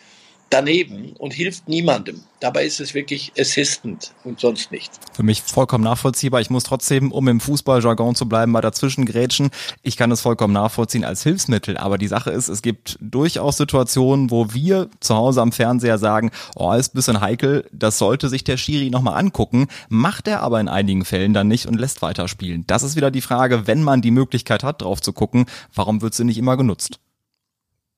daneben 0.51 1.13
und 1.19 1.33
hilft 1.33 1.69
niemandem. 1.69 2.23
Dabei 2.41 2.65
ist 2.65 2.81
es 2.81 2.95
wirklich 2.95 3.33
Assistant 3.39 4.13
und 4.25 4.41
sonst 4.41 4.73
nichts. 4.73 4.99
Für 5.13 5.23
mich 5.23 5.43
vollkommen 5.43 5.85
nachvollziehbar. 5.85 6.41
Ich 6.41 6.51
muss 6.51 6.65
trotzdem, 6.65 7.13
um 7.13 7.29
im 7.29 7.39
Fußballjargon 7.39 8.15
zu 8.15 8.29
bleiben, 8.29 8.51
mal 8.53 8.61
dazwischen 8.61 9.07
grätschen. 9.07 9.51
Ich 9.83 9.97
kann 9.97 10.11
es 10.11 10.23
vollkommen 10.23 10.55
nachvollziehen 10.55 11.05
als 11.05 11.23
Hilfsmittel. 11.23 11.77
Aber 11.77 11.99
die 11.99 12.09
Sache 12.09 12.31
ist, 12.31 12.49
es 12.49 12.63
gibt 12.63 12.99
durchaus 13.01 13.59
Situationen, 13.59 14.31
wo 14.31 14.53
wir 14.53 14.89
zu 15.01 15.15
Hause 15.15 15.43
am 15.43 15.53
Fernseher 15.53 15.99
sagen, 15.99 16.31
oh, 16.57 16.73
ist 16.73 16.95
ein 16.95 16.97
bisschen 16.97 17.21
heikel, 17.21 17.69
das 17.73 17.99
sollte 17.99 18.29
sich 18.29 18.43
der 18.43 18.57
Schiri 18.57 18.91
nochmal 18.91 19.19
angucken. 19.19 19.69
Macht 19.89 20.27
er 20.27 20.43
aber 20.43 20.61
in 20.61 20.69
einigen 20.69 21.05
Fällen 21.05 21.35
dann 21.35 21.49
nicht 21.49 21.67
und 21.67 21.79
lässt 21.79 22.03
weiterspielen. 22.03 22.65
Das 22.67 22.83
ist 22.83 22.97
wieder 22.97 23.11
die 23.11 23.21
Frage, 23.21 23.67
wenn 23.67 23.83
man 23.83 24.03
die 24.03 24.11
Möglichkeit 24.11 24.65
hat, 24.65 24.83
drauf 24.83 25.01
zu 25.01 25.13
gucken, 25.13 25.45
warum 25.75 26.03
wird 26.03 26.15
sie 26.15 26.25
nicht 26.25 26.39
immer 26.39 26.57
genutzt? 26.57 27.01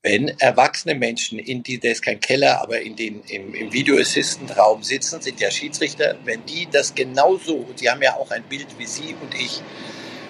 Wenn 0.03 0.27
erwachsene 0.39 0.95
Menschen 0.95 1.39
in 1.39 1.63
die, 1.63 1.79
der 1.79 1.93
ist 1.93 2.01
kein 2.01 2.19
Keller, 2.19 2.61
aber 2.61 2.81
in 2.81 2.97
den, 2.97 3.23
im, 3.29 3.55
im 3.55 3.71
Video 3.71 3.97
Assistant 3.97 4.55
Raum 4.57 4.83
sitzen, 4.83 5.21
sind 5.21 5.39
ja 5.39 5.49
Schiedsrichter, 5.49 6.17
wenn 6.25 6.45
die 6.45 6.67
das 6.69 6.93
genauso, 6.93 7.55
und 7.55 7.79
sie 7.79 7.89
haben 7.89 8.01
ja 8.01 8.15
auch 8.15 8.29
ein 8.31 8.43
Bild 8.43 8.67
wie 8.77 8.85
Sie 8.85 9.15
und 9.21 9.33
ich, 9.33 9.61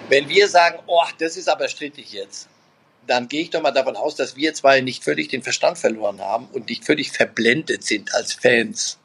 wenn 0.08 0.28
wir 0.28 0.48
sagen, 0.48 0.78
oh, 0.86 1.02
das 1.18 1.36
ist 1.36 1.48
aber 1.48 1.68
strittig 1.68 2.12
jetzt, 2.12 2.48
dann 3.08 3.26
gehe 3.26 3.42
ich 3.42 3.50
doch 3.50 3.62
mal 3.62 3.72
davon 3.72 3.96
aus, 3.96 4.14
dass 4.14 4.36
wir 4.36 4.54
zwei 4.54 4.80
nicht 4.80 5.02
völlig 5.02 5.28
den 5.28 5.42
Verstand 5.42 5.76
verloren 5.76 6.20
haben 6.20 6.46
und 6.52 6.68
nicht 6.68 6.84
völlig 6.84 7.10
verblendet 7.10 7.82
sind 7.82 8.14
als 8.14 8.32
Fans 8.32 8.98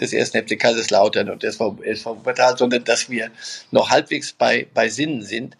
des 0.00 0.12
ersten 0.12 0.44
FC 0.44 0.58
Kaiserslautern 0.58 1.30
und 1.30 1.44
des 1.44 1.54
SV 1.54 1.78
Wuppertal, 2.16 2.58
sondern 2.58 2.84
dass 2.84 3.08
wir 3.08 3.30
noch 3.70 3.90
halbwegs 3.90 4.32
bei, 4.32 4.66
bei 4.74 4.88
Sinnen 4.88 5.22
sind. 5.22 5.56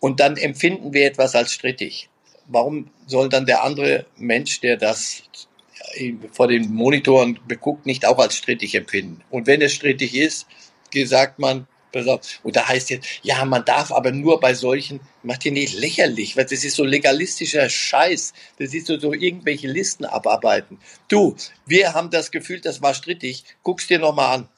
Und 0.00 0.20
dann 0.20 0.36
empfinden 0.36 0.92
wir 0.92 1.06
etwas 1.06 1.34
als 1.34 1.52
strittig 1.52 2.08
warum 2.46 2.90
soll 3.06 3.28
dann 3.28 3.46
der 3.46 3.64
andere 3.64 4.06
Mensch, 4.16 4.60
der 4.60 4.76
das 4.76 5.22
vor 6.32 6.48
den 6.48 6.72
Monitoren 6.72 7.38
beguckt, 7.46 7.86
nicht 7.86 8.06
auch 8.06 8.18
als 8.18 8.36
strittig 8.36 8.74
empfinden? 8.74 9.22
Und 9.30 9.46
wenn 9.46 9.62
es 9.62 9.72
strittig 9.72 10.14
ist, 10.14 10.46
sagt 11.06 11.38
man, 11.38 11.66
und 12.42 12.56
da 12.56 12.68
heißt 12.68 12.90
jetzt, 12.90 13.06
ja, 13.22 13.44
man 13.44 13.64
darf 13.64 13.92
aber 13.92 14.10
nur 14.10 14.40
bei 14.40 14.54
solchen, 14.54 15.00
macht 15.22 15.44
ihr 15.44 15.52
nicht 15.52 15.74
lächerlich, 15.74 16.36
weil 16.36 16.44
das 16.44 16.64
ist 16.64 16.74
so 16.74 16.84
legalistischer 16.84 17.68
Scheiß. 17.68 18.32
Das 18.58 18.74
ist 18.74 18.88
so, 18.88 18.98
so 18.98 19.12
irgendwelche 19.12 19.68
Listen 19.68 20.04
abarbeiten. 20.04 20.78
Du, 21.08 21.36
wir 21.66 21.94
haben 21.94 22.10
das 22.10 22.30
Gefühl, 22.30 22.60
das 22.60 22.82
war 22.82 22.94
strittig, 22.94 23.44
guck's 23.62 23.86
dir 23.86 23.98
nochmal 24.00 24.34
an. 24.34 24.48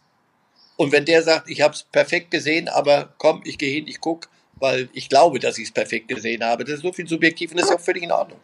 Und 0.77 0.93
wenn 0.93 1.05
der 1.05 1.23
sagt, 1.23 1.51
ich 1.51 1.61
habe 1.61 1.75
es 1.75 1.83
perfekt 1.85 2.31
gesehen, 2.31 2.69
aber 2.69 3.15
komm, 3.19 3.43
ich 3.45 3.59
gehe 3.59 3.73
hin, 3.73 3.87
ich 3.87 4.01
guck, 4.01 4.29
weil 4.57 4.89
ich 4.93 5.09
glaube, 5.09 5.39
dass 5.39 5.59
ich 5.59 5.65
es 5.65 5.73
perfekt 5.73 6.09
gesehen 6.09 6.43
habe. 6.45 6.65
Das 6.65 6.77
ist 6.77 6.83
so 6.83 6.93
viel 6.93 7.07
subjektiv 7.07 7.51
und 7.51 7.61
das 7.61 7.69
ist 7.71 7.77
auch 7.77 7.81
völlig 7.81 8.03
in 8.03 8.13
Ordnung. 8.13 8.41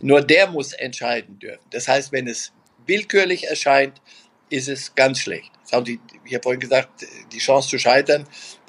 Nur 0.00 0.20
der 0.20 0.46
muss 0.46 0.72
entscheiden 0.72 1.38
dürfen. 1.38 1.64
Das 1.70 1.88
heißt, 1.88 2.12
wenn 2.12 2.28
es 2.28 2.52
willkürlich 2.86 3.48
erscheint, 3.48 4.00
ist 4.50 4.68
es 4.68 4.94
ganz 4.94 5.20
schlecht. 5.20 5.52
Sie, 5.84 6.00
ich 6.24 6.34
habe 6.34 6.42
vorhin 6.42 6.60
gesagt, 6.60 7.06
die 7.32 7.38
Chance 7.38 7.68
zu 7.68 7.78
scheitern, 7.78 8.26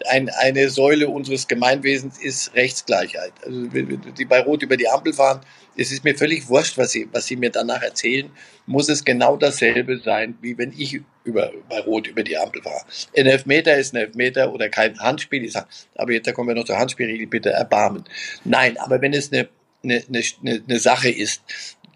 ein, 0.09 0.29
eine 0.29 0.69
Säule 0.69 1.07
unseres 1.07 1.47
Gemeinwesens 1.47 2.21
ist 2.21 2.53
Rechtsgleichheit. 2.55 3.31
Also 3.45 3.73
wenn 3.73 4.01
die 4.17 4.25
bei 4.25 4.41
Rot 4.41 4.63
über 4.63 4.75
die 4.75 4.89
Ampel 4.89 5.13
fahren, 5.13 5.41
es 5.77 5.93
ist 5.93 6.03
mir 6.03 6.13
völlig 6.17 6.49
wurscht, 6.49 6.77
was 6.77 6.91
Sie, 6.91 7.07
was 7.13 7.25
Sie 7.25 7.37
mir 7.37 7.51
danach 7.51 7.81
erzählen, 7.81 8.29
muss 8.65 8.89
es 8.89 9.05
genau 9.05 9.37
dasselbe 9.37 9.99
sein, 9.99 10.37
wie 10.41 10.57
wenn 10.57 10.73
ich 10.77 10.99
über, 11.23 11.53
bei 11.69 11.79
Rot 11.79 12.07
über 12.07 12.23
die 12.23 12.37
Ampel 12.37 12.61
fahre. 12.61 12.83
Ein 13.15 13.27
Elfmeter 13.27 13.77
ist 13.77 13.93
ein 13.93 13.97
Elfmeter 13.97 14.51
oder 14.53 14.67
kein 14.67 14.99
Handspiel. 14.99 15.45
Ich 15.45 15.53
sage, 15.53 15.67
aber 15.95 16.11
jetzt 16.11 16.27
da 16.27 16.33
kommen 16.33 16.49
wir 16.49 16.55
noch 16.55 16.65
zur 16.65 16.77
Handspielregel, 16.77 17.27
bitte 17.27 17.51
erbarmen. 17.51 18.03
Nein, 18.43 18.77
aber 18.77 19.01
wenn 19.01 19.13
es 19.13 19.31
eine, 19.31 19.47
eine, 19.83 20.03
eine, 20.09 20.63
eine 20.67 20.79
Sache 20.79 21.09
ist, 21.09 21.43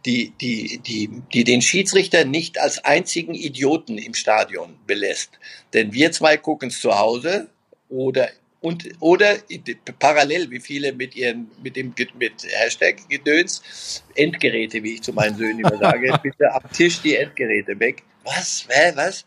die, 0.06 0.34
die, 0.42 0.80
die, 0.80 1.10
die 1.34 1.44
den 1.44 1.62
Schiedsrichter 1.62 2.26
nicht 2.26 2.60
als 2.60 2.84
einzigen 2.84 3.34
Idioten 3.34 3.98
im 3.98 4.13
Stadion 4.13 4.78
belässt. 4.86 5.39
Denn 5.74 5.94
wir 5.94 6.12
zwei 6.12 6.38
gucken 6.38 6.70
es 6.70 6.80
zu 6.80 6.98
Hause 6.98 7.50
oder 7.89 8.30
und 8.60 8.89
oder 9.02 9.39
parallel 10.00 10.50
wie 10.50 10.60
viele 10.60 10.94
mit 10.94 11.16
ihren 11.16 11.52
mit 11.62 11.76
dem 11.76 11.94
mit 12.18 12.34
Hashtag 12.50 12.96
Gedöns 13.10 13.62
Endgeräte, 14.16 14.82
wie 14.84 14.96
ich 14.96 15.02
zu 15.02 15.12
meinen 15.12 15.36
Söhnen 15.36 15.60
immer 15.60 15.78
sage, 15.78 16.18
bitte 16.24 16.50
ab 16.50 16.72
Tisch 16.72 17.02
die 17.02 17.16
Endgeräte 17.16 17.78
weg. 17.80 18.04
Was? 18.24 18.66
Hä, 18.70 18.94
was? 18.96 19.26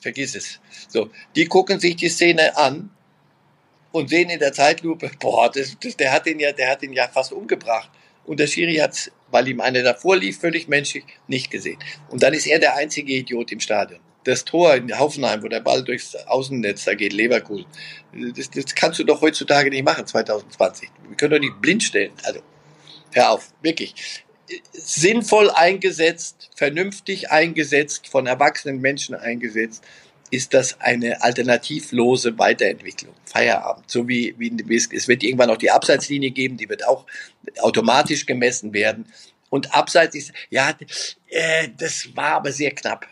Vergiss 0.00 0.34
es. 0.34 0.60
So, 0.88 1.10
die 1.36 1.46
gucken 1.46 1.78
sich 1.78 1.94
die 1.94 2.08
Szene 2.08 2.56
an 2.56 2.90
und 3.92 4.10
sehen 4.10 4.30
in 4.30 4.40
der 4.40 4.52
Zeitlupe, 4.52 5.10
boah, 5.20 5.50
das, 5.50 5.76
das, 5.80 5.96
der 5.96 6.12
hat 6.12 6.26
ihn 6.26 6.40
ja, 6.40 6.52
der 6.52 6.68
hat 6.68 6.82
ihn 6.82 6.92
ja 6.92 7.08
fast 7.08 7.32
umgebracht. 7.32 7.90
Und 8.24 8.40
der 8.40 8.48
Schiri 8.48 8.76
hat 8.76 9.12
weil 9.36 9.48
ihm 9.48 9.60
einer 9.60 9.82
davor 9.82 10.16
lief, 10.16 10.40
völlig 10.40 10.66
menschlich, 10.66 11.04
nicht 11.28 11.50
gesehen. 11.50 11.78
Und 12.08 12.22
dann 12.22 12.32
ist 12.32 12.46
er 12.46 12.58
der 12.58 12.74
einzige 12.74 13.12
Idiot 13.12 13.52
im 13.52 13.60
Stadion. 13.60 14.00
Das 14.24 14.46
Tor 14.46 14.74
in 14.74 14.98
Hoffenheim, 14.98 15.42
wo 15.42 15.48
der 15.48 15.60
Ball 15.60 15.84
durchs 15.84 16.16
Außennetz 16.16 16.86
da 16.86 16.94
geht, 16.94 17.12
Leverkusen, 17.12 17.66
das, 18.34 18.48
das 18.50 18.74
kannst 18.74 18.98
du 18.98 19.04
doch 19.04 19.20
heutzutage 19.20 19.68
nicht 19.68 19.84
machen, 19.84 20.06
2020. 20.06 20.88
Wir 21.06 21.16
können 21.18 21.32
doch 21.32 21.38
nicht 21.38 21.60
blind 21.60 21.82
stellen. 21.82 22.12
Also, 22.22 22.40
hör 23.12 23.32
auf, 23.32 23.52
wirklich. 23.60 23.94
Sinnvoll 24.72 25.50
eingesetzt, 25.50 26.48
vernünftig 26.56 27.30
eingesetzt, 27.30 28.08
von 28.08 28.26
erwachsenen 28.26 28.80
Menschen 28.80 29.14
eingesetzt, 29.14 29.84
ist 30.30 30.54
das 30.54 30.80
eine 30.80 31.22
alternativlose 31.22 32.38
Weiterentwicklung. 32.38 33.14
Feierabend. 33.24 33.90
So 33.90 34.08
wie, 34.08 34.34
wie 34.38 34.76
es 34.76 35.08
wird 35.08 35.22
irgendwann 35.22 35.50
auch 35.50 35.56
die 35.56 35.70
Abseitslinie 35.70 36.30
geben, 36.30 36.56
die 36.56 36.68
wird 36.68 36.86
auch 36.86 37.06
automatisch 37.60 38.26
gemessen 38.26 38.72
werden. 38.72 39.06
Und 39.50 39.74
Abseits 39.74 40.16
ist, 40.16 40.32
ja, 40.50 40.74
äh, 41.28 41.68
das 41.76 42.08
war 42.14 42.32
aber 42.32 42.52
sehr 42.52 42.72
knapp. 42.72 43.06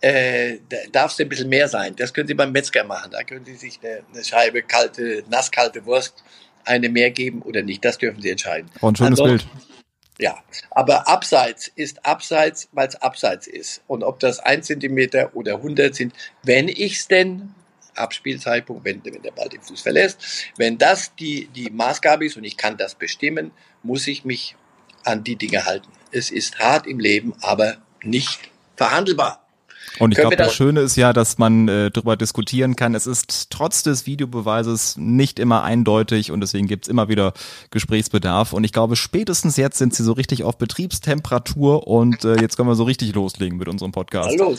Äh, 0.00 0.58
da 0.68 0.76
darf 0.90 1.12
es 1.12 1.20
ein 1.20 1.28
bisschen 1.28 1.48
mehr 1.48 1.68
sein. 1.68 1.94
Das 1.96 2.12
können 2.12 2.26
Sie 2.26 2.34
beim 2.34 2.52
Metzger 2.52 2.84
machen. 2.84 3.12
Da 3.12 3.22
können 3.22 3.44
Sie 3.44 3.54
sich 3.54 3.78
eine, 3.82 4.02
eine 4.12 4.24
Scheibe 4.24 4.62
kalte, 4.62 5.24
nasskalte 5.28 5.84
Wurst 5.86 6.22
eine 6.64 6.88
mehr 6.88 7.10
geben 7.10 7.42
oder 7.42 7.62
nicht. 7.62 7.84
Das 7.84 7.98
dürfen 7.98 8.20
Sie 8.20 8.30
entscheiden. 8.30 8.70
Oh, 8.80 8.88
ein 8.88 8.96
schönes 8.96 9.20
Ansonsten, 9.20 9.48
Bild. 9.48 9.71
Ja, 10.22 10.40
aber 10.70 11.08
abseits 11.08 11.66
ist 11.74 12.06
abseits, 12.06 12.68
weil 12.70 12.86
es 12.86 12.94
abseits 12.94 13.48
ist. 13.48 13.82
Und 13.88 14.04
ob 14.04 14.20
das 14.20 14.38
ein 14.38 14.62
Zentimeter 14.62 15.34
oder 15.34 15.56
100 15.56 15.92
sind, 15.92 16.14
wenn 16.44 16.68
ich 16.68 16.92
es 16.92 17.08
denn, 17.08 17.52
Abspielzeitpunkt, 17.96 18.84
wenn, 18.84 19.04
wenn 19.04 19.20
der 19.20 19.32
Ball 19.32 19.48
den 19.48 19.60
Fuß 19.60 19.80
verlässt, 19.80 20.46
wenn 20.58 20.78
das 20.78 21.12
die, 21.16 21.48
die 21.48 21.70
Maßgabe 21.70 22.24
ist 22.24 22.36
und 22.36 22.44
ich 22.44 22.56
kann 22.56 22.76
das 22.76 22.94
bestimmen, 22.94 23.50
muss 23.82 24.06
ich 24.06 24.24
mich 24.24 24.54
an 25.02 25.24
die 25.24 25.34
Dinge 25.34 25.66
halten. 25.66 25.88
Es 26.12 26.30
ist 26.30 26.60
hart 26.60 26.86
im 26.86 27.00
Leben, 27.00 27.34
aber 27.40 27.78
nicht 28.04 28.38
verhandelbar. 28.76 29.44
Und 29.98 30.12
ich 30.12 30.18
glaube, 30.18 30.36
das 30.36 30.54
Schöne 30.54 30.80
ist 30.80 30.96
ja, 30.96 31.12
dass 31.12 31.38
man 31.38 31.68
äh, 31.68 31.90
darüber 31.90 32.16
diskutieren 32.16 32.76
kann. 32.76 32.94
Es 32.94 33.06
ist 33.06 33.50
trotz 33.50 33.82
des 33.82 34.06
Videobeweises 34.06 34.96
nicht 34.96 35.38
immer 35.38 35.62
eindeutig 35.62 36.30
und 36.30 36.40
deswegen 36.40 36.66
gibt's 36.66 36.88
immer 36.88 37.08
wieder 37.08 37.32
Gesprächsbedarf. 37.70 38.52
Und 38.52 38.64
ich 38.64 38.72
glaube, 38.72 38.96
spätestens 38.96 39.56
jetzt 39.56 39.78
sind 39.78 39.94
sie 39.94 40.02
so 40.02 40.12
richtig 40.12 40.44
auf 40.44 40.58
Betriebstemperatur 40.58 41.86
und 41.86 42.24
äh, 42.24 42.40
jetzt 42.40 42.56
können 42.56 42.68
wir 42.68 42.74
so 42.74 42.84
richtig 42.84 43.14
loslegen 43.14 43.58
mit 43.58 43.68
unserem 43.68 43.92
Podcast. 43.92 44.30
Hallo. 44.30 44.56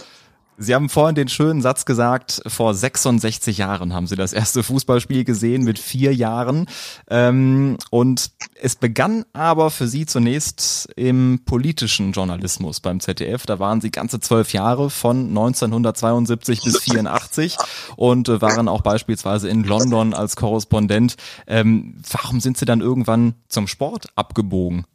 Sie 0.57 0.75
haben 0.75 0.89
vorhin 0.89 1.15
den 1.15 1.27
schönen 1.27 1.61
Satz 1.61 1.85
gesagt, 1.85 2.41
vor 2.47 2.73
66 2.73 3.57
Jahren 3.57 3.93
haben 3.93 4.07
Sie 4.07 4.15
das 4.15 4.33
erste 4.33 4.63
Fußballspiel 4.63 5.23
gesehen 5.23 5.63
mit 5.63 5.79
vier 5.79 6.13
Jahren. 6.13 6.67
Ähm, 7.09 7.77
und 7.89 8.31
es 8.61 8.75
begann 8.75 9.25
aber 9.33 9.71
für 9.71 9.87
Sie 9.87 10.05
zunächst 10.05 10.89
im 10.95 11.41
politischen 11.45 12.11
Journalismus 12.11 12.79
beim 12.79 12.99
ZDF. 12.99 13.45
Da 13.45 13.59
waren 13.59 13.81
Sie 13.81 13.91
ganze 13.91 14.19
zwölf 14.19 14.53
Jahre 14.53 14.89
von 14.89 15.29
1972 15.29 16.61
bis 16.63 16.79
84 16.81 17.57
und 17.95 18.29
äh, 18.29 18.41
waren 18.41 18.67
auch 18.67 18.81
beispielsweise 18.81 19.49
in 19.49 19.63
London 19.63 20.13
als 20.13 20.35
Korrespondent. 20.35 21.15
Ähm, 21.47 22.01
warum 22.11 22.39
sind 22.39 22.57
Sie 22.57 22.65
dann 22.65 22.81
irgendwann 22.81 23.35
zum 23.47 23.67
Sport 23.67 24.07
abgebogen? 24.15 24.85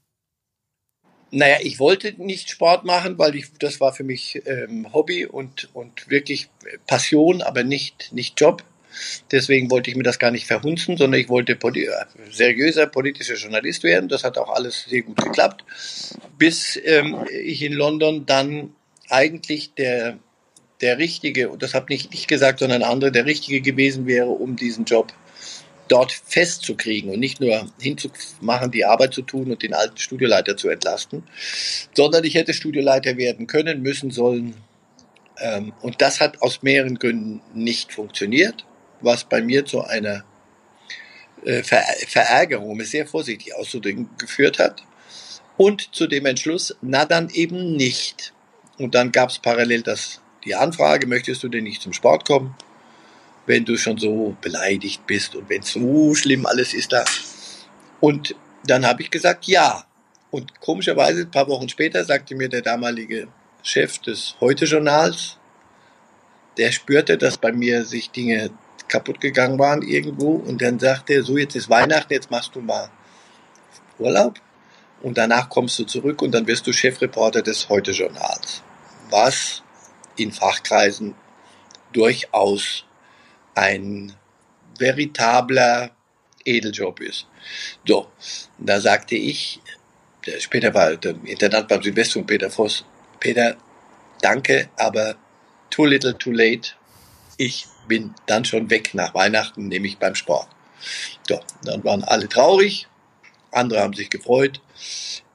Naja, 1.30 1.58
ich 1.60 1.78
wollte 1.78 2.14
nicht 2.22 2.50
Sport 2.50 2.84
machen, 2.84 3.18
weil 3.18 3.34
ich, 3.34 3.46
das 3.58 3.80
war 3.80 3.92
für 3.92 4.04
mich 4.04 4.40
ähm, 4.46 4.92
Hobby 4.92 5.26
und, 5.26 5.68
und 5.74 6.08
wirklich 6.08 6.48
Passion, 6.86 7.42
aber 7.42 7.64
nicht, 7.64 8.12
nicht 8.12 8.40
Job. 8.40 8.64
Deswegen 9.30 9.70
wollte 9.70 9.90
ich 9.90 9.96
mir 9.96 10.02
das 10.02 10.18
gar 10.18 10.30
nicht 10.30 10.46
verhunzen, 10.46 10.96
sondern 10.96 11.20
ich 11.20 11.28
wollte 11.28 11.54
poli 11.54 11.84
äh, 11.84 11.90
seriöser 12.30 12.86
politischer 12.86 13.34
Journalist 13.34 13.82
werden. 13.82 14.08
Das 14.08 14.24
hat 14.24 14.38
auch 14.38 14.48
alles 14.48 14.86
sehr 14.88 15.02
gut 15.02 15.22
geklappt, 15.22 15.64
bis 16.38 16.80
ähm, 16.84 17.26
ich 17.30 17.62
in 17.62 17.74
London 17.74 18.24
dann 18.24 18.74
eigentlich 19.10 19.74
der, 19.74 20.18
der 20.80 20.98
Richtige, 20.98 21.50
und 21.50 21.62
das 21.62 21.74
habe 21.74 21.86
nicht 21.90 22.14
ich 22.14 22.26
gesagt, 22.26 22.60
sondern 22.60 22.82
andere, 22.82 23.12
der 23.12 23.26
Richtige 23.26 23.60
gewesen 23.60 24.06
wäre, 24.06 24.28
um 24.28 24.56
diesen 24.56 24.84
Job 24.84 25.12
dort 25.88 26.12
festzukriegen 26.12 27.10
und 27.10 27.20
nicht 27.20 27.40
nur 27.40 27.66
hinzumachen, 27.80 28.70
die 28.70 28.84
Arbeit 28.84 29.14
zu 29.14 29.22
tun 29.22 29.50
und 29.50 29.62
den 29.62 29.74
alten 29.74 29.98
Studioleiter 29.98 30.56
zu 30.56 30.68
entlasten, 30.68 31.22
sondern 31.94 32.24
ich 32.24 32.34
hätte 32.34 32.54
Studioleiter 32.54 33.16
werden 33.16 33.46
können, 33.46 33.82
müssen, 33.82 34.10
sollen. 34.10 34.54
Ähm, 35.40 35.72
und 35.82 36.00
das 36.00 36.20
hat 36.20 36.42
aus 36.42 36.62
mehreren 36.62 36.98
Gründen 36.98 37.40
nicht 37.54 37.92
funktioniert, 37.92 38.64
was 39.00 39.24
bei 39.24 39.40
mir 39.40 39.64
zu 39.64 39.82
einer 39.82 40.24
äh, 41.44 41.62
Verärgerung, 41.62 42.70
um 42.70 42.80
es 42.80 42.90
sehr 42.90 43.06
vorsichtig 43.06 43.54
auszudrücken, 43.54 44.10
geführt 44.18 44.58
hat. 44.58 44.82
Und 45.56 45.94
zu 45.94 46.06
dem 46.06 46.26
Entschluss, 46.26 46.76
na 46.82 47.04
dann 47.04 47.30
eben 47.30 47.76
nicht. 47.76 48.32
Und 48.78 48.94
dann 48.94 49.10
gab 49.12 49.30
es 49.30 49.38
parallel 49.38 49.82
das, 49.82 50.20
die 50.44 50.54
Anfrage, 50.54 51.06
möchtest 51.06 51.42
du 51.42 51.48
denn 51.48 51.64
nicht 51.64 51.82
zum 51.82 51.92
Sport 51.92 52.24
kommen? 52.24 52.54
Wenn 53.48 53.64
du 53.64 53.76
schon 53.76 53.96
so 53.96 54.36
beleidigt 54.42 55.06
bist 55.06 55.34
und 55.34 55.48
wenn 55.48 55.62
so 55.62 56.14
schlimm 56.14 56.44
alles 56.44 56.74
ist 56.74 56.92
da. 56.92 57.04
Und 57.98 58.36
dann 58.64 58.86
habe 58.86 59.02
ich 59.02 59.10
gesagt, 59.10 59.46
ja. 59.46 59.84
Und 60.30 60.60
komischerweise, 60.60 61.22
ein 61.22 61.30
paar 61.30 61.48
Wochen 61.48 61.68
später, 61.68 62.04
sagte 62.04 62.34
mir 62.34 62.50
der 62.50 62.60
damalige 62.60 63.28
Chef 63.62 63.98
des 63.98 64.36
Heute-Journals, 64.40 65.38
der 66.58 66.70
spürte, 66.72 67.16
dass 67.16 67.38
bei 67.38 67.50
mir 67.50 67.86
sich 67.86 68.10
Dinge 68.10 68.50
kaputt 68.86 69.20
gegangen 69.20 69.58
waren 69.58 69.80
irgendwo. 69.80 70.32
Und 70.34 70.60
dann 70.60 70.78
sagte 70.78 71.14
er, 71.14 71.22
so 71.22 71.38
jetzt 71.38 71.56
ist 71.56 71.70
Weihnachten, 71.70 72.12
jetzt 72.12 72.30
machst 72.30 72.54
du 72.54 72.60
mal 72.60 72.90
Urlaub. 73.98 74.38
Und 75.00 75.16
danach 75.16 75.48
kommst 75.48 75.78
du 75.78 75.84
zurück 75.84 76.20
und 76.20 76.32
dann 76.32 76.46
wirst 76.46 76.66
du 76.66 76.72
Chefreporter 76.72 77.40
des 77.40 77.70
Heute-Journals. 77.70 78.62
Was 79.08 79.62
in 80.16 80.32
Fachkreisen 80.32 81.14
durchaus 81.94 82.84
ein 83.58 84.12
veritabler 84.78 85.90
Edeljob 86.44 87.00
ist. 87.00 87.26
So, 87.84 88.08
da 88.58 88.80
sagte 88.80 89.16
ich, 89.16 89.60
später 90.38 90.72
war 90.74 90.96
der 90.96 91.16
Intendant 91.24 91.68
beim 91.68 91.82
Südwestfunk 91.82 92.28
Peter 92.28 92.50
Voss, 92.50 92.84
Peter, 93.18 93.56
danke, 94.22 94.68
aber 94.76 95.16
too 95.70 95.84
little 95.84 96.16
too 96.16 96.30
late. 96.30 96.70
Ich 97.36 97.66
bin 97.88 98.14
dann 98.26 98.44
schon 98.44 98.70
weg 98.70 98.94
nach 98.94 99.14
Weihnachten, 99.14 99.68
nämlich 99.68 99.98
beim 99.98 100.14
Sport. 100.14 100.48
So, 101.28 101.40
dann 101.64 101.82
waren 101.84 102.04
alle 102.04 102.28
traurig, 102.28 102.86
andere 103.50 103.80
haben 103.80 103.94
sich 103.94 104.10
gefreut. 104.10 104.60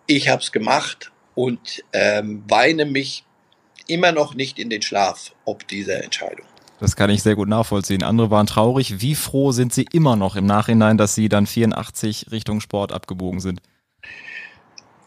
Ich 0.08 0.30
habe 0.30 0.42
es 0.42 0.52
gemacht 0.52 1.12
und 1.36 1.84
ähm, 1.92 2.44
weine 2.48 2.86
mich 2.86 3.26
immer 3.88 4.14
noch 4.14 4.34
nicht 4.34 4.60
in 4.60 4.70
den 4.70 4.82
Schlaf 4.82 5.34
ob 5.46 5.68
dieser 5.68 6.04
Entscheidung. 6.04 6.46
Das 6.84 6.98
kann 6.98 7.10
ich 7.10 7.24
sehr 7.24 7.36
gut 7.36 7.48
nachvollziehen. 7.48 8.04
Andere 8.04 8.30
waren 8.30 8.46
traurig. 8.46 9.00
Wie 9.00 9.16
froh 9.16 9.54
sind 9.54 9.74
Sie 9.74 9.86
immer 9.94 10.18
noch 10.18 10.36
im 10.36 10.46
Nachhinein, 10.46 10.98
dass 10.98 11.16
Sie 11.16 11.30
dann 11.30 11.48
84 11.48 12.26
Richtung 12.30 12.60
Sport 12.60 12.92
abgebogen 12.92 13.40
sind? 13.40 13.62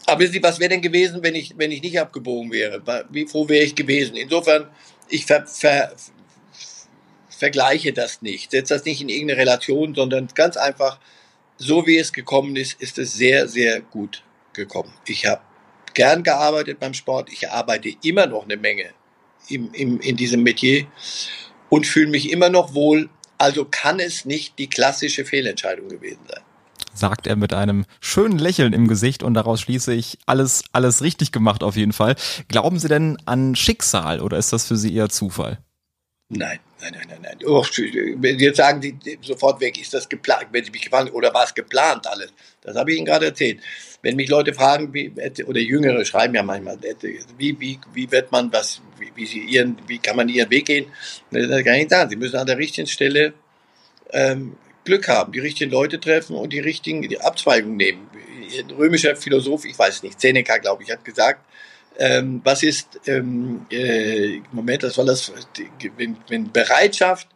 Aber 0.06 0.20
wissen 0.20 0.32
Sie, 0.32 0.42
was 0.42 0.58
wäre 0.58 0.70
denn 0.70 0.80
gewesen, 0.80 1.22
wenn 1.22 1.34
ich, 1.34 1.52
wenn 1.58 1.70
ich 1.70 1.82
nicht 1.82 2.00
abgebogen 2.00 2.50
wäre? 2.50 2.80
Wie 3.10 3.26
froh 3.26 3.46
wäre 3.50 3.62
ich 3.62 3.74
gewesen? 3.74 4.16
Insofern, 4.16 4.68
ich 5.10 5.26
ver, 5.26 5.46
ver, 5.46 5.94
vergleiche 7.28 7.92
das 7.92 8.22
nicht, 8.22 8.52
setze 8.52 8.72
das 8.72 8.86
nicht 8.86 9.02
in 9.02 9.10
irgendeine 9.10 9.40
Relation, 9.40 9.94
sondern 9.94 10.28
ganz 10.34 10.56
einfach, 10.56 10.98
so 11.58 11.86
wie 11.86 11.98
es 11.98 12.14
gekommen 12.14 12.56
ist, 12.56 12.80
ist 12.80 12.98
es 12.98 13.12
sehr, 13.12 13.48
sehr 13.48 13.82
gut 13.82 14.22
gekommen. 14.54 14.94
Ich 15.06 15.26
habe 15.26 15.42
gern 15.92 16.22
gearbeitet 16.22 16.80
beim 16.80 16.94
Sport, 16.94 17.30
ich 17.30 17.50
arbeite 17.50 17.90
immer 18.02 18.24
noch 18.24 18.44
eine 18.44 18.56
Menge 18.56 18.94
im, 19.50 19.74
im, 19.74 20.00
in 20.00 20.16
diesem 20.16 20.42
Metier 20.42 20.86
und 21.68 21.86
fühle 21.86 22.08
mich 22.08 22.30
immer 22.30 22.50
noch 22.50 22.74
wohl. 22.74 23.08
Also 23.38 23.64
kann 23.64 24.00
es 24.00 24.24
nicht 24.24 24.58
die 24.58 24.68
klassische 24.68 25.24
Fehlentscheidung 25.24 25.88
gewesen 25.88 26.20
sein. 26.28 26.42
Sagt 26.94 27.26
er 27.26 27.36
mit 27.36 27.52
einem 27.52 27.84
schönen 28.00 28.38
Lächeln 28.38 28.72
im 28.72 28.88
Gesicht 28.88 29.22
und 29.22 29.34
daraus 29.34 29.60
schließe 29.60 29.92
ich 29.92 30.18
alles, 30.24 30.64
alles 30.72 31.02
richtig 31.02 31.30
gemacht 31.30 31.62
auf 31.62 31.76
jeden 31.76 31.92
Fall. 31.92 32.16
Glauben 32.48 32.78
Sie 32.78 32.88
denn 32.88 33.18
an 33.26 33.54
Schicksal 33.54 34.20
oder 34.20 34.38
ist 34.38 34.52
das 34.54 34.66
für 34.66 34.76
Sie 34.76 34.94
eher 34.94 35.10
Zufall? 35.10 35.58
Nein, 36.30 36.58
Nein, 36.80 36.92
nein, 36.92 37.06
nein, 37.08 37.20
nein. 37.22 37.38
Oh, 37.46 37.64
jetzt 38.22 38.56
sagen 38.56 38.82
Sie 38.82 39.18
sofort 39.22 39.60
weg, 39.60 39.80
ist 39.80 39.94
das 39.94 40.08
geplant, 40.08 40.48
wenn 40.52 40.62
Sie 40.62 40.70
mich 40.70 40.82
gefragt 40.82 41.12
oder 41.12 41.32
war 41.32 41.44
es 41.44 41.54
geplant 41.54 42.06
alles? 42.06 42.32
Das 42.62 42.76
habe 42.76 42.92
ich 42.92 42.98
Ihnen 42.98 43.06
gerade 43.06 43.26
erzählt. 43.26 43.60
Wenn 44.02 44.16
mich 44.16 44.28
Leute 44.28 44.52
fragen, 44.52 44.92
wie, 44.92 45.10
oder 45.46 45.60
Jüngere 45.60 46.04
schreiben 46.04 46.34
ja 46.34 46.42
manchmal, 46.42 46.78
wie, 47.38 47.58
wie, 47.58 47.78
wie 47.94 48.10
wird 48.10 48.30
man 48.30 48.52
was, 48.52 48.82
wie, 48.98 49.10
wie, 49.14 49.26
sie 49.26 49.40
ihren, 49.40 49.78
wie 49.86 49.98
kann 49.98 50.16
man 50.16 50.28
ihren 50.28 50.50
Weg 50.50 50.66
gehen? 50.66 50.86
Das 51.30 51.48
kann 51.48 51.58
ich 51.58 51.64
nicht 51.64 51.90
sagen. 51.90 52.10
Sie 52.10 52.16
müssen 52.16 52.36
an 52.36 52.46
der 52.46 52.58
richtigen 52.58 52.86
Stelle 52.86 53.32
ähm, 54.12 54.56
Glück 54.84 55.08
haben, 55.08 55.32
die 55.32 55.40
richtigen 55.40 55.70
Leute 55.70 55.98
treffen 55.98 56.36
und 56.36 56.52
die 56.52 56.60
richtigen 56.60 57.02
die 57.02 57.20
Abzweigungen 57.20 57.76
nehmen. 57.76 58.08
Ein 58.58 58.70
römischer 58.70 59.16
Philosoph, 59.16 59.64
ich 59.64 59.78
weiß 59.78 60.02
nicht, 60.04 60.20
Seneca, 60.20 60.58
glaube 60.58 60.84
ich, 60.84 60.90
hat 60.90 61.04
gesagt, 61.04 61.40
ähm, 61.98 62.40
was 62.44 62.62
ist, 62.62 63.00
ähm, 63.06 63.66
äh, 63.70 64.40
Moment, 64.52 64.82
das 64.82 64.98
war 64.98 65.04
das, 65.04 65.32
wenn, 65.96 66.16
wenn 66.28 66.52
Bereitschaft 66.52 67.28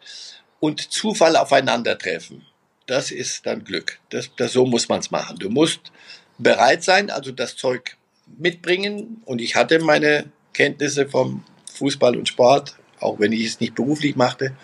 und 0.61 0.92
Zufall 0.92 1.37
aufeinandertreffen, 1.37 2.46
das 2.87 3.11
ist 3.11 3.46
dann 3.46 3.64
Glück. 3.64 3.99
Das, 4.11 4.31
das, 4.37 4.53
so 4.53 4.66
muss 4.66 4.88
man 4.88 5.01
es 5.01 5.11
machen. 5.11 5.38
Du 5.38 5.49
musst 5.49 5.92
bereit 6.38 6.83
sein, 6.83 7.11
also 7.11 7.33
das 7.33 7.57
Zeug 7.57 7.96
mitbringen. 8.38 9.23
Und 9.25 9.40
ich 9.40 9.55
hatte 9.55 9.79
meine 9.79 10.27
Kenntnisse 10.53 11.09
vom 11.09 11.44
Fußball 11.73 12.16
und 12.16 12.29
Sport, 12.29 12.77
auch 12.99 13.18
wenn 13.18 13.33
ich 13.33 13.46
es 13.46 13.61
nicht 13.61 13.75
beruflich 13.75 14.16
machte. 14.16 14.57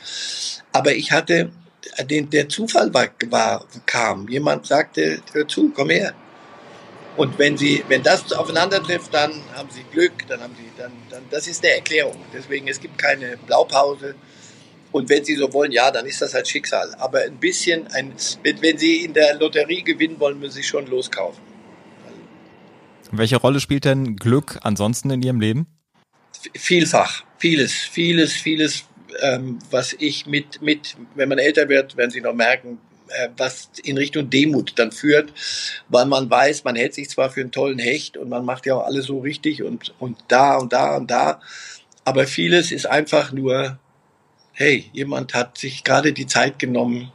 Aber 0.73 0.95
ich 0.95 1.13
hatte, 1.13 1.51
den, 2.11 2.29
der 2.31 2.49
Zufall 2.49 2.93
war, 2.93 3.09
war, 3.29 3.65
kam. 3.87 4.29
Jemand 4.29 4.67
sagte, 4.67 5.21
hör 5.33 5.49
zu, 5.49 5.71
komm 5.71 5.91
her. 5.91 6.15
Und 7.16 7.38
wenn 7.38 7.57
sie, 7.57 7.83
wenn 7.88 8.02
das 8.02 8.33
aufeinander 8.33 8.83
trifft, 8.83 9.14
dann 9.14 9.33
haben 9.55 9.70
sie 9.70 9.85
Glück, 9.90 10.26
dann 10.29 10.40
haben 10.40 10.55
sie, 10.57 10.70
dann, 10.76 10.92
dann, 11.09 11.22
das 11.31 11.46
ist 11.46 11.64
eine 11.64 11.74
Erklärung. 11.74 12.16
Deswegen, 12.35 12.68
es 12.68 12.79
gibt 12.81 12.98
keine 12.98 13.38
Blaupause. 13.38 14.14
Und 14.92 15.09
wenn 15.09 15.24
Sie 15.24 15.35
so 15.35 15.52
wollen, 15.52 15.72
ja, 15.72 15.90
dann 15.90 16.07
ist 16.07 16.22
das 16.22 16.33
halt 16.33 16.48
Schicksal. 16.48 16.94
Aber 16.94 17.20
ein 17.20 17.37
bisschen, 17.37 17.87
ein, 17.88 18.14
wenn 18.42 18.79
Sie 18.79 19.05
in 19.05 19.12
der 19.12 19.35
Lotterie 19.35 19.83
gewinnen 19.83 20.18
wollen, 20.20 20.38
müssen 20.38 20.55
Sie 20.55 20.62
schon 20.62 20.87
loskaufen. 20.87 21.42
Welche 23.11 23.37
Rolle 23.37 23.61
spielt 23.61 23.85
denn 23.85 24.16
Glück 24.16 24.59
ansonsten 24.62 25.11
in 25.11 25.22
Ihrem 25.22 25.40
Leben? 25.40 25.66
Vielfach, 26.55 27.24
vieles, 27.38 27.72
vieles, 27.72 28.33
vieles, 28.33 28.85
ähm, 29.20 29.59
was 29.70 29.94
ich 29.98 30.26
mit, 30.26 30.62
mit, 30.62 30.96
wenn 31.14 31.29
man 31.29 31.38
älter 31.38 31.68
wird, 31.68 31.96
werden 31.96 32.11
Sie 32.11 32.20
noch 32.20 32.35
merken, 32.35 32.79
was 33.37 33.71
in 33.85 33.97
Richtung 33.99 34.31
Demut 34.31 34.73
dann 34.77 34.92
führt, 34.92 35.33
weil 35.88 36.07
man 36.07 36.29
weiß, 36.29 36.64
man 36.64 36.77
hält 36.77 36.95
sich 36.95 37.09
zwar 37.09 37.31
für 37.31 37.40
einen 37.40 37.53
tollen 37.53 37.79
Hecht 37.79 38.16
und 38.16 38.29
man 38.29 38.45
macht 38.45 38.66
ja 38.66 38.75
auch 38.75 38.87
alles 38.87 39.07
so 39.07 39.21
richtig 39.21 39.62
und, 39.62 39.95
und 39.99 40.19
da 40.29 40.57
und 40.57 40.73
da 40.73 40.97
und 40.97 41.11
da, 41.11 41.40
aber 42.05 42.27
vieles 42.27 42.73
ist 42.73 42.87
einfach 42.87 43.33
nur, 43.33 43.79
hey, 44.53 44.90
jemand 44.92 45.35
hat 45.35 45.59
sich 45.59 45.85
gerade 45.85 46.12
die 46.12 46.27
Zeit 46.27 46.59
genommen, 46.59 47.12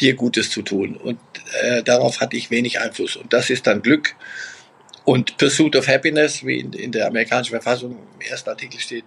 dir 0.00 0.14
Gutes 0.14 0.50
zu 0.50 0.62
tun 0.62 0.96
und 0.96 1.18
äh, 1.62 1.82
darauf 1.82 2.20
hatte 2.20 2.36
ich 2.36 2.50
wenig 2.50 2.80
Einfluss 2.80 3.16
und 3.16 3.32
das 3.32 3.50
ist 3.50 3.66
dann 3.66 3.82
Glück 3.82 4.14
und 5.04 5.38
Pursuit 5.38 5.74
of 5.74 5.88
Happiness, 5.88 6.44
wie 6.44 6.60
in, 6.60 6.72
in 6.74 6.92
der 6.92 7.06
amerikanischen 7.06 7.52
Verfassung 7.52 7.96
im 8.14 8.20
ersten 8.20 8.50
Artikel 8.50 8.78
steht, 8.78 9.06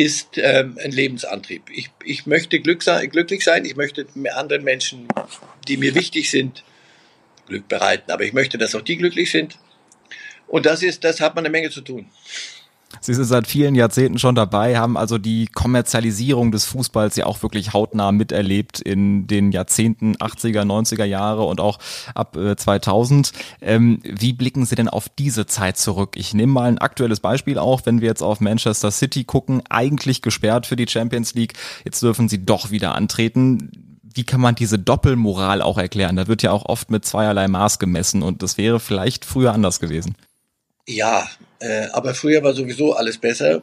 ist 0.00 0.38
ähm, 0.38 0.78
ein 0.82 0.92
Lebensantrieb. 0.92 1.68
Ich, 1.70 1.90
ich 2.04 2.24
möchte 2.24 2.58
Glück 2.60 2.82
sein, 2.82 3.10
glücklich 3.10 3.44
sein, 3.44 3.66
ich 3.66 3.76
möchte 3.76 4.06
anderen 4.34 4.64
Menschen, 4.64 5.06
die 5.68 5.76
mir 5.76 5.94
wichtig 5.94 6.30
sind, 6.30 6.64
Glück 7.46 7.68
bereiten. 7.68 8.10
Aber 8.10 8.24
ich 8.24 8.32
möchte, 8.32 8.56
dass 8.56 8.74
auch 8.74 8.80
die 8.80 8.96
glücklich 8.96 9.30
sind. 9.30 9.58
Und 10.46 10.64
das 10.64 10.82
ist, 10.82 11.04
das 11.04 11.20
hat 11.20 11.34
man 11.34 11.44
eine 11.44 11.52
Menge 11.52 11.68
zu 11.68 11.82
tun. 11.82 12.06
Sie 13.00 13.14
sind 13.14 13.24
seit 13.24 13.46
vielen 13.46 13.74
Jahrzehnten 13.74 14.18
schon 14.18 14.34
dabei, 14.34 14.78
haben 14.78 14.96
also 14.96 15.16
die 15.16 15.46
Kommerzialisierung 15.46 16.50
des 16.50 16.64
Fußballs 16.66 17.16
ja 17.16 17.26
auch 17.26 17.42
wirklich 17.42 17.72
hautnah 17.72 18.12
miterlebt 18.12 18.80
in 18.80 19.26
den 19.26 19.52
Jahrzehnten 19.52 20.16
80er, 20.16 20.62
90er 20.62 21.04
Jahre 21.04 21.44
und 21.44 21.60
auch 21.60 21.78
ab 22.14 22.36
2000. 22.56 23.32
Äh, 23.60 23.74
ähm, 23.74 24.00
wie 24.02 24.32
blicken 24.32 24.66
Sie 24.66 24.74
denn 24.74 24.88
auf 24.88 25.08
diese 25.08 25.46
Zeit 25.46 25.78
zurück? 25.78 26.14
Ich 26.16 26.34
nehme 26.34 26.52
mal 26.52 26.68
ein 26.68 26.78
aktuelles 26.78 27.20
Beispiel 27.20 27.58
auch, 27.58 27.82
wenn 27.84 28.00
wir 28.00 28.08
jetzt 28.08 28.22
auf 28.22 28.40
Manchester 28.40 28.90
City 28.90 29.24
gucken, 29.24 29.62
eigentlich 29.70 30.20
gesperrt 30.20 30.66
für 30.66 30.76
die 30.76 30.88
Champions 30.88 31.34
League, 31.34 31.54
jetzt 31.84 32.02
dürfen 32.02 32.28
sie 32.28 32.44
doch 32.44 32.70
wieder 32.70 32.94
antreten 32.94 33.70
wie 34.12 34.24
kann 34.24 34.40
man 34.40 34.56
diese 34.56 34.76
Doppelmoral 34.76 35.62
auch 35.62 35.78
erklären? 35.78 36.16
Da 36.16 36.26
wird 36.26 36.42
ja 36.42 36.50
auch 36.50 36.66
oft 36.66 36.90
mit 36.90 37.04
zweierlei 37.04 37.46
Maß 37.46 37.78
gemessen 37.78 38.22
und 38.22 38.42
das 38.42 38.58
wäre 38.58 38.80
vielleicht 38.80 39.24
früher 39.24 39.52
anders 39.52 39.78
gewesen. 39.78 40.16
Ja, 40.86 41.28
äh, 41.60 41.86
aber 41.92 42.14
früher 42.14 42.42
war 42.42 42.52
sowieso 42.52 42.94
alles 42.94 43.18
besser. 43.18 43.62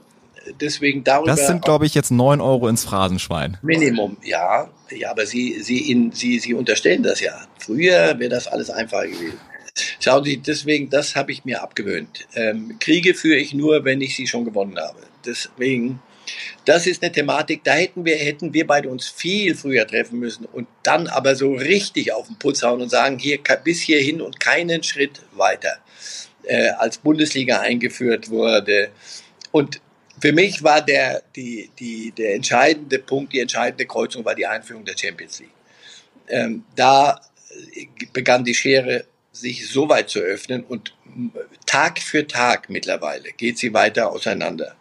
Deswegen 0.62 1.03
darüber. 1.03 1.32
Das 1.32 1.47
sind, 1.47 1.63
glaube 1.63 1.86
ich, 1.86 1.93
jetzt 1.93 2.12
neun 2.12 2.39
Euro 2.39 2.67
ins 2.67 2.86
Phrasenschwein. 2.86 3.58
Minimum, 3.62 4.17
ja. 4.23 4.69
Ja, 4.89 5.12
aber 5.12 5.25
Sie, 5.25 5.60
Sie, 5.62 5.91
in, 5.91 6.12
Sie, 6.13 6.39
Sie 6.39 6.53
unterstellen 6.53 7.03
das 7.03 7.19
ja. 7.19 7.47
Früher 7.60 8.17
wäre 8.17 8.30
das 8.30 8.47
alles 8.47 8.69
einfacher 8.69 9.08
gewesen. 9.08 9.39
Schauen 9.99 10.23
Sie, 10.23 10.38
deswegen, 10.38 10.89
das 10.89 11.15
habe 11.15 11.32
ich 11.32 11.45
mir 11.45 11.62
abgewöhnt. 11.62 12.27
Ähm, 12.34 12.77
Kriege 12.80 13.13
führe 13.13 13.38
ich 13.38 13.53
nur, 13.53 13.84
wenn 13.84 14.01
ich 14.01 14.15
sie 14.15 14.25
schon 14.25 14.45
gewonnen 14.45 14.77
habe. 14.80 15.01
Deswegen, 15.25 15.99
das 16.65 16.88
ist 16.88 17.03
eine 17.03 17.12
Thematik, 17.12 17.63
da 17.63 17.73
hätten 17.73 18.06
wir, 18.06 18.15
hätten 18.15 18.53
wir 18.53 18.65
beide 18.65 18.89
uns 18.89 19.08
viel 19.08 19.53
früher 19.53 19.86
treffen 19.86 20.19
müssen 20.19 20.45
und 20.45 20.67
dann 20.84 21.08
aber 21.08 21.36
so 21.36 21.53
richtig 21.53 22.13
auf 22.13 22.27
den 22.27 22.39
Putz 22.39 22.63
hauen 22.63 22.82
und 22.82 22.89
sagen, 22.89 23.19
hier 23.19 23.39
bis 23.63 23.82
hierhin 23.82 24.21
und 24.21 24.39
keinen 24.39 24.82
Schritt 24.84 25.21
weiter 25.34 25.77
äh, 26.47 26.69
als 26.69 26.97
Bundesliga 26.97 27.60
eingeführt 27.60 28.29
wurde. 28.29 28.89
Und 29.51 29.81
für 30.19 30.31
mich 30.31 30.63
war 30.63 30.81
der, 30.81 31.23
die, 31.36 31.69
die, 31.79 32.12
der 32.12 32.36
entscheidende 32.36 32.99
Punkt, 32.99 33.33
die 33.33 33.39
entscheidende 33.39 33.86
Kreuzung 33.86 34.25
war 34.25 34.36
die 34.36 34.47
Einführung 34.47 34.83
der 34.86 34.97
Champions 34.97 35.39
League. 35.39 35.51
Ähm, 36.27 36.63
da 36.75 37.21
begann 38.13 38.43
die 38.43 38.53
Schere 38.53 39.05
sich 39.31 39.69
so 39.69 39.88
weit 39.89 40.10
zu 40.10 40.19
öffnen 40.19 40.63
und 40.63 40.93
Tag 41.65 41.99
für 41.99 42.27
Tag 42.27 42.69
mittlerweile 42.69 43.31
geht 43.31 43.57
sie 43.57 43.73
weiter 43.73 44.12
auseinander. 44.12 44.75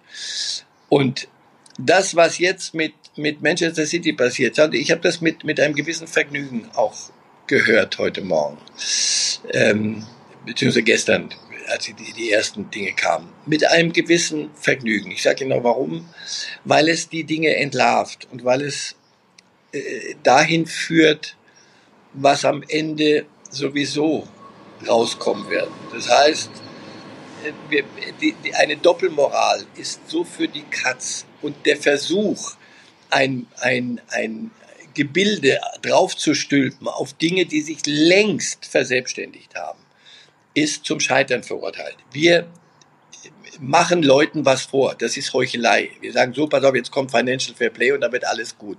Und 0.89 1.29
das, 1.79 2.17
was 2.17 2.39
jetzt 2.39 2.75
mit, 2.75 2.95
mit 3.17 3.43
Manchester 3.43 3.87
City 3.87 4.13
passiert, 4.13 4.59
ich 4.73 4.91
habe 4.91 5.01
das 5.03 5.21
mit, 5.21 5.45
mit 5.45 5.61
einem 5.61 5.75
gewissen 5.75 6.07
Vergnügen 6.07 6.69
auch 6.75 7.11
gehört 7.47 7.99
heute 7.99 8.23
Morgen, 8.23 8.59
ähm, 9.53 10.05
beziehungsweise 10.45 10.83
gestern 10.83 11.29
als 11.69 11.87
die, 11.87 11.95
die 11.95 12.31
ersten 12.31 12.71
Dinge 12.71 12.93
kamen. 12.93 13.33
Mit 13.47 13.67
einem 13.67 13.93
gewissen 13.93 14.51
Vergnügen. 14.55 15.11
Ich 15.11 15.23
sage 15.23 15.53
auch 15.55 15.65
warum. 15.65 16.09
Weil 16.65 16.89
es 16.89 17.09
die 17.09 17.25
Dinge 17.25 17.55
entlarvt 17.57 18.27
und 18.31 18.45
weil 18.45 18.63
es 18.63 18.97
äh, 19.73 20.15
dahin 20.23 20.67
führt, 20.67 21.37
was 22.13 22.45
am 22.45 22.63
Ende 22.69 23.27
sowieso 23.51 24.27
rauskommen 24.87 25.49
wird. 25.51 25.69
Das 25.93 26.09
heißt, 26.09 26.51
äh, 27.45 27.53
wir, 27.69 27.85
die, 28.21 28.35
die, 28.45 28.55
eine 28.55 28.77
Doppelmoral 28.77 29.67
ist 29.77 30.09
so 30.09 30.25
für 30.25 30.49
die 30.49 30.65
Katz 30.71 31.25
und 31.43 31.55
der 31.67 31.77
Versuch, 31.77 32.57
ein, 33.11 33.47
ein, 33.61 34.01
ein 34.09 34.51
Gebilde 34.95 35.61
draufzustülpen 35.83 36.89
auf 36.89 37.13
Dinge, 37.13 37.47
die 37.47 37.61
sich 37.61 37.79
längst 37.85 38.67
verselbstständigt 38.67 39.55
haben, 39.55 39.79
ist 40.57 40.87
zum 40.87 41.01
Scheitern 41.01 41.43
verurteilt. 41.43 41.97
Wir 42.13 42.49
machen 43.61 44.03
Leuten 44.03 44.47
was 44.47 44.63
vor. 44.63 44.95
Das 44.99 45.17
ist 45.19 45.33
Heuchelei. 45.35 45.91
Wir 46.01 46.13
sagen 46.13 46.33
so, 46.33 46.47
pass 46.47 46.65
auf, 46.65 46.75
jetzt 46.75 46.91
kommt 46.91 47.11
Financial 47.11 47.55
Fair 47.55 47.69
Play 47.71 47.93
und 47.93 48.01
dann 48.01 48.11
wird 48.13 48.27
alles 48.27 48.57
gut. 48.57 48.79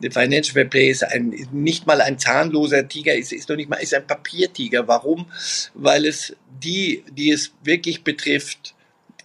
Financial 0.00 0.54
Fair 0.54 0.64
Play 0.64 0.88
ist 0.90 1.04
ein, 1.04 1.48
nicht 1.52 1.86
mal 1.86 2.00
ein 2.00 2.18
zahnloser 2.18 2.88
Tiger, 2.88 3.14
ist, 3.14 3.32
ist 3.32 3.48
noch 3.50 3.56
nicht 3.56 3.68
mal, 3.68 3.76
ist 3.76 3.92
ein 3.92 4.06
Papiertiger. 4.06 4.88
Warum? 4.88 5.30
Weil 5.74 6.06
es 6.06 6.34
die, 6.62 7.04
die 7.10 7.30
es 7.30 7.52
wirklich 7.62 8.04
betrifft, 8.04 8.74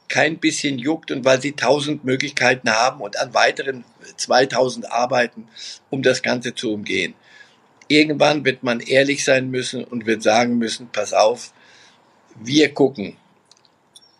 kein 0.09 0.39
bisschen 0.39 0.79
juckt 0.79 1.09
und 1.09 1.23
weil 1.23 1.41
sie 1.41 1.53
tausend 1.53 2.03
Möglichkeiten 2.03 2.69
haben 2.69 2.99
und 2.99 3.17
an 3.17 3.33
weiteren 3.33 3.85
2000 4.17 4.91
arbeiten, 4.91 5.47
um 5.89 6.03
das 6.03 6.21
Ganze 6.21 6.53
zu 6.53 6.73
umgehen. 6.73 7.13
Irgendwann 7.87 8.43
wird 8.43 8.61
man 8.61 8.81
ehrlich 8.81 9.23
sein 9.23 9.49
müssen 9.49 9.85
und 9.85 10.05
wird 10.05 10.21
sagen 10.21 10.57
müssen, 10.57 10.89
pass 10.91 11.13
auf, 11.13 11.53
wir 12.41 12.73
gucken 12.73 13.17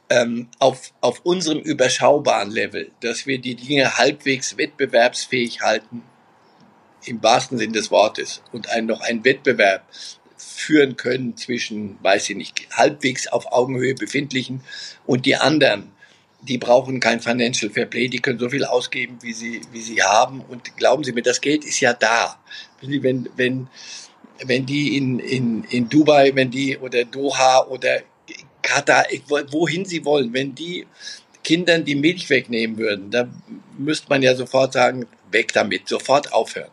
ähm, 0.10 0.48
auf, 0.60 0.94
auf 1.02 1.22
unserem 1.24 1.60
überschaubaren 1.60 2.52
Level, 2.52 2.92
dass 3.00 3.26
wir 3.26 3.40
die 3.40 3.56
Dinge 3.56 3.98
halbwegs 3.98 4.58
wettbewerbsfähig 4.58 5.62
halten, 5.62 6.04
im 7.06 7.22
wahrsten 7.22 7.58
Sinn 7.58 7.74
des 7.74 7.92
Wortes, 7.92 8.42
und 8.52 8.70
einen, 8.70 8.88
noch 8.88 9.02
einen 9.02 9.26
Wettbewerb 9.26 9.84
führen 10.38 10.96
können 10.98 11.36
zwischen, 11.38 11.98
weiß 12.04 12.30
ich 12.30 12.36
nicht, 12.36 12.68
halbwegs 12.72 13.28
auf 13.28 13.52
Augenhöhe 13.52 13.96
befindlichen 13.96 14.62
und 15.06 15.26
die 15.26 15.36
anderen, 15.36 15.92
die 16.42 16.58
brauchen 16.58 17.00
kein 17.00 17.22
Financial 17.22 17.72
Fair 17.72 17.86
Play, 17.86 18.08
die 18.08 18.20
können 18.20 18.40
so 18.40 18.50
viel 18.50 18.66
ausgeben, 18.66 19.18
wie 19.22 19.34
sie, 19.34 19.62
wie 19.72 19.82
sie 19.82 20.04
haben. 20.04 20.42
Und 20.42 20.76
glauben 20.76 21.04
Sie 21.04 21.14
mir, 21.14 21.22
das 21.22 21.40
Geld 21.40 21.64
ist 21.64 21.80
ja 21.80 21.94
da. 21.94 22.38
Wenn, 22.82 23.30
wenn, 23.38 23.68
wenn 24.46 24.66
die 24.66 24.98
in, 24.98 25.20
in, 25.20 25.64
in 25.66 25.90
Dubai, 25.90 26.32
wenn 26.36 26.52
die 26.52 26.78
oder 26.78 27.06
Doha 27.06 27.66
oder 27.68 28.02
Katar, 28.62 29.06
wohin 29.52 29.86
sie 29.86 30.04
wollen, 30.06 30.34
wenn 30.34 30.56
die 30.56 30.88
Kindern 31.44 31.84
die 31.84 31.96
Milch 31.96 32.30
wegnehmen 32.30 32.78
würden, 32.78 33.12
da 33.12 33.28
müsste 33.78 34.08
man 34.10 34.22
ja 34.22 34.34
sofort 34.36 34.74
sagen, 34.74 35.06
weg 35.32 35.52
damit, 35.54 35.88
sofort 35.88 36.32
aufhören. 36.32 36.72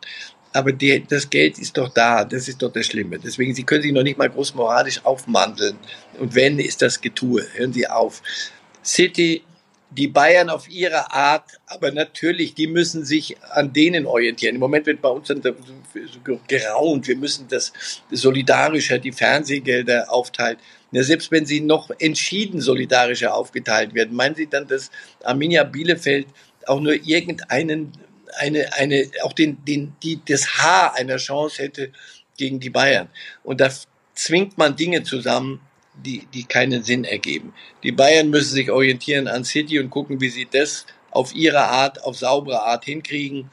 Aber 0.52 0.72
die, 0.72 1.04
das 1.08 1.30
Geld 1.30 1.58
ist 1.58 1.76
doch 1.76 1.88
da, 1.88 2.24
das 2.24 2.48
ist 2.48 2.60
doch 2.62 2.72
das 2.72 2.86
Schlimme. 2.86 3.18
Deswegen, 3.18 3.54
Sie 3.54 3.62
können 3.62 3.82
sich 3.82 3.92
noch 3.92 4.02
nicht 4.02 4.18
mal 4.18 4.28
groß 4.28 4.54
moralisch 4.54 5.04
aufmandeln. 5.04 5.76
Und 6.18 6.34
wenn, 6.34 6.58
ist 6.58 6.82
das 6.82 7.00
Getue. 7.00 7.46
Hören 7.54 7.72
Sie 7.72 7.86
auf. 7.86 8.20
City, 8.84 9.42
die 9.90 10.06
Bayern 10.06 10.50
auf 10.50 10.68
ihre 10.68 11.12
Art, 11.12 11.60
aber 11.66 11.90
natürlich, 11.90 12.54
die 12.54 12.68
müssen 12.68 13.04
sich 13.04 13.36
an 13.50 13.72
denen 13.72 14.06
orientieren. 14.06 14.54
Im 14.54 14.60
Moment 14.60 14.86
wird 14.86 15.02
bei 15.02 15.08
uns 15.08 15.28
dann 15.28 15.42
geraunt, 16.46 17.08
wir 17.08 17.16
müssen 17.16 17.48
das 17.48 17.72
solidarischer, 18.10 18.98
die 18.98 19.12
Fernsehgelder 19.12 20.12
aufteilen. 20.12 20.58
Ja, 20.92 21.02
selbst 21.02 21.30
wenn 21.30 21.46
sie 21.46 21.60
noch 21.60 21.90
entschieden 21.98 22.60
solidarischer 22.60 23.34
aufgeteilt 23.34 23.94
werden, 23.94 24.14
meinen 24.14 24.34
Sie 24.34 24.48
dann, 24.48 24.66
dass 24.66 24.90
Arminia 25.22 25.64
Bielefeld 25.64 26.26
auch 26.66 26.80
nur 26.80 26.94
irgendeinen 26.94 27.92
eine, 28.38 28.72
eine, 28.74 29.10
auch 29.22 29.32
den, 29.32 29.64
den, 29.64 29.94
die, 30.02 30.20
das 30.24 30.58
Haar 30.58 30.94
einer 30.94 31.16
Chance 31.16 31.62
hätte 31.62 31.92
gegen 32.36 32.60
die 32.60 32.70
Bayern. 32.70 33.08
Und 33.42 33.60
da 33.60 33.70
zwingt 34.14 34.56
man 34.56 34.76
Dinge 34.76 35.02
zusammen, 35.02 35.60
die, 36.02 36.26
die 36.32 36.44
keinen 36.44 36.82
Sinn 36.82 37.04
ergeben. 37.04 37.52
Die 37.82 37.92
Bayern 37.92 38.30
müssen 38.30 38.54
sich 38.54 38.70
orientieren 38.70 39.28
an 39.28 39.44
City 39.44 39.78
und 39.78 39.90
gucken, 39.90 40.20
wie 40.20 40.28
sie 40.28 40.48
das 40.50 40.86
auf 41.10 41.34
ihre 41.34 41.62
Art, 41.62 42.02
auf 42.04 42.16
saubere 42.16 42.62
Art 42.62 42.84
hinkriegen. 42.84 43.50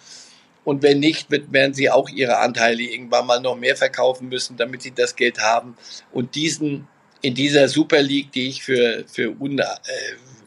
Und 0.64 0.84
wenn 0.84 1.00
nicht, 1.00 1.28
werden 1.30 1.74
sie 1.74 1.90
auch 1.90 2.10
ihre 2.10 2.40
Anteile 2.40 2.84
irgendwann 2.84 3.26
mal 3.26 3.40
noch 3.40 3.56
mehr 3.56 3.76
verkaufen 3.76 4.30
müssen, 4.30 4.58
damit 4.58 4.82
sie 4.82 4.92
das 4.92 5.16
Geld 5.16 5.40
haben. 5.40 5.78
Und 6.12 6.36
diesen, 6.36 6.88
in 7.22 7.36
dieser 7.36 7.70
Super 7.70 8.02
League, 8.02 8.32
die 8.32 8.50
ich 8.50 8.64
für, 8.64 9.06
für 9.08 9.30
un, 9.40 9.60
äh, 9.60 9.66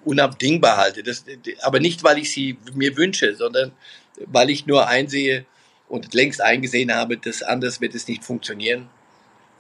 unabdingbar 0.05 0.77
halte, 0.77 1.03
das, 1.03 1.25
aber 1.63 1.81
nicht, 1.81 2.05
weil 2.05 2.19
ich 2.19 2.31
sie 2.31 2.59
mir 2.75 2.97
wünsche, 2.97 3.35
sondern 3.35 3.73
weil 4.27 4.51
ich 4.51 4.67
nur 4.67 4.87
einsehe 4.89 5.47
und 5.89 6.15
längst 6.15 6.41
eingesehen 6.41 6.95
habe, 6.95 7.17
dass 7.17 7.43
anders 7.43 7.81
wird 7.81 7.95
es 7.95 8.07
nicht 8.07 8.25
funktionieren. 8.25 8.89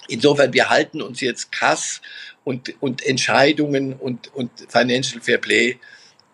Insofern, 0.08 0.52
wir 0.52 0.70
halten 0.70 1.02
uns 1.02 1.20
jetzt 1.20 1.52
Kass 1.52 2.00
und, 2.44 2.74
und 2.80 3.04
Entscheidungen 3.04 3.94
und, 3.94 4.34
und 4.34 4.50
Financial 4.68 5.20
Fair 5.20 5.38
Play 5.38 5.78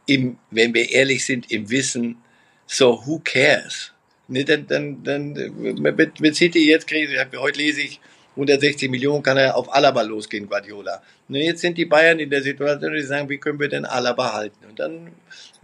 im, 0.07 0.39
wenn 0.51 0.73
wir 0.73 0.91
ehrlich 0.91 1.25
sind, 1.25 1.51
im 1.51 1.69
Wissen, 1.71 2.19
so 2.67 3.03
who 3.05 3.21
cares? 3.23 3.93
Ne, 4.29 4.45
dann, 4.45 4.67
dann, 4.67 5.05
dann 5.05 5.33
mit, 5.35 6.21
mit 6.21 6.37
City 6.37 6.69
jetzt 6.69 6.87
kriegen 6.87 7.09
sie, 7.09 7.39
heute 7.39 7.59
lese 7.59 7.83
ich, 7.83 8.01
160 8.37 8.91
Millionen 8.91 9.23
kann 9.23 9.39
er 9.39 9.57
auf 9.57 9.73
Alaba 9.75 10.03
losgehen, 10.03 10.47
Guardiola. 10.47 11.03
Und 11.29 11.37
jetzt 11.37 11.63
sind 11.63 11.79
die 11.79 11.87
Bayern 11.87 12.19
in 12.19 12.29
der 12.29 12.43
Situation, 12.43 12.93
die 12.93 13.03
sagen, 13.03 13.29
wie 13.29 13.39
können 13.39 13.59
wir 13.59 13.69
denn 13.69 13.87
Alaba 13.87 14.35
halten? 14.35 14.67
Und 14.69 14.79
dann, 14.79 15.13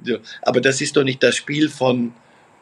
so. 0.03 0.19
Aber 0.41 0.61
das 0.61 0.81
ist 0.81 0.97
doch 0.97 1.05
nicht 1.05 1.23
das 1.23 1.37
Spiel 1.37 1.69
von, 1.69 2.15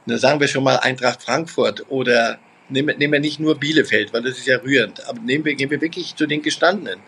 na, 0.06 0.18
sagen 0.18 0.40
wir 0.40 0.48
schon 0.48 0.64
mal 0.64 0.76
Eintracht 0.76 1.22
Frankfurt 1.22 1.88
oder 1.90 2.40
nehmen, 2.70 2.96
nehmen 2.98 3.12
wir 3.14 3.20
nicht 3.20 3.40
nur 3.40 3.58
Bielefeld, 3.58 4.12
weil 4.12 4.22
das 4.22 4.38
ist 4.38 4.46
ja 4.46 4.58
rührend, 4.58 5.06
aber 5.06 5.20
nehmen 5.20 5.44
wir, 5.44 5.54
gehen 5.54 5.70
wir 5.70 5.80
wirklich 5.80 6.14
zu 6.16 6.26
den 6.26 6.42
Gestandenen. 6.42 7.00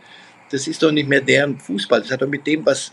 Das 0.51 0.67
ist 0.67 0.83
doch 0.83 0.93
nicht 0.93 1.09
mehr 1.09 1.21
deren 1.21 1.59
Fußball. 1.59 2.03
Das 2.03 2.11
hat 2.11 2.23
doch 2.23 2.29
mit 2.29 2.47
dem, 2.47 2.65
was, 2.67 2.93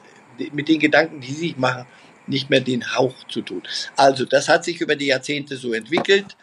mit 0.53 0.69
den 0.69 0.79
Gedanken, 0.79 1.19
die 1.19 1.27
sie 1.27 1.47
sich 1.47 1.57
machen, 1.57 1.85
nicht 2.27 2.49
mehr 2.49 2.61
den 2.61 2.95
Hauch 2.95 3.15
zu 3.27 3.41
tun. 3.41 3.63
Also, 3.97 4.25
das 4.25 4.47
hat 4.47 4.63
sich 4.63 4.79
über 4.79 4.95
die 4.95 5.07
Jahrzehnte 5.07 5.57
so 5.57 5.73
entwickelt. 5.73 6.37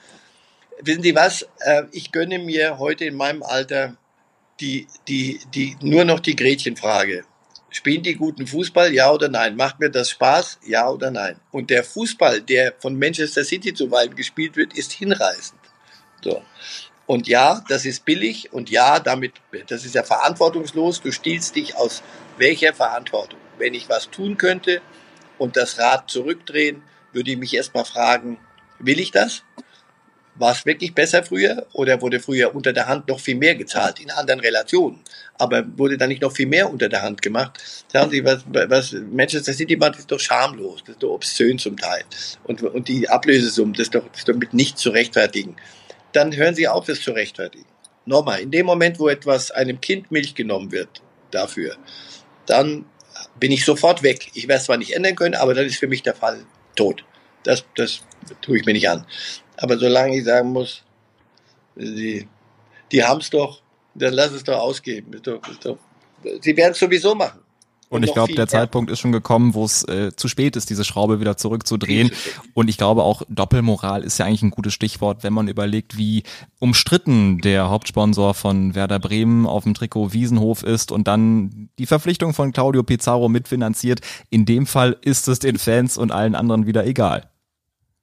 Wissen 0.82 1.02
Sie 1.02 1.14
was? 1.14 1.48
Äh, 1.60 1.84
ich 1.92 2.12
gönne 2.12 2.38
mir 2.38 2.78
heute 2.78 3.06
in 3.06 3.14
meinem 3.14 3.42
Alter 3.42 3.96
die, 4.60 4.86
die, 5.08 5.40
die, 5.54 5.76
nur 5.80 6.04
noch 6.04 6.20
die 6.20 6.36
Gretchenfrage. 6.36 7.24
Spielen 7.70 8.02
die 8.02 8.14
guten 8.14 8.46
Fußball? 8.46 8.92
Ja 8.92 9.12
oder 9.12 9.28
nein? 9.28 9.56
Macht 9.56 9.80
mir 9.80 9.90
das 9.90 10.10
Spaß? 10.10 10.60
Ja 10.66 10.88
oder 10.88 11.10
nein? 11.10 11.36
Und 11.50 11.70
der 11.70 11.84
Fußball, 11.84 12.40
der 12.40 12.74
von 12.78 12.98
Manchester 12.98 13.44
City 13.44 13.74
zuweilen 13.74 14.14
gespielt 14.14 14.56
wird, 14.56 14.74
ist 14.74 14.92
hinreißend. 14.92 15.60
So. 16.26 16.42
Und 17.06 17.28
ja, 17.28 17.62
das 17.68 17.84
ist 17.84 18.04
billig 18.04 18.52
und 18.52 18.68
ja, 18.68 18.98
damit, 18.98 19.34
das 19.68 19.84
ist 19.84 19.94
ja 19.94 20.02
verantwortungslos. 20.02 21.00
Du 21.00 21.12
stiehlst 21.12 21.54
dich 21.54 21.76
aus 21.76 22.02
welcher 22.36 22.74
Verantwortung? 22.74 23.38
Wenn 23.58 23.74
ich 23.74 23.88
was 23.88 24.10
tun 24.10 24.36
könnte 24.36 24.80
und 25.38 25.56
das 25.56 25.78
Rad 25.78 26.10
zurückdrehen, 26.10 26.82
würde 27.12 27.30
ich 27.30 27.38
mich 27.38 27.54
erstmal 27.54 27.84
fragen, 27.84 28.38
will 28.80 28.98
ich 28.98 29.12
das? 29.12 29.44
War 30.34 30.52
es 30.52 30.66
wirklich 30.66 30.94
besser 30.94 31.22
früher 31.22 31.66
oder 31.72 32.02
wurde 32.02 32.18
früher 32.18 32.54
unter 32.54 32.72
der 32.72 32.88
Hand 32.88 33.08
noch 33.08 33.20
viel 33.20 33.36
mehr 33.36 33.54
gezahlt 33.54 34.00
in 34.00 34.10
anderen 34.10 34.40
Relationen? 34.40 35.00
Aber 35.38 35.64
wurde 35.78 35.96
da 35.96 36.08
nicht 36.08 36.22
noch 36.22 36.32
viel 36.32 36.46
mehr 36.46 36.68
unter 36.70 36.88
der 36.88 37.02
Hand 37.02 37.22
gemacht? 37.22 37.84
Sagen 37.90 38.10
Sie, 38.10 38.22
was, 38.24 38.44
was 38.46 38.92
Manchester 38.92 39.54
City 39.54 39.76
macht, 39.76 39.96
ist 39.96 40.10
doch 40.10 40.20
schamlos, 40.20 40.80
das 40.80 40.96
ist 40.96 41.02
doch 41.02 41.12
obszön 41.12 41.58
zum 41.58 41.78
Teil. 41.78 42.02
Und, 42.44 42.62
und 42.62 42.88
die 42.88 43.08
Ablösesummen, 43.08 43.74
das 43.74 43.84
ist 43.84 43.94
doch, 43.94 44.06
das 44.08 44.18
ist 44.18 44.28
doch 44.28 44.34
mit 44.34 44.52
nicht 44.52 44.76
zu 44.76 44.90
rechtfertigen. 44.90 45.56
Dann 46.16 46.34
hören 46.34 46.54
Sie 46.54 46.66
auf, 46.66 46.86
das 46.86 47.02
zu 47.02 47.10
rechtfertigen. 47.10 47.66
Nochmal, 48.06 48.40
in 48.40 48.50
dem 48.50 48.64
Moment, 48.64 48.98
wo 48.98 49.06
etwas 49.10 49.50
einem 49.50 49.82
Kind 49.82 50.10
Milch 50.10 50.34
genommen 50.34 50.72
wird 50.72 51.02
dafür, 51.30 51.76
dann 52.46 52.86
bin 53.38 53.52
ich 53.52 53.66
sofort 53.66 54.02
weg. 54.02 54.30
Ich 54.32 54.48
werde 54.48 54.60
es 54.60 54.64
zwar 54.64 54.78
nicht 54.78 54.96
ändern 54.96 55.14
können, 55.14 55.34
aber 55.34 55.52
dann 55.52 55.66
ist 55.66 55.76
für 55.76 55.88
mich 55.88 56.02
der 56.02 56.14
Fall 56.14 56.46
tot. 56.74 57.04
Das, 57.42 57.66
das 57.74 58.00
tue 58.40 58.56
ich 58.58 58.64
mir 58.64 58.72
nicht 58.72 58.88
an. 58.88 59.04
Aber 59.58 59.76
solange 59.76 60.16
ich 60.16 60.24
sagen 60.24 60.52
muss, 60.52 60.84
die, 61.74 62.26
die 62.90 63.04
haben 63.04 63.20
es 63.20 63.28
doch, 63.28 63.60
dann 63.94 64.14
lass 64.14 64.32
es 64.32 64.42
doch 64.42 64.58
ausgeben. 64.58 65.20
Sie 66.40 66.56
werden 66.56 66.72
es 66.72 66.78
sowieso 66.78 67.14
machen. 67.14 67.40
Und, 67.88 68.02
ich 68.02 68.12
glaube, 68.12 68.34
der 68.34 68.48
Zeitpunkt 68.48 68.90
ist 68.90 68.98
schon 68.98 69.12
gekommen, 69.12 69.54
wo 69.54 69.64
es 69.64 69.84
äh, 69.84 70.10
zu 70.16 70.26
spät 70.28 70.56
ist, 70.56 70.70
diese 70.70 70.84
Schraube 70.84 71.20
wieder 71.20 71.36
zurückzudrehen. 71.36 72.10
Und 72.52 72.68
ich 72.68 72.78
glaube 72.78 73.04
auch, 73.04 73.22
Doppelmoral 73.28 74.02
ist 74.02 74.18
ja 74.18 74.26
eigentlich 74.26 74.42
ein 74.42 74.50
gutes 74.50 74.74
Stichwort, 74.74 75.22
wenn 75.22 75.32
man 75.32 75.46
überlegt, 75.48 75.96
wie 75.96 76.24
umstritten 76.58 77.38
der 77.38 77.70
Hauptsponsor 77.70 78.34
von 78.34 78.74
Werder 78.74 78.98
Bremen 78.98 79.46
auf 79.46 79.64
dem 79.64 79.74
Trikot 79.74 80.12
Wiesenhof 80.12 80.62
ist 80.62 80.90
und 80.90 81.06
dann 81.06 81.68
die 81.78 81.86
Verpflichtung 81.86 82.34
von 82.34 82.52
Claudio 82.52 82.82
Pizarro 82.82 83.28
mitfinanziert. 83.28 84.00
In 84.30 84.46
dem 84.46 84.66
Fall 84.66 84.96
ist 85.02 85.28
es 85.28 85.38
den 85.38 85.58
Fans 85.58 85.96
und 85.96 86.10
allen 86.10 86.34
anderen 86.34 86.66
wieder 86.66 86.86
egal. 86.86 87.30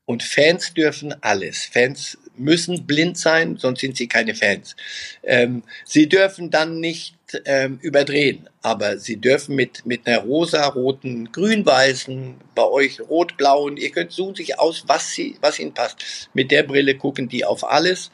Und 0.05 0.23
Fans 0.23 0.73
dürfen 0.73 1.15
alles. 1.21 1.65
Fans 1.65 2.17
müssen 2.35 2.85
blind 2.85 3.17
sein, 3.17 3.57
sonst 3.57 3.81
sind 3.81 3.95
sie 3.95 4.07
keine 4.07 4.35
Fans. 4.35 4.75
Ähm, 5.23 5.63
sie 5.85 6.09
dürfen 6.09 6.49
dann 6.49 6.79
nicht 6.79 7.15
ähm, 7.45 7.79
überdrehen, 7.81 8.49
aber 8.61 8.97
sie 8.97 9.17
dürfen 9.17 9.55
mit, 9.55 9.85
mit 9.85 10.05
einer 10.07 10.19
rosa-roten, 10.19 11.31
grün-weißen, 11.31 12.35
bei 12.55 12.63
euch 12.63 12.99
rot-blauen, 13.01 13.77
ihr 13.77 13.91
könnt 13.91 14.11
suchen 14.11 14.35
sich 14.35 14.59
aus, 14.59 14.83
was, 14.87 15.11
sie, 15.11 15.37
was 15.41 15.59
ihnen 15.59 15.73
passt. 15.73 16.29
Mit 16.33 16.51
der 16.51 16.63
Brille 16.63 16.95
gucken 16.95 17.29
die 17.29 17.45
auf 17.45 17.63
alles 17.63 18.11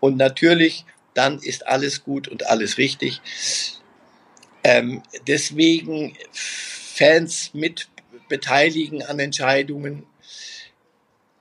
und 0.00 0.16
natürlich, 0.16 0.84
dann 1.14 1.38
ist 1.38 1.66
alles 1.66 2.04
gut 2.04 2.28
und 2.28 2.46
alles 2.46 2.76
richtig. 2.78 3.20
Ähm, 4.64 5.02
deswegen 5.26 6.16
Fans 6.32 7.50
mit 7.54 7.88
beteiligen 8.28 9.02
an 9.02 9.18
Entscheidungen, 9.18 10.04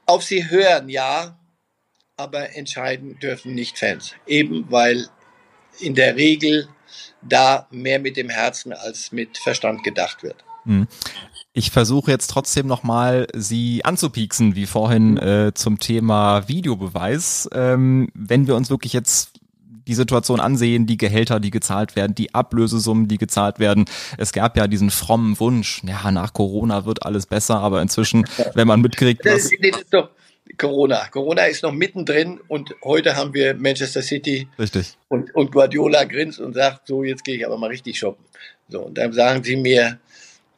auf 0.05 0.23
sie 0.23 0.49
hören, 0.49 0.89
ja, 0.89 1.37
aber 2.17 2.55
entscheiden 2.55 3.19
dürfen 3.19 3.53
nicht 3.53 3.77
Fans. 3.77 4.13
Eben 4.25 4.65
weil 4.69 5.07
in 5.79 5.95
der 5.95 6.15
Regel 6.15 6.67
da 7.21 7.67
mehr 7.71 7.99
mit 7.99 8.17
dem 8.17 8.29
Herzen 8.29 8.73
als 8.73 9.11
mit 9.11 9.37
Verstand 9.37 9.83
gedacht 9.83 10.23
wird. 10.23 10.43
Hm. 10.63 10.87
Ich 11.57 11.71
versuche 11.71 12.11
jetzt 12.11 12.27
trotzdem 12.27 12.67
nochmal 12.67 13.27
Sie 13.33 13.85
anzupieksen, 13.85 14.55
wie 14.55 14.65
vorhin 14.65 15.17
äh, 15.17 15.53
zum 15.53 15.79
Thema 15.79 16.49
Videobeweis. 16.49 17.47
Ähm, 17.53 18.09
wenn 18.13 18.45
wir 18.45 18.55
uns 18.55 18.69
wirklich 18.69 18.91
jetzt 18.91 19.34
die 19.87 19.93
Situation 19.93 20.39
ansehen, 20.39 20.85
die 20.85 20.97
Gehälter, 20.97 21.39
die 21.39 21.51
gezahlt 21.51 21.95
werden, 21.95 22.15
die 22.15 22.33
Ablösesummen, 22.33 23.07
die 23.07 23.17
gezahlt 23.17 23.59
werden. 23.59 23.85
Es 24.17 24.33
gab 24.33 24.57
ja 24.57 24.67
diesen 24.67 24.89
frommen 24.89 25.39
Wunsch, 25.39 25.81
ja, 25.85 26.11
nach 26.11 26.33
Corona 26.33 26.85
wird 26.85 27.05
alles 27.05 27.25
besser, 27.25 27.59
aber 27.59 27.81
inzwischen, 27.81 28.25
wenn 28.53 28.67
man 28.67 28.81
mitkriegt, 28.81 29.25
was... 29.25 29.49
Corona. 30.57 31.07
Corona 31.09 31.45
ist 31.45 31.63
noch 31.63 31.71
mittendrin 31.71 32.39
und 32.47 32.75
heute 32.83 33.15
haben 33.15 33.33
wir 33.33 33.55
Manchester 33.55 34.01
City. 34.01 34.47
Richtig. 34.59 34.95
Und, 35.07 35.33
und 35.35 35.51
Guardiola 35.51 36.03
grinst 36.03 36.39
und 36.39 36.53
sagt, 36.53 36.87
so, 36.87 37.03
jetzt 37.03 37.23
gehe 37.23 37.35
ich 37.35 37.45
aber 37.45 37.57
mal 37.57 37.69
richtig 37.69 37.97
shoppen. 37.97 38.23
So, 38.69 38.81
und 38.81 38.97
dann 38.97 39.11
sagen 39.11 39.43
sie 39.43 39.55
mir, 39.55 39.99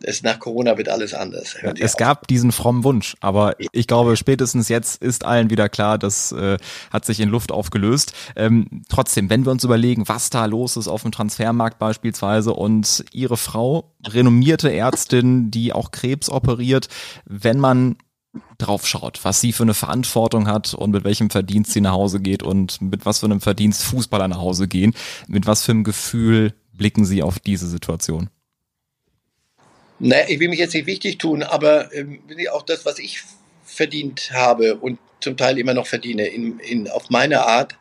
es 0.03 0.23
nach 0.23 0.39
Corona 0.39 0.77
wird 0.77 0.89
alles 0.89 1.13
anders. 1.13 1.55
es 1.79 1.93
auf. 1.93 1.97
gab 1.97 2.27
diesen 2.27 2.51
frommen 2.51 2.83
Wunsch, 2.83 3.15
aber 3.19 3.55
ich 3.71 3.87
glaube, 3.87 4.17
spätestens 4.17 4.69
jetzt 4.69 5.01
ist 5.01 5.25
allen 5.25 5.49
wieder 5.49 5.69
klar, 5.69 5.97
das 5.97 6.31
äh, 6.31 6.57
hat 6.91 7.05
sich 7.05 7.19
in 7.19 7.29
Luft 7.29 7.51
aufgelöst. 7.51 8.13
Ähm, 8.35 8.83
trotzdem, 8.89 9.29
wenn 9.29 9.45
wir 9.45 9.51
uns 9.51 9.63
überlegen, 9.63 10.07
was 10.07 10.29
da 10.29 10.45
los 10.45 10.77
ist 10.77 10.87
auf 10.87 11.01
dem 11.01 11.11
Transfermarkt 11.11 11.79
beispielsweise 11.79 12.53
und 12.53 13.05
ihre 13.11 13.37
Frau, 13.37 13.93
renommierte 14.05 14.71
Ärztin, 14.71 15.51
die 15.51 15.73
auch 15.73 15.91
Krebs 15.91 16.29
operiert, 16.29 16.87
wenn 17.25 17.59
man 17.59 17.97
drauf 18.57 18.87
schaut, 18.87 19.19
was 19.23 19.41
sie 19.41 19.53
für 19.53 19.63
eine 19.63 19.73
Verantwortung 19.73 20.47
hat 20.47 20.73
und 20.73 20.91
mit 20.91 21.03
welchem 21.03 21.29
Verdienst 21.29 21.71
sie 21.71 21.81
nach 21.81 21.93
Hause 21.93 22.19
geht 22.19 22.43
und 22.43 22.81
mit 22.81 23.05
was 23.05 23.19
für 23.19 23.25
einem 23.25 23.41
Verdienst 23.41 23.83
Fußballer 23.83 24.27
nach 24.27 24.39
Hause 24.39 24.67
gehen, 24.67 24.93
mit 25.27 25.47
was 25.47 25.63
für 25.63 25.71
einem 25.71 25.83
Gefühl 25.83 26.53
blicken 26.73 27.05
sie 27.05 27.23
auf 27.23 27.39
diese 27.39 27.67
Situation? 27.67 28.29
Naja, 29.99 30.25
ich 30.27 30.39
will 30.39 30.49
mich 30.49 30.59
jetzt 30.59 30.73
nicht 30.73 30.85
wichtig 30.85 31.17
tun, 31.17 31.43
aber 31.43 31.93
ähm, 31.93 32.21
auch 32.51 32.63
das, 32.63 32.85
was 32.85 32.99
ich 32.99 33.21
verdient 33.63 34.31
habe 34.31 34.75
und 34.75 34.99
zum 35.19 35.37
Teil 35.37 35.57
immer 35.57 35.73
noch 35.73 35.87
verdiene, 35.87 36.27
in, 36.27 36.59
in, 36.59 36.87
auf 36.89 37.09
meine 37.09 37.45
Art, 37.45 37.75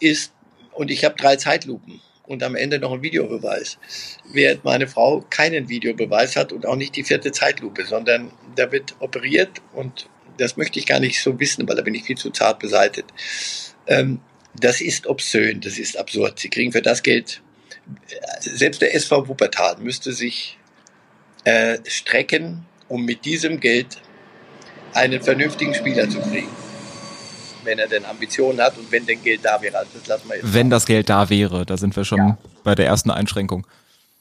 ist, 0.00 0.32
und 0.72 0.90
ich 0.90 1.04
habe 1.04 1.14
drei 1.16 1.36
Zeitlupen 1.36 2.00
und 2.26 2.42
am 2.42 2.54
Ende 2.54 2.78
noch 2.78 2.92
ein 2.92 3.02
Videobeweis. 3.02 3.78
Während 4.32 4.64
meine 4.64 4.86
Frau 4.86 5.24
keinen 5.30 5.68
Videobeweis 5.68 6.36
hat 6.36 6.52
und 6.52 6.66
auch 6.66 6.76
nicht 6.76 6.96
die 6.96 7.04
vierte 7.04 7.32
Zeitlupe, 7.32 7.84
sondern 7.84 8.32
da 8.56 8.70
wird 8.72 8.94
operiert 9.00 9.60
und 9.72 10.08
das 10.38 10.56
möchte 10.56 10.78
ich 10.78 10.86
gar 10.86 11.00
nicht 11.00 11.20
so 11.20 11.38
wissen, 11.38 11.68
weil 11.68 11.76
da 11.76 11.82
bin 11.82 11.94
ich 11.94 12.04
viel 12.04 12.16
zu 12.16 12.30
zart 12.30 12.58
beseitigt. 12.58 13.12
Ähm, 13.86 14.20
das 14.58 14.80
ist 14.80 15.06
obszön, 15.06 15.60
das 15.60 15.78
ist 15.78 15.98
absurd. 15.98 16.38
Sie 16.38 16.48
kriegen 16.48 16.72
für 16.72 16.82
das 16.82 17.02
Geld, 17.02 17.42
selbst 18.40 18.80
der 18.80 18.94
SV 18.94 19.28
Wuppertal 19.28 19.78
müsste 19.78 20.12
sich 20.12 20.58
äh, 21.44 21.78
strecken, 21.86 22.66
um 22.88 23.04
mit 23.04 23.24
diesem 23.24 23.60
Geld 23.60 24.00
einen 24.92 25.22
vernünftigen 25.22 25.74
Spieler 25.74 26.08
zu 26.08 26.20
kriegen. 26.20 26.48
Wenn 27.64 27.78
er 27.78 27.88
denn 27.88 28.04
Ambitionen 28.04 28.60
hat 28.60 28.76
und 28.78 28.90
wenn 28.90 29.06
denn 29.06 29.22
Geld 29.22 29.44
da 29.44 29.60
wäre. 29.60 29.78
Also 29.78 29.90
das 29.98 30.06
lassen 30.06 30.28
wir 30.28 30.36
jetzt 30.36 30.54
wenn 30.54 30.68
mal. 30.68 30.76
das 30.76 30.86
Geld 30.86 31.08
da 31.08 31.28
wäre, 31.28 31.66
da 31.66 31.76
sind 31.76 31.94
wir 31.94 32.04
schon 32.04 32.18
ja. 32.18 32.38
bei 32.64 32.74
der 32.74 32.86
ersten 32.86 33.10
Einschränkung. 33.10 33.66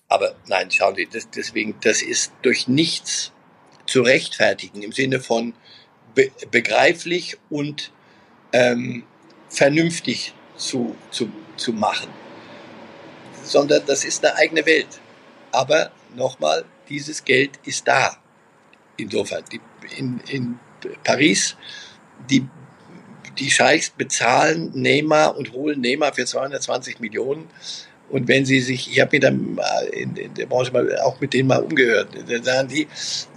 Aber 0.09 0.35
nein, 0.47 0.69
schauen 0.71 0.95
Sie, 0.95 1.07
das, 1.11 1.29
deswegen, 1.29 1.75
das 1.81 2.01
ist 2.01 2.33
durch 2.41 2.67
nichts 2.67 3.31
zu 3.85 4.01
rechtfertigen 4.01 4.81
im 4.81 4.91
Sinne 4.91 5.19
von 5.19 5.53
be 6.15 6.31
begreiflich 6.51 7.37
und 7.49 7.91
ähm, 8.51 9.03
vernünftig 9.49 10.33
zu, 10.57 10.95
zu, 11.11 11.31
zu 11.55 11.73
machen. 11.73 12.09
Sondern 13.43 13.83
das 13.85 14.03
ist 14.03 14.25
eine 14.25 14.35
eigene 14.35 14.65
Welt. 14.65 14.99
Aber 15.51 15.91
nochmal, 16.15 16.65
dieses 16.89 17.23
Geld 17.23 17.59
ist 17.63 17.87
da. 17.87 18.17
Insofern, 18.97 19.43
die, 19.51 19.61
in, 19.97 20.19
in 20.29 20.59
Paris, 21.03 21.55
die, 22.29 22.45
die 23.37 23.49
Scheichs 23.49 23.89
bezahlen 23.89 24.71
Neymar 24.73 25.37
und 25.37 25.53
holen 25.53 25.79
Neymar 25.81 26.13
für 26.13 26.25
220 26.25 26.99
Millionen. 26.99 27.47
Und 28.09 28.27
wenn 28.27 28.45
sie 28.45 28.59
sich, 28.59 28.91
ich 28.91 28.99
habe 28.99 29.15
mir 29.15 29.19
dann 29.19 29.59
in, 29.91 30.15
in, 30.15 30.33
der 30.33 30.47
Branche 30.47 30.71
mal 30.71 30.99
auch 30.99 31.21
mit 31.21 31.33
denen 31.33 31.47
mal 31.47 31.61
umgehört, 31.61 32.09
dann 32.27 32.43
sagen 32.43 32.67
die, 32.67 32.87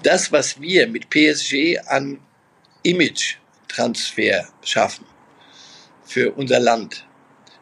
das, 0.03 0.33
was 0.33 0.61
wir 0.61 0.89
mit 0.89 1.11
PSG 1.11 1.79
an 1.87 2.19
Image-Transfer 2.83 4.49
schaffen 4.65 5.05
für 6.05 6.33
unser 6.33 6.59
Land, 6.59 7.07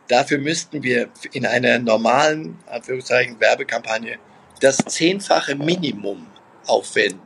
dafür 0.06 0.38
müssten 0.38 0.82
wir 0.82 1.10
in 1.32 1.46
einer 1.46 1.78
normalen, 1.80 2.58
Anführungszeichen, 2.66 3.40
Werbekampagne 3.40 4.18
das 4.60 4.78
zehnfache 4.78 5.54
Minimum 5.54 6.26
aufwenden. 6.66 7.20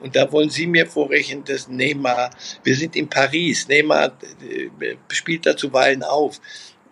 Und 0.00 0.16
da 0.16 0.30
wollen 0.32 0.50
Sie 0.50 0.66
mir 0.66 0.86
vorrechnen, 0.86 1.44
dass 1.44 1.68
Neymar, 1.68 2.30
wir 2.64 2.76
sind 2.76 2.96
in 2.96 3.08
Paris, 3.08 3.68
Neymar 3.68 4.18
äh, 4.42 4.96
spielt 5.10 5.46
da 5.46 5.56
zuweilen 5.56 6.02
auf. 6.02 6.40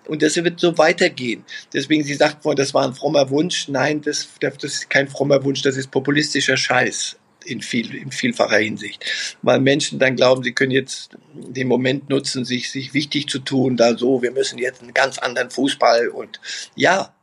Und 0.06 0.22
das 0.22 0.36
wird 0.36 0.58
so 0.58 0.76
weitergehen. 0.78 1.44
Deswegen, 1.72 2.04
Sie 2.04 2.14
sagten 2.14 2.42
vorhin, 2.42 2.56
das 2.56 2.72
war 2.72 2.86
ein 2.86 2.94
frommer 2.94 3.30
Wunsch. 3.30 3.68
Nein, 3.68 4.00
das, 4.00 4.28
das 4.40 4.64
ist 4.64 4.90
kein 4.90 5.08
frommer 5.08 5.44
Wunsch, 5.44 5.62
das 5.62 5.76
ist 5.76 5.90
populistischer 5.90 6.56
Scheiß 6.56 7.16
in, 7.44 7.60
viel, 7.60 7.94
in 7.94 8.10
vielfacher 8.10 8.58
Hinsicht. 8.58 9.04
Weil 9.42 9.60
Menschen 9.60 9.98
dann 9.98 10.16
glauben, 10.16 10.42
sie 10.42 10.52
können 10.52 10.72
jetzt 10.72 11.16
den 11.34 11.68
Moment 11.68 12.08
nutzen, 12.08 12.44
sich, 12.44 12.70
sich 12.70 12.94
wichtig 12.94 13.28
zu 13.28 13.40
tun, 13.40 13.76
da 13.76 13.96
so, 13.96 14.22
wir 14.22 14.32
müssen 14.32 14.58
jetzt 14.58 14.82
einen 14.82 14.94
ganz 14.94 15.18
anderen 15.18 15.50
Fußball 15.50 16.08
und 16.08 16.40
ja, 16.76 17.14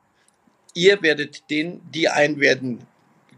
ihr 0.77 1.01
werdet 1.01 1.49
den, 1.49 1.81
die 1.93 2.07
einen 2.07 2.39
werden 2.39 2.85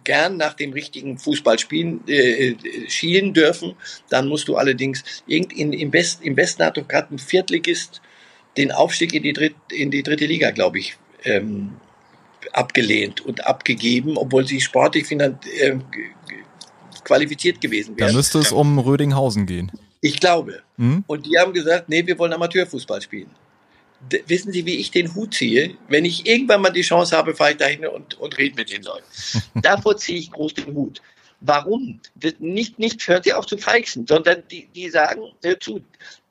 gern 0.04 0.38
nach 0.38 0.54
dem 0.54 0.74
richtigen 0.74 1.18
Fußball 1.18 1.58
spielen, 1.58 2.02
äh, 2.08 2.50
äh, 2.50 2.90
schielen 2.90 3.34
dürfen. 3.34 3.76
Dann 4.10 4.28
musst 4.28 4.48
du 4.48 4.58
allerdings, 4.58 5.04
irgend 5.26 5.54
in, 5.54 5.74
im, 5.74 5.94
West, 5.94 6.22
im 6.24 6.36
Westen 6.36 6.64
hat 6.64 6.78
doch 6.78 6.88
gerade 6.88 7.16
ein 7.16 7.20
Viertligist 7.20 8.02
den 8.58 8.72
Aufstieg 8.72 9.14
in 9.14 9.24
die, 9.24 9.34
Dritt, 9.34 9.56
in 9.72 9.92
die 9.92 10.04
dritte 10.04 10.26
Liga, 10.26 10.52
glaube 10.52 10.80
ich, 10.80 10.98
ähm, 11.24 11.74
abgelehnt 12.52 13.22
und 13.22 13.46
abgegeben, 13.46 14.18
obwohl 14.18 14.46
sie 14.46 14.60
sportlich 14.60 15.10
äh, 15.12 15.76
qualifiziert 17.04 17.62
gewesen 17.62 17.98
wären. 17.98 18.10
Da 18.10 18.14
müsste 18.14 18.40
es 18.40 18.52
um 18.52 18.80
Rödinghausen 18.80 19.46
gehen. 19.46 19.72
Ich 20.02 20.20
glaube. 20.20 20.62
Hm? 20.78 21.04
Und 21.08 21.26
die 21.26 21.38
haben 21.38 21.54
gesagt, 21.54 21.90
nee, 21.90 22.06
wir 22.06 22.18
wollen 22.18 22.34
Amateurfußball 22.34 23.02
spielen 23.02 23.30
wissen 24.28 24.52
Sie, 24.52 24.66
wie 24.66 24.78
ich 24.78 24.92
den 24.92 25.14
Hut 25.14 25.34
ziehe? 25.34 25.78
Wenn 25.88 26.06
ich 26.06 26.26
irgendwann 26.26 26.62
mal 26.62 26.70
die 26.70 26.82
Chance 26.82 27.16
habe, 27.16 27.36
fahre 27.36 27.52
ich 27.52 27.58
dahin 27.58 27.86
und, 27.88 28.16
und 28.20 28.38
rede 28.38 28.56
mit 28.56 28.72
den 28.72 28.84
Leuten. 28.84 29.06
Davor 29.62 29.98
ziehe 29.98 30.20
ich 30.20 30.32
groß 30.32 30.54
den 30.54 30.74
Hut. 30.74 31.02
Warum? 31.42 32.02
Nicht, 32.40 32.80
nicht 32.80 33.08
hören 33.08 33.24
Sie 33.24 33.34
auf 33.34 33.46
zu 33.46 33.58
feixen, 33.58 34.06
sondern 34.06 34.44
die, 34.50 34.68
die 34.76 34.90
sagen, 34.90 35.22
hör 35.44 35.60
zu, 35.60 35.82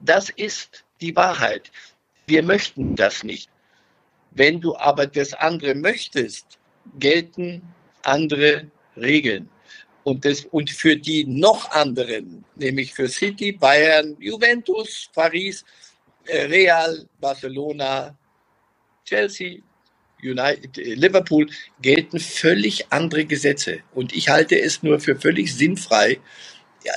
das 0.01 0.29
ist 0.31 0.85
die 1.01 1.17
Wahrheit. 1.17 1.71
Wir 2.27 2.43
möchten 2.43 2.95
das 2.95 3.25
nicht. 3.25 3.49
Wenn 4.33 4.61
du 4.61 4.77
aber 4.77 5.07
das 5.07 5.33
andere 5.33 5.75
möchtest, 5.75 6.59
gelten 6.99 7.63
andere 8.03 8.71
Regeln. 8.97 9.49
Und, 10.05 10.25
das, 10.25 10.45
und 10.47 10.71
für 10.71 10.97
die 10.97 11.25
noch 11.25 11.71
anderen, 11.71 12.45
nämlich 12.57 12.95
für 12.95 13.09
City, 13.09 13.53
Bayern, 13.53 14.17
Juventus, 14.19 15.11
Paris, 15.15 15.65
Real, 16.29 17.07
Barcelona, 17.21 18.17
Chelsea, 19.05 19.61
United, 20.23 20.77
Liverpool 20.77 21.47
gelten 21.81 22.19
völlig 22.19 22.87
andere 22.91 23.25
Gesetze. 23.25 23.79
Und 23.95 24.13
ich 24.15 24.29
halte 24.29 24.61
es 24.61 24.83
nur 24.83 25.01
für 25.01 25.17
völlig 25.17 25.55
sinnfrei, 25.55 26.19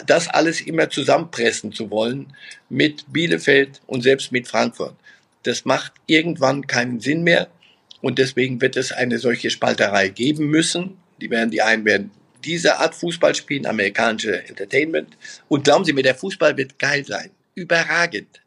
das 0.05 0.27
alles 0.27 0.61
immer 0.61 0.89
zusammenpressen 0.89 1.71
zu 1.71 1.89
wollen 1.91 2.33
mit 2.69 3.05
Bielefeld 3.11 3.81
und 3.87 4.01
selbst 4.01 4.31
mit 4.31 4.47
Frankfurt. 4.47 4.95
Das 5.43 5.65
macht 5.65 5.93
irgendwann 6.07 6.67
keinen 6.67 6.99
Sinn 6.99 7.23
mehr. 7.23 7.47
Und 8.01 8.17
deswegen 8.17 8.61
wird 8.61 8.77
es 8.77 8.91
eine 8.91 9.19
solche 9.19 9.49
Spalterei 9.49 10.09
geben 10.09 10.47
müssen. 10.47 10.97
Die 11.19 11.29
werden, 11.29 11.51
die 11.51 11.61
einen 11.61 11.85
werden 11.85 12.11
diese 12.43 12.79
Art 12.79 12.95
Fußball 12.95 13.35
spielen, 13.35 13.65
amerikanische 13.65 14.47
Entertainment. 14.47 15.17
Und 15.47 15.63
glauben 15.63 15.85
Sie 15.85 15.93
mir, 15.93 16.03
der 16.03 16.15
Fußball 16.15 16.57
wird 16.57 16.79
geil 16.79 17.05
sein. 17.05 17.31
Überragend. 17.55 18.41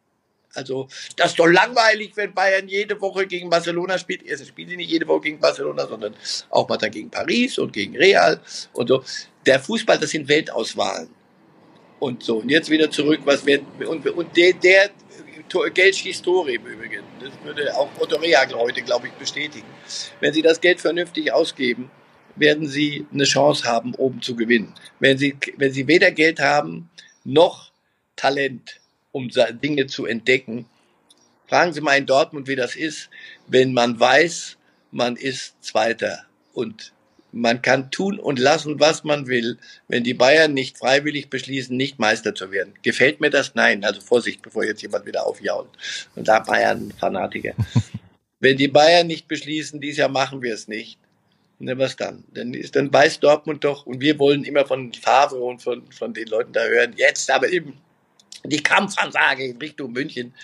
Also 0.55 0.89
das 1.17 1.31
ist 1.31 1.39
doch 1.39 1.47
langweilig, 1.47 2.13
wenn 2.15 2.33
Bayern 2.33 2.69
jede 2.69 3.01
Woche 3.01 3.27
gegen 3.27 3.51
Barcelona 3.51 3.99
spielt. 3.99 4.23
Erstens 4.25 4.49
spielen 4.49 4.69
sie 4.69 4.77
nicht 4.77 4.91
jede 4.91 5.07
Woche 5.07 5.23
gegen 5.23 5.41
Barcelona, 5.41 5.87
sondern 5.87 6.15
auch 6.51 6.69
mal 6.69 6.77
dann 6.77 6.91
gegen 6.91 7.11
Paris 7.11 7.59
und 7.59 7.73
gegen 7.73 7.97
Real 7.97 8.41
und 8.73 8.89
so. 8.89 9.03
Der 9.47 9.61
Fußball, 9.61 9.99
das 9.99 10.11
sind 10.11 10.29
Weltauswahlen. 10.29 11.09
Und 12.01 12.23
so, 12.23 12.39
und 12.39 12.51
jetzt 12.51 12.71
wieder 12.71 12.91
zurück, 12.91 13.21
was 13.25 13.47
wird, 13.47 13.63
und, 13.87 14.07
und 14.07 14.37
der, 14.37 14.53
der 14.55 14.91
Geld 15.73 16.05
im 16.05 16.67
Übrigen. 16.67 17.05
Das 17.21 17.33
würde 17.45 17.75
auch 17.77 17.89
Otto 18.01 18.17
Rehagel 18.17 18.57
heute, 18.57 18.83
glaube 18.83 19.07
ich, 19.09 19.13
bestätigen. 19.15 19.67
Wenn 20.21 20.33
Sie 20.33 20.43
das 20.43 20.61
Geld 20.61 20.81
vernünftig 20.81 21.33
ausgeben, 21.33 21.91
werden 22.37 22.67
Sie 22.67 23.07
eine 23.13 23.25
Chance 23.25 23.65
haben, 23.65 23.95
oben 23.95 24.21
zu 24.21 24.35
gewinnen. 24.35 24.75
Wenn 24.99 25.19
Sie, 25.19 25.37
wenn 25.57 25.73
Sie 25.73 25.87
weder 25.87 26.11
Geld 26.11 26.41
haben, 26.41 26.91
noch 27.25 27.71
Talent, 28.17 28.81
um 29.15 29.31
Dinge 29.63 29.87
zu 29.87 30.07
entdecken. 30.07 30.67
Fragen 31.47 31.73
Sie 31.73 31.81
mal 31.81 31.97
in 31.97 32.05
Dortmund, 32.05 32.49
wie 32.49 32.57
das 32.57 32.75
ist, 32.75 33.11
wenn 33.47 33.73
man 33.73 33.99
weiß, 33.99 34.57
man 34.91 35.15
ist 35.15 35.55
Zweiter 35.63 36.25
und 36.53 36.93
man 37.31 37.63
kann 37.63 37.93
tun 37.93 38.19
und 38.19 38.41
lassen, 38.41 38.81
was 38.81 39.05
man 39.05 39.29
will, 39.29 39.59
wenn 39.87 40.03
die 40.03 40.15
Bayern 40.15 40.53
nicht 40.53 40.79
freiwillig 40.79 41.31
beschließen, 41.31 41.77
nicht 41.77 42.01
Meister 42.01 42.35
zu 42.35 42.51
werden. 42.51 42.75
Gefällt 42.83 43.21
mir 43.21 43.31
das? 43.31 43.55
Nein. 43.55 43.85
Also 43.85 44.01
Vorsicht, 44.01 44.43
bevor 44.43 44.65
jetzt 44.65 44.83
jemand 44.83 45.07
wieder 45.07 45.27
aufjault. 45.27 45.71
Und 46.17 46.27
da 46.27 46.41
Bayern-Fanatiker. 46.41 47.55
wenn 48.41 48.57
die 48.57 48.69
Bayern 48.69 49.07
nicht 49.07 49.29
beschließen, 49.29 49.81
dieses 49.81 49.99
Jahr 49.99 50.09
machen 50.09 50.43
wir 50.43 50.55
es 50.55 50.67
nicht, 50.67 50.99
ne, 51.61 51.79
was 51.79 51.95
dann? 51.97 52.25
Dann, 52.35 52.53
ist, 52.53 52.75
dann 52.75 52.93
weiß 52.93 53.21
Dortmund 53.21 53.63
doch, 53.63 53.87
und 53.87 54.01
wir 54.01 54.19
wollen 54.19 54.45
immer 54.45 54.67
von 54.67 54.93
Favre 54.93 55.39
und 55.39 55.63
von, 55.63 55.91
von 55.93 56.15
den 56.15 56.27
Leuten 56.27 56.53
da 56.53 56.65
hören, 56.65 56.95
jetzt 56.97 57.31
aber 57.31 57.49
eben 57.49 57.79
die 58.45 58.63
Kampfansage 58.63 59.45
in 59.45 59.57
Richtung 59.57 59.93
München. 59.93 60.35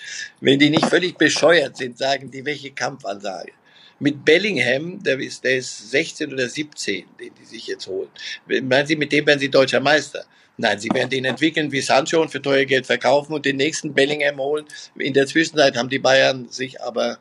Wenn 0.40 0.58
die 0.58 0.70
nicht 0.70 0.86
völlig 0.86 1.16
bescheuert 1.16 1.76
sind, 1.76 1.98
sagen 1.98 2.30
die, 2.30 2.44
welche 2.44 2.70
Kampfansage? 2.70 3.52
Mit 3.98 4.24
Bellingham, 4.24 5.02
der 5.02 5.20
ist, 5.20 5.44
der 5.44 5.58
ist 5.58 5.90
16 5.90 6.32
oder 6.32 6.48
17, 6.48 7.04
den 7.20 7.34
die 7.34 7.44
sich 7.44 7.66
jetzt 7.66 7.86
holen. 7.86 8.08
Meinen 8.46 8.86
Sie, 8.86 8.96
mit 8.96 9.12
dem 9.12 9.26
werden 9.26 9.38
Sie 9.38 9.50
deutscher 9.50 9.80
Meister? 9.80 10.24
Nein, 10.56 10.78
sie 10.78 10.90
werden 10.92 11.08
den 11.08 11.24
entwickeln 11.24 11.72
wie 11.72 11.80
Sancho 11.80 12.20
und 12.20 12.30
für 12.30 12.42
teuer 12.42 12.66
Geld 12.66 12.84
verkaufen 12.84 13.32
und 13.32 13.46
den 13.46 13.56
nächsten 13.56 13.94
Bellingham 13.94 14.38
holen. 14.38 14.66
In 14.98 15.14
der 15.14 15.26
Zwischenzeit 15.26 15.74
haben 15.74 15.88
die 15.88 15.98
Bayern 15.98 16.50
sich 16.50 16.82
aber 16.82 17.18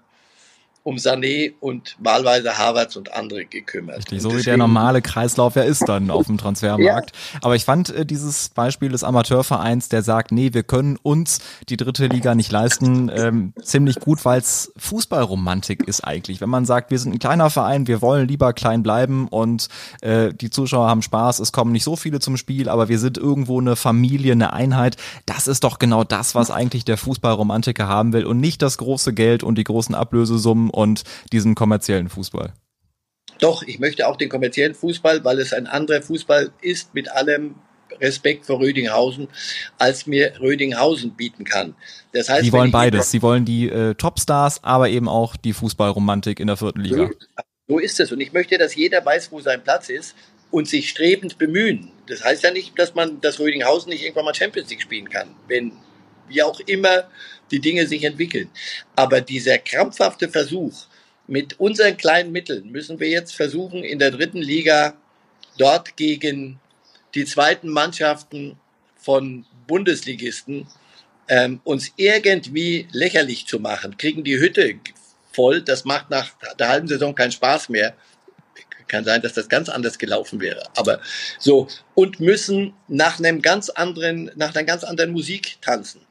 um 0.84 0.96
Sané 0.96 1.54
und 1.60 1.98
wahlweise 2.00 2.58
Harvards 2.58 2.96
und 2.96 3.14
andere 3.14 3.46
gekümmert. 3.46 3.98
Richtig, 3.98 4.22
so 4.22 4.36
wie 4.36 4.42
der 4.42 4.58
normale 4.58 5.02
Kreislauf 5.02 5.56
ja 5.56 5.64
ist 5.64 5.88
dann 5.88 6.10
auf 6.10 6.28
dem 6.28 6.38
Transfermarkt. 6.38 7.12
Ja. 7.12 7.40
Aber 7.42 7.56
ich 7.56 7.66
fand 7.66 7.90
äh, 7.90 8.06
dieses 8.06 8.50
Beispiel 8.50 8.90
des 8.90 9.04
Amateurvereins, 9.04 9.90
der 9.90 10.02
sagt, 10.02 10.32
nee, 10.32 10.54
wir 10.54 10.64
können 10.64 10.98
uns 11.02 11.40
die 11.68 11.78
dritte 11.78 12.08
Liga 12.08 12.34
nicht 12.34 12.52
leisten, 12.52 13.12
ähm, 13.14 13.54
ziemlich 13.62 14.00
gut, 14.00 14.24
weil 14.24 14.40
es 14.40 14.72
Fußballromantik 14.78 15.88
ist 15.88 16.02
eigentlich. 16.02 16.42
Wenn 16.42 16.50
man 16.50 16.66
sagt, 16.66 16.92
wir 16.92 17.00
sind 17.00 17.14
ein 17.14 17.20
kleiner 17.20 17.50
Verein, 17.50 17.88
wir 17.88 18.02
wollen 18.02 18.28
lieber 18.28 18.54
klein 18.54 18.82
bleiben 18.82 19.28
und 19.28 19.68
äh, 20.02 20.34
die 20.34 20.50
Zuschauer 20.50 20.88
haben 20.88 21.02
Spaß, 21.02 21.40
es 21.40 21.52
kommen 21.52 21.72
nicht 21.72 21.84
so 21.84 21.96
viele 21.96 22.20
zum 22.20 22.38
Spiel, 22.38 22.70
aber 22.70 22.88
wir 22.88 23.00
sind 23.00 23.18
irgendwo 23.18 23.60
eine 23.60 23.76
Familie, 23.76 24.32
eine 24.32 24.54
Einheit. 24.54 24.98
Das 25.26 25.48
ist 25.48 25.64
doch 25.64 25.78
genau 25.78 26.04
das, 26.04 26.36
was 26.36 26.52
eigentlich 26.52 26.86
der 26.86 26.98
Fußballromantiker 26.98 27.88
haben 27.88 28.14
will 28.14 28.26
und 28.26 28.40
nicht 28.40 28.62
das 28.62 28.78
große 28.78 29.14
Geld 29.14 29.44
und 29.44 29.58
die 29.58 29.64
großen 29.64 29.94
Ablösesummen 29.94 30.69
und 30.70 31.04
diesen 31.32 31.56
kommerziellen 31.56 32.10
Fußball. 32.10 32.54
Doch, 33.40 33.64
ich 33.64 33.80
möchte 33.80 34.08
auch 34.08 34.18
den 34.18 34.30
kommerziellen 34.30 34.76
Fußball, 34.76 35.24
weil 35.24 35.40
es 35.40 35.54
ein 35.54 35.68
anderer 35.68 36.02
Fußball 36.02 36.52
ist 36.62 36.94
mit 36.94 37.10
allem 37.12 37.56
Respekt 38.02 38.46
vor 38.46 38.60
Rödinghausen, 38.60 39.28
als 39.78 40.06
mir 40.06 40.34
Rödinghausen 40.40 41.16
bieten 41.16 41.44
kann. 41.44 41.76
Das 42.14 42.30
heißt, 42.30 42.44
Sie 42.44 42.52
wollen 42.52 42.72
beides. 42.72 43.12
Sie 43.12 43.22
wollen 43.22 43.46
die 43.46 43.70
äh, 43.70 43.96
Topstars, 43.96 44.64
aber 44.64 44.90
eben 44.90 45.08
auch 45.08 45.36
die 45.36 45.54
Fußballromantik 45.54 46.40
in 46.40 46.48
der 46.48 46.58
vierten 46.58 46.82
Liga. 46.82 47.10
So 47.68 47.80
ist 47.80 48.00
es. 48.00 48.12
Und 48.12 48.20
ich 48.20 48.34
möchte, 48.34 48.58
dass 48.58 48.76
jeder 48.76 49.06
weiß, 49.06 49.32
wo 49.32 49.42
sein 49.42 49.64
Platz 49.64 49.90
ist 49.90 50.16
und 50.52 50.68
sich 50.68 50.90
strebend 50.90 51.38
bemühen. 51.38 51.92
Das 52.08 52.24
heißt 52.24 52.44
ja 52.44 52.52
nicht, 52.52 52.78
dass 52.80 52.96
man 52.96 53.22
das 53.22 53.40
Rödinghausen 53.40 53.90
nicht 53.90 54.04
irgendwann 54.04 54.26
mal 54.26 54.36
Champions 54.36 54.70
League 54.70 54.82
spielen 54.82 55.10
kann. 55.10 55.36
Wenn 55.48 55.74
wie 56.28 56.44
auch 56.44 56.60
immer 56.62 57.06
die 57.52 57.60
Dinge 57.60 57.88
sich 57.88 58.04
entwickeln. 58.04 58.50
Aber 58.96 59.22
dieser 59.22 59.58
krampfhafte 59.58 60.30
Versuch, 60.30 60.86
mit 61.28 61.60
unseren 61.60 61.96
kleinen 61.96 62.32
Mitteln 62.32 62.72
müssen 62.72 63.00
wir 63.00 63.08
jetzt 63.08 63.36
versuchen, 63.36 63.84
in 63.84 64.00
der 64.00 64.12
dritten 64.12 64.42
Liga 64.42 64.96
dort 65.58 65.96
gegen 65.96 66.60
die 67.14 67.26
zweiten 67.26 67.70
Mannschaften 67.70 68.58
von 68.98 69.46
Bundesligisten 69.68 70.68
ähm, 71.28 71.62
uns 71.64 71.92
irgendwie 71.96 72.88
lächerlich 72.92 73.46
zu 73.46 73.60
machen, 73.60 73.98
kriegen 73.98 74.24
die 74.24 74.40
Hütte 74.40 74.80
voll. 75.32 75.62
Das 75.62 75.86
macht 75.86 76.10
nach 76.10 76.32
der 76.60 76.70
halben 76.70 76.88
Saison 76.88 77.14
keinen 77.14 77.32
Spaß 77.32 77.70
mehr. 77.70 77.96
Kann 78.88 79.06
sein, 79.06 79.22
dass 79.22 79.34
das 79.34 79.48
ganz 79.48 79.70
anders 79.70 80.00
gelaufen 80.00 80.42
wäre. 80.42 80.64
Aber 80.76 81.00
so 81.38 81.68
und 81.94 82.20
müssen 82.20 82.74
nach 82.88 83.20
einem 83.20 83.44
ganz 83.44 83.70
anderen, 83.70 84.32
nach 84.36 84.56
einer 84.56 84.64
ganz 84.64 84.84
anderen 84.84 85.12
Musik 85.12 85.58
tanzen. 85.62 86.02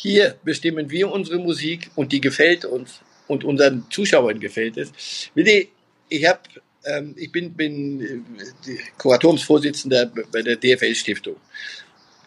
Hier 0.00 0.36
bestimmen 0.44 0.90
wir 0.90 1.10
unsere 1.10 1.38
Musik 1.38 1.90
und 1.96 2.12
die 2.12 2.20
gefällt 2.20 2.64
uns 2.64 3.00
und 3.26 3.42
unseren 3.42 3.84
Zuschauern 3.90 4.38
gefällt 4.38 4.76
es. 4.76 4.92
Willi, 5.34 5.70
ich 6.08 6.24
habe 6.24 6.40
ähm, 6.84 7.14
ich 7.16 7.32
bin, 7.32 7.52
bin 7.54 8.00
äh, 8.38 8.78
Kuratoriumsvorsitzender 8.96 10.06
bei 10.32 10.42
der 10.42 10.54
DFL 10.54 10.94
Stiftung. 10.94 11.36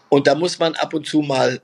Und 0.09 0.27
da 0.27 0.35
muss 0.35 0.59
man 0.59 0.75
ab 0.75 0.93
und 0.93 1.07
zu 1.07 1.21
mal 1.21 1.61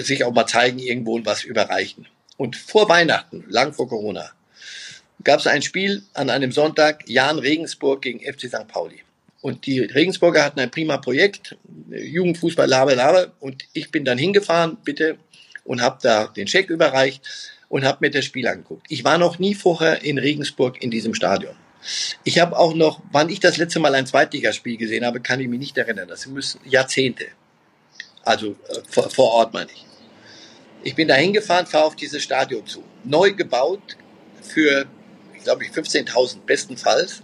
sich 0.00 0.24
auch 0.24 0.32
mal 0.32 0.46
zeigen, 0.46 0.78
irgendwo 0.78 1.14
und 1.14 1.26
was 1.26 1.44
überreichen. 1.44 2.08
Und 2.38 2.56
vor 2.56 2.88
Weihnachten, 2.88 3.44
lang 3.48 3.74
vor 3.74 3.88
Corona, 3.88 4.32
gab 5.22 5.38
es 5.38 5.46
ein 5.46 5.62
Spiel 5.62 6.02
an 6.14 6.30
einem 6.30 6.50
Sonntag, 6.50 7.08
Jan 7.08 7.38
Regensburg 7.38 8.02
gegen 8.02 8.20
FC 8.20 8.48
St. 8.48 8.66
Pauli. 8.66 9.02
Und 9.40 9.66
die 9.66 9.80
Regensburger 9.80 10.44
hatten 10.44 10.60
ein 10.60 10.70
prima 10.70 10.96
Projekt, 10.98 11.56
Jugendfußball, 11.90 12.68
Laber, 12.68 12.94
Laber. 12.94 13.32
Und 13.40 13.64
ich 13.72 13.90
bin 13.90 14.04
dann 14.04 14.18
hingefahren, 14.18 14.78
bitte, 14.84 15.18
und 15.64 15.80
habe 15.80 15.98
da 16.02 16.26
den 16.26 16.48
Scheck 16.48 16.70
überreicht 16.70 17.22
und 17.68 17.84
habe 17.84 17.98
mir 18.00 18.10
das 18.10 18.24
Spiel 18.24 18.48
angeguckt. 18.48 18.86
Ich 18.88 19.04
war 19.04 19.18
noch 19.18 19.38
nie 19.38 19.54
vorher 19.54 20.02
in 20.02 20.18
Regensburg 20.18 20.82
in 20.82 20.90
diesem 20.90 21.14
Stadion. 21.14 21.54
Ich 22.24 22.38
habe 22.38 22.58
auch 22.58 22.74
noch, 22.74 23.00
wann 23.12 23.28
ich 23.28 23.40
das 23.40 23.56
letzte 23.56 23.78
Mal 23.78 23.94
ein 23.94 24.06
Zweitligaspiel 24.06 24.76
gesehen 24.76 25.04
habe, 25.04 25.20
kann 25.20 25.40
ich 25.40 25.48
mich 25.48 25.60
nicht 25.60 25.78
erinnern. 25.78 26.08
Das 26.08 26.26
müssen 26.26 26.60
Jahrzehnte. 26.64 27.26
Also 28.24 28.56
äh, 28.68 28.80
vor, 28.88 29.08
vor 29.10 29.32
Ort 29.32 29.52
meine 29.52 29.70
ich. 29.70 29.86
Ich 30.82 30.94
bin 30.94 31.08
da 31.08 31.14
hingefahren, 31.14 31.66
fahre 31.66 31.84
auf 31.84 31.96
dieses 31.96 32.22
Stadion 32.22 32.66
zu. 32.66 32.82
Neu 33.04 33.32
gebaut 33.32 33.96
für, 34.42 34.86
ich 35.36 35.44
glaube, 35.44 35.64
15.000 35.64 36.40
bestenfalls. 36.46 37.22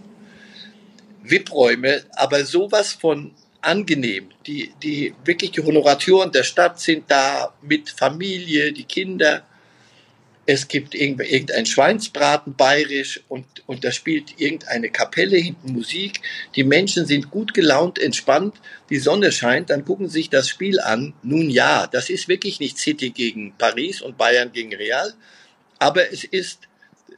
VIP-Räume, 1.29 2.03
aber 2.15 2.45
sowas 2.45 2.93
von 2.93 3.31
angenehm. 3.65 4.29
Die, 4.45 4.71
die 4.81 5.13
wirklich 5.25 5.51
die 5.51 5.63
Honoratoren 5.63 6.31
der 6.31 6.43
Stadt 6.43 6.79
sind 6.79 7.05
da 7.09 7.53
mit 7.61 7.89
Familie, 7.89 8.71
die 8.71 8.83
Kinder. 8.83 9.43
Es 10.47 10.67
gibt 10.67 10.93
irgendein 10.93 11.65
Schweinsbraten 11.65 12.53
bayerisch 12.53 13.21
und, 13.29 13.45
und 13.65 13.83
da 13.83 13.91
spielt 13.91 14.39
irgendeine 14.39 14.91
Kapelle 14.91 15.37
hinten 15.37 15.73
Musik. 15.73 16.21
Die 16.55 16.63
Menschen 16.63 17.07
sind 17.07 17.31
gut 17.31 17.55
gelaunt, 17.55 17.97
entspannt. 17.97 18.55
Die 18.91 18.99
Sonne 18.99 19.31
scheint, 19.31 19.71
dann 19.71 19.85
gucken 19.85 20.07
sich 20.07 20.29
das 20.29 20.47
Spiel 20.47 20.79
an. 20.79 21.13
Nun 21.23 21.49
ja, 21.49 21.87
das 21.87 22.11
ist 22.11 22.27
wirklich 22.27 22.59
nicht 22.59 22.77
City 22.77 23.09
gegen 23.09 23.55
Paris 23.57 24.01
und 24.01 24.19
Bayern 24.19 24.51
gegen 24.51 24.75
Real. 24.75 25.15
Aber 25.79 26.11
es 26.13 26.23
ist, 26.23 26.59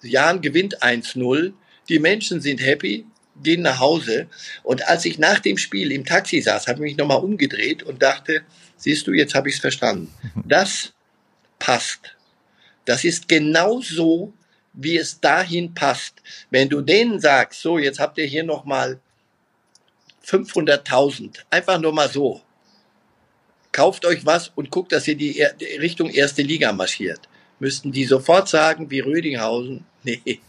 Jan 0.01 0.39
gewinnt 0.39 0.82
1-0. 0.82 1.51
Die 1.89 1.99
Menschen 1.99 2.39
sind 2.39 2.62
happy 2.62 3.05
gehen 3.44 3.62
nach 3.62 3.80
Hause. 3.80 4.28
Und 4.64 4.88
als 4.88 5.06
ich 5.06 5.18
nach 5.18 5.40
dem 5.40 5.58
Spiel 5.58 5.92
im 5.92 6.06
Taxi 6.06 6.42
saß, 6.42 6.68
habe 6.68 6.80
ich 6.80 6.92
mich 6.92 6.98
nochmal 6.98 7.24
umgedreht 7.24 7.84
und 7.84 8.02
dachte, 8.02 8.42
siehst 8.76 9.08
du, 9.08 9.14
jetzt 9.14 9.36
habe 9.36 9.50
ich 9.50 9.56
es 9.56 9.62
verstanden. 9.62 10.14
Das 10.46 10.94
passt. 11.60 12.16
Das 12.86 13.04
ist 13.04 13.28
genau 13.28 13.82
so, 13.82 14.34
wie 14.74 14.98
es 14.98 15.20
dahin 15.20 15.74
passt. 15.74 16.22
Wenn 16.50 16.70
du 16.70 16.82
denen 16.82 17.20
sagst, 17.20 17.62
so, 17.62 17.78
jetzt 17.78 18.00
habt 18.00 18.18
ihr 18.18 18.26
hier 18.26 18.44
nochmal 18.44 19.00
500.000, 20.26 21.40
einfach 21.50 21.80
nur 21.80 21.94
mal 21.94 22.10
so. 22.10 22.42
Kauft 23.72 24.06
euch 24.06 24.26
was 24.26 24.50
und 24.56 24.72
guckt, 24.72 24.92
dass 24.92 25.08
ihr 25.08 25.16
die 25.16 25.42
Richtung 25.80 26.10
erste 26.10 26.42
Liga 26.42 26.72
marschiert. 26.72 27.28
Müssten 27.60 27.92
die 27.92 28.06
sofort 28.06 28.48
sagen, 28.48 28.90
wie 28.92 29.00
Rödinghausen, 29.00 29.86
nee, 30.04 30.40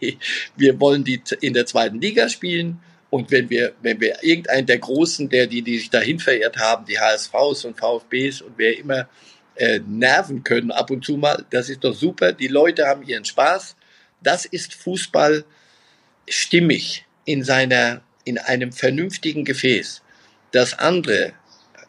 wir 0.56 0.80
wollen 0.80 1.04
die 1.04 1.20
in 1.40 1.54
der 1.54 1.66
zweiten 1.66 2.00
Liga 2.00 2.28
spielen. 2.28 2.80
Und 3.10 3.30
wenn 3.30 3.50
wir, 3.50 3.72
wenn 3.82 4.00
wir 4.00 4.22
irgendeinen 4.22 4.66
der 4.66 4.78
Großen, 4.78 5.28
der 5.28 5.46
die, 5.46 5.62
die 5.62 5.78
sich 5.78 5.90
dahin 5.90 6.20
verirrt 6.20 6.58
haben, 6.58 6.84
die 6.84 6.98
HSVs 6.98 7.64
und 7.64 7.78
VfBs 7.78 8.40
und 8.40 8.54
wer 8.56 8.78
immer 8.78 9.08
äh, 9.56 9.80
nerven 9.80 10.44
können 10.44 10.70
ab 10.70 10.90
und 10.90 11.04
zu 11.04 11.16
mal, 11.16 11.44
das 11.50 11.68
ist 11.68 11.82
doch 11.82 11.94
super. 11.94 12.32
Die 12.32 12.48
Leute 12.48 12.86
haben 12.86 13.02
ihren 13.02 13.24
Spaß. 13.24 13.76
Das 14.22 14.44
ist 14.44 14.74
Fußball 14.74 15.44
stimmig 16.28 17.04
in 17.24 17.42
seiner, 17.42 18.02
in 18.24 18.38
einem 18.38 18.72
vernünftigen 18.72 19.44
Gefäß. 19.44 20.02
Das 20.52 20.78
andere 20.78 21.32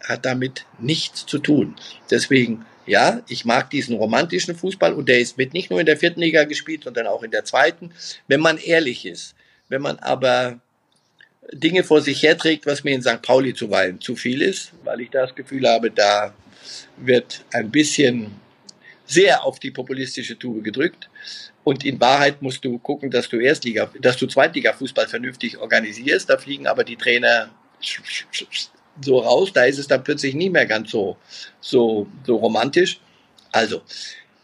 hat 0.04 0.26
damit 0.26 0.66
nichts 0.80 1.26
zu 1.26 1.38
tun. 1.38 1.76
Deswegen 2.10 2.66
ja, 2.86 3.22
ich 3.28 3.46
mag 3.46 3.70
diesen 3.70 3.96
romantischen 3.96 4.56
Fußball 4.56 4.94
und 4.94 5.08
der 5.08 5.20
ist, 5.20 5.38
wird 5.38 5.54
nicht 5.54 5.70
nur 5.70 5.80
in 5.80 5.86
der 5.86 5.98
vierten 5.98 6.22
Liga 6.22 6.44
gespielt, 6.46 6.84
sondern 6.84 7.08
auch 7.08 7.24
in 7.24 7.32
der 7.32 7.46
zweiten, 7.46 7.92
wenn 8.28 8.40
man 8.40 8.58
ehrlich 8.58 9.06
ist. 9.06 9.36
Wenn 9.70 9.82
man 9.82 10.00
aber 10.00 10.60
Dinge 11.54 11.84
vor 11.84 12.02
sich 12.02 12.24
herträgt, 12.24 12.66
was 12.66 12.84
mir 12.84 12.94
in 12.94 13.02
St. 13.02 13.22
Pauli 13.22 13.54
zuweilen 13.54 14.00
zu 14.00 14.16
viel 14.16 14.42
ist, 14.42 14.72
weil 14.84 15.02
ich 15.02 15.10
das 15.10 15.36
Gefühl 15.36 15.68
habe, 15.68 15.92
da 15.92 16.34
wird 16.98 17.44
ein 17.52 17.72
bisschen 17.72 18.32
sehr 19.06 19.44
auf 19.44 19.60
die 19.60 19.72
populistische 19.72 20.38
Tube 20.38 20.64
gedrückt. 20.64 21.10
Und 21.64 21.86
in 21.86 22.00
Wahrheit 22.00 22.42
musst 22.42 22.66
du 22.66 22.80
gucken, 22.80 23.12
dass 23.12 23.30
du 23.30 23.40
Erstliga, 23.40 23.92
dass 24.00 24.18
du 24.18 24.26
Zweitliga-Fußball 24.26 25.08
vernünftig 25.08 25.58
organisierst. 25.58 26.30
Da 26.30 26.38
fliegen 26.38 26.68
aber 26.68 26.84
die 26.84 26.96
Trainer 26.96 27.50
so 29.04 29.20
raus, 29.20 29.52
da 29.54 29.66
ist 29.66 29.78
es 29.78 29.88
dann 29.88 30.04
plötzlich 30.04 30.34
nicht 30.34 30.52
mehr 30.52 30.66
ganz 30.66 30.92
so, 30.92 31.18
so, 31.60 32.08
so 32.26 32.36
romantisch. 32.36 33.00
Also, 33.52 33.82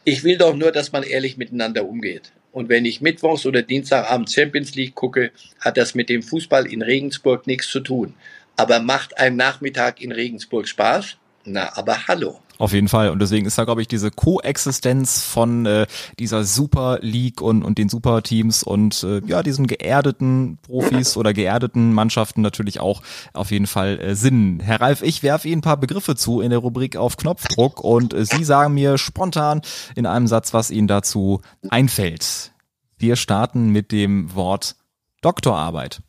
ich 0.03 0.23
will 0.23 0.37
doch 0.37 0.55
nur, 0.55 0.71
dass 0.71 0.91
man 0.91 1.03
ehrlich 1.03 1.37
miteinander 1.37 1.85
umgeht. 1.85 2.31
Und 2.51 2.69
wenn 2.69 2.85
ich 2.85 3.01
Mittwochs 3.01 3.45
oder 3.45 3.61
Dienstagabend 3.61 4.31
Champions 4.31 4.73
League 4.75 4.95
gucke, 4.95 5.31
hat 5.59 5.77
das 5.77 5.95
mit 5.95 6.09
dem 6.09 6.23
Fußball 6.23 6.65
in 6.65 6.81
Regensburg 6.81 7.45
nichts 7.45 7.69
zu 7.69 7.81
tun. 7.81 8.15
Aber 8.55 8.79
macht 8.79 9.17
ein 9.19 9.35
Nachmittag 9.35 10.01
in 10.01 10.11
Regensburg 10.11 10.67
Spaß? 10.67 11.17
Na, 11.45 11.75
aber 11.77 12.07
hallo. 12.07 12.39
Auf 12.59 12.73
jeden 12.73 12.87
Fall. 12.87 13.11
Und 13.11 13.19
deswegen 13.19 13.45
ist 13.45 13.57
da, 13.57 13.65
glaube 13.65 13.81
ich, 13.81 13.87
diese 13.87 14.09
Koexistenz 14.09 15.21
von 15.21 15.65
äh, 15.65 15.85
dieser 16.17 16.43
Super 16.43 16.97
League 17.01 17.39
und, 17.41 17.63
und 17.63 17.77
den 17.77 17.87
Superteams 17.87 18.63
und 18.63 19.03
äh, 19.03 19.21
ja, 19.27 19.43
diesen 19.43 19.67
geerdeten 19.67 20.57
Profis 20.63 21.17
oder 21.17 21.33
geerdeten 21.33 21.93
Mannschaften 21.93 22.41
natürlich 22.41 22.79
auch 22.79 23.03
auf 23.33 23.51
jeden 23.51 23.67
Fall 23.67 23.99
äh, 23.99 24.15
Sinn. 24.15 24.59
Herr 24.59 24.81
Ralf, 24.81 25.03
ich 25.03 25.21
werfe 25.21 25.47
Ihnen 25.47 25.59
ein 25.59 25.61
paar 25.61 25.77
Begriffe 25.77 26.15
zu 26.15 26.41
in 26.41 26.49
der 26.49 26.59
Rubrik 26.59 26.95
auf 26.95 27.17
Knopfdruck 27.17 27.83
und 27.83 28.13
äh, 28.13 28.25
Sie 28.25 28.43
sagen 28.43 28.73
mir 28.73 28.97
spontan 28.97 29.61
in 29.95 30.07
einem 30.07 30.27
Satz, 30.27 30.53
was 30.53 30.71
Ihnen 30.71 30.87
dazu 30.87 31.41
einfällt. 31.69 32.53
Wir 32.97 33.15
starten 33.15 33.69
mit 33.69 33.91
dem 33.91 34.33
Wort 34.33 34.75
Doktorarbeit. 35.21 36.01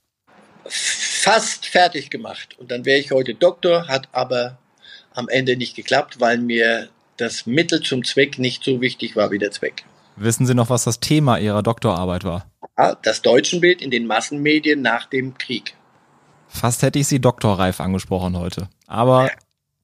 Fast 0.65 1.67
fertig 1.67 2.09
gemacht. 2.09 2.57
Und 2.59 2.71
dann 2.71 2.87
wäre 2.87 2.99
ich 2.99 3.11
heute 3.11 3.35
Doktor, 3.35 3.89
hat 3.89 4.09
aber 4.13 4.59
am 5.19 5.29
Ende 5.29 5.57
nicht 5.57 5.75
geklappt, 5.75 6.21
weil 6.21 6.39
mir 6.39 6.89
das 7.17 7.47
Mittel 7.47 7.83
zum 7.83 8.05
Zweck 8.05 8.39
nicht 8.39 8.63
so 8.63 8.81
wichtig 8.81 9.17
war 9.17 9.31
wie 9.31 9.39
der 9.39 9.51
Zweck. 9.51 9.85
Wissen 10.17 10.47
Sie 10.47 10.55
noch, 10.55 10.71
was 10.71 10.85
das 10.85 11.01
Thema 11.01 11.39
Ihrer 11.39 11.63
Doktorarbeit 11.63 12.25
war? 12.25 12.47
Das 13.03 13.23
Deutschenbild 13.23 13.83
in 13.83 13.91
den 13.91 14.07
Massenmedien 14.07 14.81
nach 14.81 15.07
dem 15.07 15.37
Krieg. 15.37 15.75
Fast 16.49 16.83
hätte 16.83 16.99
ich 16.99 17.09
Sie 17.09 17.21
doktorreif 17.21 17.81
angesprochen 17.81 18.39
heute. 18.39 18.69
Aber 18.87 19.31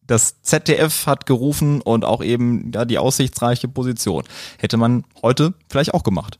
das 0.06 0.40
ZDF 0.42 1.06
hat 1.06 1.26
gerufen 1.26 1.80
und 1.80 2.04
auch 2.04 2.22
eben 2.22 2.70
ja, 2.72 2.84
die 2.84 2.98
aussichtsreiche 2.98 3.68
Position. 3.68 4.24
Hätte 4.58 4.76
man 4.76 5.04
heute 5.22 5.54
vielleicht 5.68 5.94
auch 5.94 6.04
gemacht. 6.04 6.38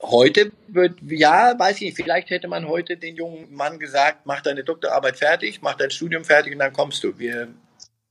Heute 0.00 0.52
wird, 0.68 0.98
ja, 1.02 1.58
weiß 1.58 1.76
ich 1.76 1.82
nicht, 1.82 1.96
vielleicht 1.96 2.30
hätte 2.30 2.46
man 2.46 2.68
heute 2.68 2.96
den 2.96 3.16
jungen 3.16 3.52
Mann 3.52 3.80
gesagt, 3.80 4.26
mach 4.26 4.40
deine 4.42 4.62
Doktorarbeit 4.62 5.16
fertig, 5.16 5.60
mach 5.60 5.74
dein 5.74 5.90
Studium 5.90 6.24
fertig 6.24 6.52
und 6.52 6.60
dann 6.60 6.72
kommst 6.72 7.02
du. 7.02 7.18
Wir 7.18 7.48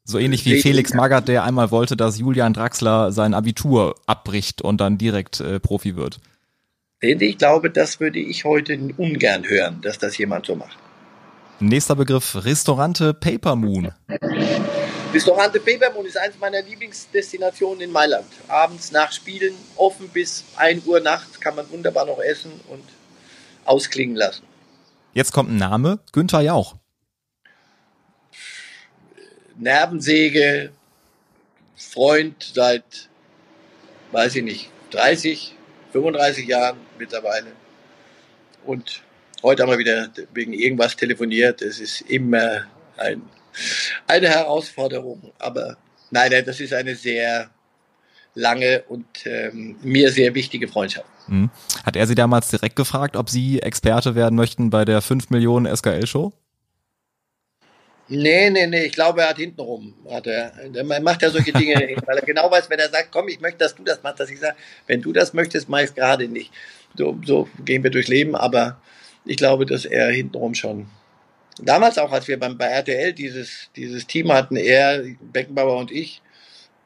so 0.07 0.17
ähnlich 0.17 0.45
wie 0.45 0.61
Felix 0.61 0.93
Magath, 0.93 1.27
der 1.27 1.43
einmal 1.43 1.69
wollte, 1.69 1.97
dass 1.97 2.17
Julian 2.17 2.53
Draxler 2.53 3.11
sein 3.11 3.33
Abitur 3.33 3.95
abbricht 4.05 4.61
und 4.61 4.79
dann 4.79 4.97
direkt 4.97 5.41
äh, 5.41 5.59
Profi 5.59 5.97
wird. 5.97 6.19
Ich 7.01 7.37
glaube, 7.37 7.69
das 7.69 7.99
würde 7.99 8.17
ich 8.17 8.45
heute 8.45 8.79
ungern 8.97 9.47
hören, 9.47 9.81
dass 9.81 9.99
das 9.99 10.17
jemand 10.17 10.45
so 10.45 10.55
macht. 10.55 10.77
Nächster 11.59 11.95
Begriff, 11.95 12.45
Restaurante 12.45 13.13
Paper 13.13 13.55
Moon. 13.55 13.91
Restaurante 15.13 15.59
Paper 15.59 15.91
Moon 15.93 16.05
ist 16.05 16.17
eines 16.17 16.39
meiner 16.39 16.61
Lieblingsdestinationen 16.61 17.81
in 17.81 17.91
Mailand. 17.91 18.27
Abends 18.47 18.91
nach 18.91 19.11
Spielen, 19.11 19.53
offen 19.75 20.07
bis 20.07 20.45
1 20.55 20.85
Uhr 20.85 21.01
nachts, 21.01 21.39
kann 21.39 21.55
man 21.55 21.69
wunderbar 21.69 22.05
noch 22.05 22.19
essen 22.19 22.51
und 22.69 22.83
ausklingen 23.65 24.15
lassen. 24.15 24.43
Jetzt 25.13 25.33
kommt 25.33 25.51
ein 25.51 25.57
Name, 25.57 25.99
Günther 26.13 26.41
Jauch. 26.41 26.76
Nervensäge, 29.57 30.71
Freund 31.75 32.51
seit, 32.53 33.09
weiß 34.11 34.35
ich 34.37 34.43
nicht, 34.43 34.69
30, 34.91 35.55
35 35.91 36.47
Jahren 36.47 36.77
mittlerweile. 36.97 37.47
Und 38.65 39.01
heute 39.43 39.63
haben 39.63 39.71
wir 39.71 39.77
wieder 39.77 40.09
wegen 40.33 40.53
irgendwas 40.53 40.95
telefoniert. 40.95 41.61
Es 41.61 41.79
ist 41.79 42.01
immer 42.01 42.65
ein, 42.97 43.21
eine 44.07 44.29
Herausforderung. 44.29 45.31
Aber 45.39 45.77
nein, 46.11 46.31
das 46.45 46.59
ist 46.59 46.73
eine 46.73 46.95
sehr 46.95 47.49
lange 48.33 48.83
und 48.87 49.05
ähm, 49.25 49.77
mir 49.81 50.11
sehr 50.11 50.33
wichtige 50.35 50.67
Freundschaft. 50.67 51.07
Mhm. 51.27 51.49
Hat 51.83 51.95
er 51.95 52.07
Sie 52.07 52.15
damals 52.15 52.49
direkt 52.49 52.75
gefragt, 52.75 53.15
ob 53.15 53.29
Sie 53.29 53.61
Experte 53.61 54.15
werden 54.15 54.35
möchten 54.35 54.69
bei 54.69 54.85
der 54.85 55.01
5 55.01 55.29
Millionen 55.29 55.73
SKL-Show? 55.75 56.33
Nee, 58.09 58.49
nee, 58.49 58.67
nee, 58.67 58.85
ich 58.85 58.93
glaube, 58.93 59.21
er 59.21 59.29
hat 59.29 59.37
hintenrum. 59.37 59.93
Hat 60.09 60.27
er, 60.27 60.53
er 60.73 61.01
macht 61.01 61.21
ja 61.21 61.29
solche 61.29 61.51
Dinge, 61.51 61.75
weil 62.05 62.17
er 62.17 62.25
genau 62.25 62.49
weiß, 62.49 62.69
wenn 62.69 62.79
er 62.79 62.89
sagt, 62.89 63.11
komm, 63.11 63.27
ich 63.27 63.41
möchte, 63.41 63.59
dass 63.59 63.75
du 63.75 63.83
das 63.83 64.01
machst, 64.01 64.19
dass 64.19 64.29
ich 64.29 64.39
sage, 64.39 64.55
wenn 64.85 65.01
du 65.01 65.11
das 65.11 65.33
möchtest, 65.33 65.67
mach 65.67 65.79
ich 65.79 65.85
es 65.85 65.95
gerade 65.95 66.27
nicht. 66.27 66.51
So, 66.97 67.19
so 67.25 67.49
gehen 67.65 67.83
wir 67.83 67.91
durchs 67.91 68.07
Leben, 68.07 68.35
aber 68.35 68.79
ich 69.25 69.37
glaube, 69.37 69.65
dass 69.65 69.85
er 69.85 70.09
hintenrum 70.09 70.53
schon. 70.53 70.87
Damals 71.59 71.97
auch, 71.97 72.11
als 72.11 72.27
wir 72.27 72.39
beim, 72.39 72.57
bei 72.57 72.67
RTL 72.67 73.13
dieses, 73.13 73.69
dieses 73.75 74.07
Team 74.07 74.31
hatten, 74.31 74.55
er, 74.55 75.03
Beckenbauer 75.33 75.77
und 75.77 75.91
ich, 75.91 76.21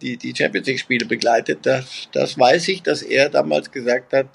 die, 0.02 0.18
die 0.18 0.34
Champions 0.36 0.68
League-Spiele 0.68 1.06
begleitet, 1.06 1.60
das, 1.64 2.10
das 2.14 2.40
weiß 2.40 2.68
ich, 2.70 2.82
dass 2.82 3.04
er 3.04 3.30
damals 3.30 3.72
gesagt 3.72 4.14
hat, 4.14 4.28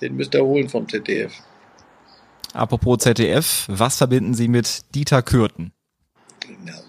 den 0.00 0.16
müsst 0.16 0.34
ihr 0.34 0.44
holen 0.44 0.68
vom 0.68 0.88
ZDF. 0.88 1.32
Apropos 2.52 2.98
ZDF, 2.98 3.64
was 3.68 3.96
verbinden 3.96 4.34
Sie 4.34 4.48
mit 4.48 4.94
Dieter 4.94 5.22
Kürten? 5.22 5.72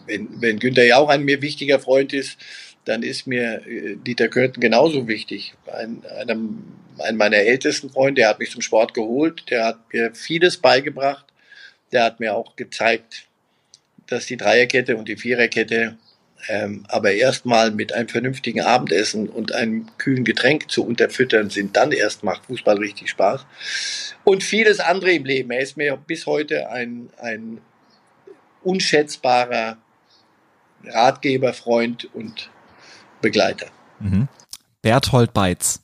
Wenn, 0.05 0.41
wenn 0.41 0.59
Günther 0.59 0.85
Jauch 0.85 1.09
ein 1.09 1.23
mir 1.23 1.41
wichtiger 1.41 1.79
Freund 1.79 2.13
ist, 2.13 2.37
dann 2.85 3.03
ist 3.03 3.27
mir 3.27 3.61
äh, 3.67 3.95
Dieter 3.95 4.29
Kürten 4.29 4.61
genauso 4.61 5.07
wichtig. 5.07 5.53
Ein, 5.67 6.03
einem, 6.05 6.63
ein 6.99 7.17
meiner 7.17 7.37
ältesten 7.37 7.89
Freunde, 7.89 8.21
der 8.21 8.29
hat 8.29 8.39
mich 8.39 8.51
zum 8.51 8.61
Sport 8.61 8.93
geholt, 8.93 9.43
der 9.49 9.65
hat 9.65 9.93
mir 9.93 10.13
vieles 10.13 10.57
beigebracht, 10.57 11.25
der 11.91 12.03
hat 12.03 12.19
mir 12.19 12.35
auch 12.35 12.55
gezeigt, 12.55 13.23
dass 14.07 14.25
die 14.25 14.37
Dreierkette 14.37 14.95
und 14.95 15.07
die 15.07 15.17
Viererkette 15.17 15.97
ähm, 16.49 16.85
aber 16.87 17.11
erstmal 17.11 17.71
mit 17.71 17.93
einem 17.93 18.07
vernünftigen 18.07 18.61
Abendessen 18.61 19.27
und 19.27 19.53
einem 19.53 19.87
kühlen 19.97 20.23
Getränk 20.23 20.69
zu 20.69 20.85
unterfüttern 20.85 21.49
sind, 21.49 21.75
dann 21.75 21.91
erst 21.91 22.23
macht 22.23 22.45
Fußball 22.45 22.77
richtig 22.77 23.09
Spaß. 23.09 23.45
Und 24.23 24.43
vieles 24.43 24.79
andere 24.79 25.13
im 25.13 25.25
Leben. 25.25 25.51
Er 25.51 25.61
ist 25.61 25.77
mir 25.77 25.97
bis 25.97 26.25
heute 26.25 26.69
ein, 26.69 27.09
ein 27.17 27.59
unschätzbarer 28.67 29.77
Ratgeber, 30.83 31.53
Freund 31.53 32.13
und 32.13 32.49
Begleiter. 33.21 33.67
Mhm. 33.99 34.27
Berthold 34.81 35.33
Beitz. 35.33 35.79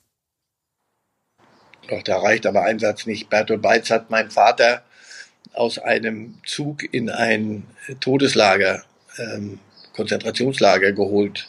Doch, 1.88 2.02
da 2.02 2.18
reicht 2.18 2.46
aber 2.46 2.62
ein 2.64 2.78
Satz 2.78 3.06
nicht. 3.06 3.30
Berthold 3.30 3.62
Beitz 3.62 3.90
hat 3.90 4.10
mein 4.10 4.30
Vater 4.30 4.84
aus 5.54 5.78
einem 5.78 6.36
Zug 6.46 6.82
in 6.92 7.08
ein 7.08 7.66
Todeslager, 8.00 8.84
ähm, 9.18 9.58
Konzentrationslager 9.94 10.92
geholt 10.92 11.48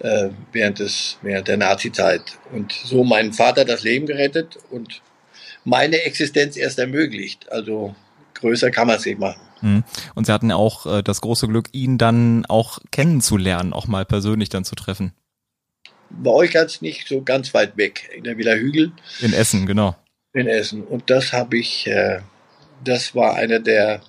äh, 0.00 0.28
während, 0.52 0.78
des, 0.78 1.18
während 1.22 1.48
der 1.48 1.56
Nazizeit. 1.56 2.22
Und 2.52 2.72
so 2.72 3.04
meinen 3.04 3.32
Vater 3.32 3.64
das 3.64 3.82
Leben 3.82 4.06
gerettet 4.06 4.58
und 4.70 5.00
meine 5.64 6.02
Existenz 6.02 6.56
erst 6.56 6.78
ermöglicht. 6.78 7.50
Also 7.50 7.94
größer 8.34 8.70
kann 8.70 8.88
man 8.88 8.96
es 8.96 9.06
nicht 9.06 9.18
machen. 9.18 9.40
Mhm. 9.62 9.84
Und 10.14 10.26
Sie 10.26 10.32
hatten 10.32 10.52
auch 10.52 10.86
äh, 10.86 11.02
das 11.02 11.20
große 11.20 11.48
Glück, 11.48 11.68
ihn 11.72 11.98
dann 11.98 12.46
auch 12.46 12.78
kennenzulernen, 12.90 13.72
auch 13.72 13.86
mal 13.86 14.04
persönlich 14.04 14.48
dann 14.48 14.64
zu 14.64 14.74
treffen. 14.74 15.12
Bei 16.10 16.30
euch 16.30 16.50
ganz 16.50 16.80
nicht 16.80 17.06
so 17.06 17.22
ganz 17.22 17.54
weit 17.54 17.76
weg, 17.76 18.10
in 18.14 18.24
der 18.24 18.36
Villa 18.36 18.54
Hügel. 18.54 18.92
In 19.20 19.32
Essen, 19.32 19.66
genau. 19.66 19.96
In 20.32 20.48
Essen. 20.48 20.84
Und 20.84 21.08
das 21.08 21.32
habe 21.32 21.58
ich, 21.58 21.86
äh, 21.86 22.20
das 22.84 23.14
war 23.14 23.34
einer 23.34 23.60
der, 23.60 24.02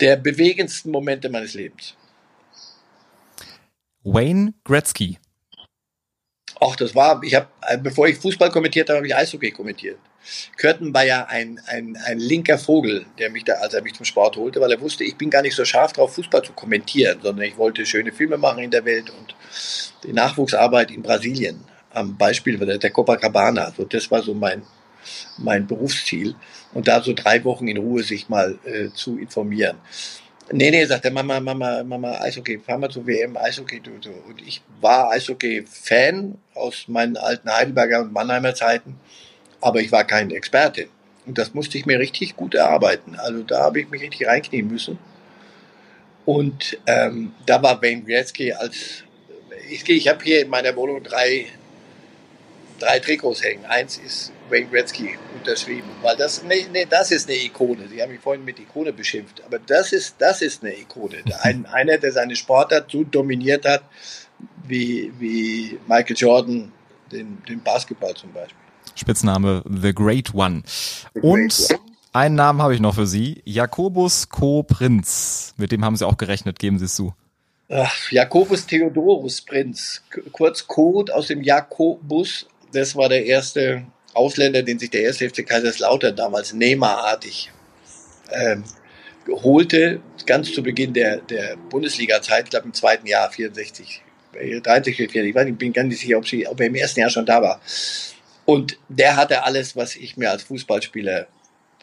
der 0.00 0.16
bewegendsten 0.16 0.90
Momente 0.90 1.28
meines 1.30 1.54
Lebens. 1.54 1.94
Wayne 4.02 4.54
Gretzky. 4.64 5.18
Ach, 6.60 6.76
das 6.76 6.94
war, 6.94 7.22
ich 7.22 7.34
habe, 7.34 7.48
äh, 7.62 7.76
bevor 7.76 8.08
ich 8.08 8.16
Fußball 8.18 8.50
kommentiert 8.50 8.88
habe, 8.88 8.98
habe 8.98 9.06
ich 9.06 9.16
Eishockey 9.16 9.50
kommentiert. 9.50 9.98
Körten 10.56 10.92
war 10.92 11.04
ja 11.04 11.26
ein, 11.26 11.60
ein, 11.66 11.96
ein 12.04 12.18
linker 12.18 12.58
Vogel, 12.58 13.06
der 13.18 13.30
mich 13.30 13.44
da, 13.44 13.54
als 13.54 13.74
er 13.74 13.82
mich 13.82 13.94
zum 13.94 14.04
Sport 14.04 14.36
holte, 14.36 14.60
weil 14.60 14.72
er 14.72 14.80
wusste, 14.80 15.04
ich 15.04 15.16
bin 15.16 15.30
gar 15.30 15.42
nicht 15.42 15.54
so 15.54 15.64
scharf 15.64 15.92
drauf, 15.92 16.14
Fußball 16.14 16.42
zu 16.42 16.52
kommentieren, 16.52 17.18
sondern 17.22 17.46
ich 17.46 17.56
wollte 17.56 17.86
schöne 17.86 18.12
Filme 18.12 18.36
machen 18.36 18.62
in 18.62 18.70
der 18.70 18.84
Welt 18.84 19.10
und 19.10 19.34
die 20.04 20.12
Nachwuchsarbeit 20.12 20.90
in 20.90 21.02
Brasilien 21.02 21.64
am 21.96 22.16
Beispiel 22.16 22.58
der, 22.58 22.90
Copacabana. 22.90 23.72
So, 23.76 23.84
das 23.84 24.10
war 24.10 24.22
so 24.22 24.34
mein, 24.34 24.62
mein 25.38 25.66
Berufsziel. 25.66 26.34
Und 26.74 26.88
da 26.88 27.02
so 27.02 27.14
drei 27.14 27.42
Wochen 27.44 27.68
in 27.68 27.78
Ruhe 27.78 28.02
sich 28.02 28.28
mal 28.28 28.58
äh, 28.64 28.90
zu 28.92 29.18
informieren. 29.18 29.78
Nee, 30.52 30.70
nee, 30.70 30.84
sagt 30.84 31.04
er, 31.04 31.10
Mama, 31.10 31.40
Mama, 31.40 31.82
Mama, 31.82 32.20
Eishockey, 32.20 32.58
fahr 32.58 32.78
mal 32.78 32.90
zur 32.90 33.06
WM, 33.06 33.36
Eishockey, 33.36 33.80
du, 33.80 33.98
du. 33.98 34.10
Und 34.28 34.40
ich 34.46 34.62
war 34.80 35.10
Eishockey-Fan 35.10 36.38
aus 36.54 36.86
meinen 36.86 37.16
alten 37.16 37.50
Heidelberger 37.50 38.02
und 38.02 38.12
Mannheimer 38.12 38.54
Zeiten 38.54 39.00
aber 39.60 39.80
ich 39.80 39.92
war 39.92 40.04
kein 40.04 40.30
Experte. 40.30 40.88
Und 41.26 41.38
das 41.38 41.54
musste 41.54 41.76
ich 41.76 41.86
mir 41.86 41.98
richtig 41.98 42.36
gut 42.36 42.54
erarbeiten. 42.54 43.16
Also 43.16 43.42
da 43.42 43.62
habe 43.62 43.80
ich 43.80 43.90
mich 43.90 44.02
richtig 44.02 44.26
reinknien 44.26 44.68
müssen. 44.68 44.98
Und 46.24 46.78
ähm, 46.86 47.32
da 47.46 47.62
war 47.62 47.80
Wayne 47.82 48.02
Gretzky 48.02 48.52
als 48.52 49.04
ich, 49.70 49.88
ich 49.88 50.08
habe 50.08 50.22
hier 50.22 50.42
in 50.42 50.48
meiner 50.48 50.74
Wohnung 50.76 51.02
drei, 51.02 51.46
drei 52.78 52.98
Trikots 52.98 53.42
hängen. 53.42 53.64
Eins 53.66 53.98
ist 53.98 54.32
Wayne 54.48 54.66
Gretzky 54.66 55.16
unterschrieben, 55.36 55.88
weil 56.02 56.16
das, 56.16 56.42
nee, 56.44 56.66
nee, 56.72 56.86
das 56.88 57.10
ist 57.10 57.28
eine 57.28 57.38
Ikone. 57.38 57.88
Sie 57.88 58.00
haben 58.00 58.12
mich 58.12 58.20
vorhin 58.20 58.44
mit 58.44 58.58
Ikone 58.58 58.92
beschimpft, 58.92 59.42
aber 59.44 59.58
das 59.58 59.92
ist, 59.92 60.16
das 60.18 60.42
ist 60.42 60.62
eine 60.62 60.76
Ikone. 60.76 61.16
Ein, 61.42 61.66
einer, 61.72 61.98
der 61.98 62.12
seine 62.12 62.36
Sportart 62.36 62.90
so 62.90 63.04
dominiert 63.04 63.64
hat, 63.64 63.82
wie, 64.66 65.12
wie 65.18 65.78
Michael 65.86 66.16
Jordan 66.16 66.72
den, 67.10 67.42
den 67.48 67.62
Basketball 67.62 68.14
zum 68.14 68.32
Beispiel. 68.32 68.65
Spitzname 68.96 69.62
The 69.68 69.94
Great 69.94 70.34
One. 70.34 70.62
Und 71.14 71.68
einen 72.12 72.34
Namen 72.34 72.62
habe 72.62 72.74
ich 72.74 72.80
noch 72.80 72.94
für 72.94 73.06
Sie, 73.06 73.42
Jakobus 73.44 74.28
Co. 74.28 74.62
Prinz. 74.62 75.54
Mit 75.56 75.70
dem 75.70 75.84
haben 75.84 75.96
Sie 75.96 76.06
auch 76.06 76.16
gerechnet, 76.16 76.58
geben 76.58 76.78
Sie 76.78 76.86
es 76.86 76.96
zu. 76.96 77.14
Ach, 77.68 78.10
Jakobus 78.10 78.66
Theodorus 78.66 79.40
Prinz, 79.42 80.02
kurz 80.32 80.66
Code 80.66 81.14
aus 81.14 81.26
dem 81.26 81.42
Jakobus. 81.42 82.46
Das 82.72 82.94
war 82.94 83.08
der 83.08 83.26
erste 83.26 83.84
Ausländer, 84.14 84.62
den 84.62 84.78
sich 84.78 84.90
der 84.90 85.02
erste 85.02 85.28
FC 85.28 85.46
Kaiserslautern 85.46 86.16
damals 86.16 86.52
Neymar-artig 86.52 87.50
ähm, 88.32 88.64
holte, 89.28 90.00
ganz 90.24 90.52
zu 90.52 90.62
Beginn 90.62 90.94
der, 90.94 91.18
der 91.18 91.56
Bundesliga-Zeit, 91.70 92.44
ich 92.44 92.50
glaube 92.50 92.66
im 92.66 92.74
zweiten 92.74 93.06
Jahr, 93.06 93.30
64, 93.30 94.02
63, 94.32 94.96
64, 94.96 95.28
ich, 95.28 95.34
weiß, 95.34 95.48
ich 95.48 95.56
bin 95.56 95.72
gar 95.72 95.84
nicht 95.84 96.00
sicher, 96.00 96.18
ob, 96.18 96.26
sie, 96.26 96.46
ob 96.46 96.60
er 96.60 96.66
im 96.66 96.74
ersten 96.74 97.00
Jahr 97.00 97.10
schon 97.10 97.26
da 97.26 97.42
war. 97.42 97.60
Und 98.46 98.78
der 98.88 99.16
hatte 99.16 99.42
alles, 99.44 99.76
was 99.76 99.96
ich 99.96 100.16
mir 100.16 100.30
als 100.30 100.44
Fußballspieler 100.44 101.26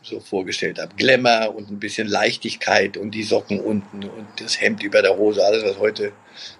so 0.02 0.20
vorgestellt 0.20 0.80
habe. 0.80 0.96
Glamour 0.96 1.56
und 1.56 1.70
ein 1.70 1.80
bisschen 1.80 2.08
Leichtigkeit 2.08 2.98
und 2.98 3.12
die 3.12 3.24
Socken 3.24 3.60
unten 3.60 4.04
und 4.04 4.28
das 4.38 4.60
Hemd 4.60 4.84
über 4.84 5.02
der 5.02 5.18
Hose, 5.18 5.46
alles 5.46 5.64
was 5.64 5.78
heute, 5.78 6.12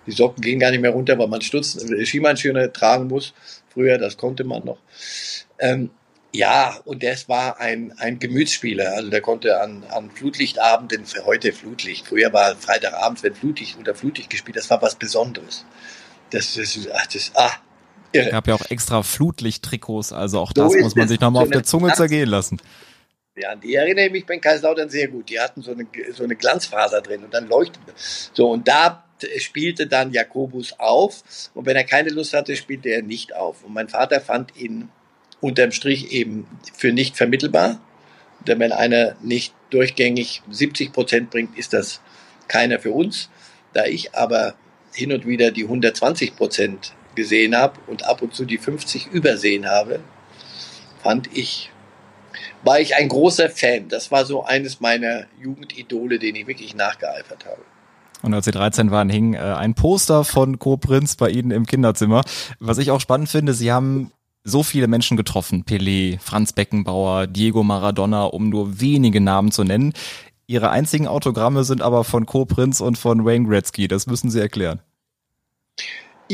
die 0.08 0.12
Socken 0.12 0.42
gehen 0.42 0.60
gar 0.60 0.72
nicht 0.72 0.82
mehr 0.82 0.92
runter, 0.92 1.18
weil 1.18 1.28
man 1.28 1.42
Stutz, 1.42 1.78
Skimannschuhe 2.06 2.72
tragen 2.72 3.08
muss. 3.08 3.34
Früher, 3.74 3.98
das 3.98 4.18
konnte 4.18 4.44
man 4.44 4.64
noch. 4.64 4.78
Ähm, 5.60 5.90
ja, 6.32 6.80
und 6.86 7.04
das 7.04 7.30
war 7.30 7.60
ein, 7.60 7.94
ein 7.98 8.18
Gemütsspieler. 8.18 8.94
Also 8.94 9.10
der 9.10 9.22
konnte 9.22 9.60
an, 9.62 9.84
an 9.90 10.10
Flutlichtabenden, 10.10 11.06
für 11.06 11.26
heute 11.26 11.54
Flutlicht, 11.54 12.08
früher 12.08 12.34
war 12.34 12.56
Freitagabends, 12.56 13.24
wenn 13.24 13.36
Flutlicht 13.36 13.78
oder 13.78 13.94
Flutlicht 13.94 14.30
gespielt, 14.30 14.58
das 14.58 14.70
war 14.70 14.82
was 14.82 14.96
Besonderes. 14.96 15.66
Das, 16.32 16.56
das, 16.56 16.80
ach, 16.94 17.08
das, 17.08 17.32
ah, 17.36 17.52
irre. 18.14 18.32
Gab 18.32 18.48
ja 18.48 18.56
auch 18.56 18.70
extra 18.70 19.04
Flutlicht-Trikots, 19.04 20.14
also 20.14 20.40
auch 20.40 20.54
das 20.54 20.74
so 20.74 20.80
muss 20.80 20.96
man 20.96 21.08
sich 21.08 21.20
nochmal 21.20 21.44
so 21.44 21.48
auf 21.48 21.52
der 21.52 21.64
Zunge 21.64 21.94
zergehen 21.94 22.30
lassen. 22.30 22.60
Ja, 23.36 23.56
die 23.56 23.74
erinnere 23.74 24.06
ich 24.06 24.12
mich 24.12 24.26
bei 24.26 24.38
Kaiserslautern 24.38 24.90
sehr 24.90 25.08
gut. 25.08 25.30
Die 25.30 25.40
hatten 25.40 25.64
so 25.64 25.72
eine, 25.72 25.88
so 26.14 26.24
eine 26.24 26.36
Glanzfaser 26.36 27.02
drin 27.02 27.24
und 27.24 27.34
dann 27.34 27.48
leuchtete. 27.48 27.94
So, 27.98 28.52
und 28.52 28.68
da 28.68 29.06
spielte 29.38 29.88
dann 29.88 30.12
Jakobus 30.12 30.80
auf 30.80 31.24
und 31.54 31.66
wenn 31.66 31.76
er 31.76 31.84
keine 31.84 32.10
Lust 32.10 32.34
hatte, 32.34 32.56
spielte 32.56 32.90
er 32.90 33.02
nicht 33.02 33.36
auf. 33.36 33.64
Und 33.64 33.74
mein 33.74 33.90
Vater 33.90 34.22
fand 34.22 34.56
ihn 34.56 34.90
unterm 35.42 35.72
Strich 35.72 36.12
eben 36.12 36.48
für 36.74 36.94
nicht 36.94 37.18
vermittelbar. 37.18 37.80
Denn 38.48 38.60
wenn 38.60 38.72
einer 38.72 39.16
nicht 39.22 39.54
durchgängig 39.70 40.42
70 40.50 40.92
Prozent 40.92 41.30
bringt, 41.32 41.58
ist 41.58 41.74
das 41.74 42.02
keiner 42.48 42.80
für 42.80 42.92
uns. 42.92 43.30
Da 43.74 43.86
ich 43.86 44.14
aber 44.14 44.56
hin 44.94 45.12
und 45.12 45.26
wieder 45.26 45.52
die 45.52 45.64
120 45.64 46.36
Prozent 46.36 46.94
gesehen 47.16 47.56
habe 47.56 47.80
und 47.88 48.06
ab 48.06 48.22
und 48.22 48.34
zu 48.34 48.46
die 48.46 48.58
50 48.58 49.08
übersehen 49.08 49.68
habe, 49.68 50.00
fand 51.02 51.36
ich 51.36 51.70
war 52.64 52.80
ich 52.80 52.96
ein 52.96 53.10
großer 53.10 53.50
Fan. 53.50 53.90
Das 53.90 54.12
war 54.12 54.26
so 54.26 54.44
eines 54.46 54.80
meiner 54.80 55.26
Jugendidole, 55.42 56.18
denen 56.18 56.38
ich 56.38 56.48
wirklich 56.48 56.76
nachgeeifert 56.76 57.46
habe. 57.46 57.62
Und 58.22 58.34
als 58.34 58.46
sie 58.46 58.52
13 58.52 58.90
waren, 58.90 59.10
hing 59.10 59.34
äh, 59.34 59.40
ein 59.40 59.74
Poster 59.74 60.24
von 60.24 60.58
Co 60.58 60.78
Prinz 60.78 61.18
bei 61.18 61.30
Ihnen 61.30 61.52
im 61.52 61.66
Kinderzimmer. 61.66 62.22
Was 62.60 62.78
ich 62.78 62.90
auch 62.90 63.02
spannend 63.02 63.30
finde, 63.30 63.54
Sie 63.54 63.72
haben 63.72 64.12
so 64.46 64.64
viele 64.64 64.88
Menschen 64.88 65.18
getroffen. 65.18 65.66
Pelé, 65.66 66.20
Franz 66.20 66.54
Beckenbauer, 66.54 67.28
Diego 67.28 67.64
Maradona, 67.64 68.24
um 68.24 68.50
nur 68.50 68.80
wenige 68.80 69.20
Namen 69.20 69.52
zu 69.52 69.64
nennen. 69.64 69.94
Ihre 70.48 70.70
einzigen 70.70 71.08
Autogramme 71.08 71.64
sind 71.66 71.82
aber 71.82 72.04
von 72.04 72.26
Co 72.26 72.46
Prinz 72.46 72.80
und 72.80 72.98
von 72.98 73.26
Wayne 73.26 73.48
Gretzky. 73.48 73.88
Das 73.90 74.08
müssen 74.08 74.30
Sie 74.30 74.40
erklären. 74.40 74.82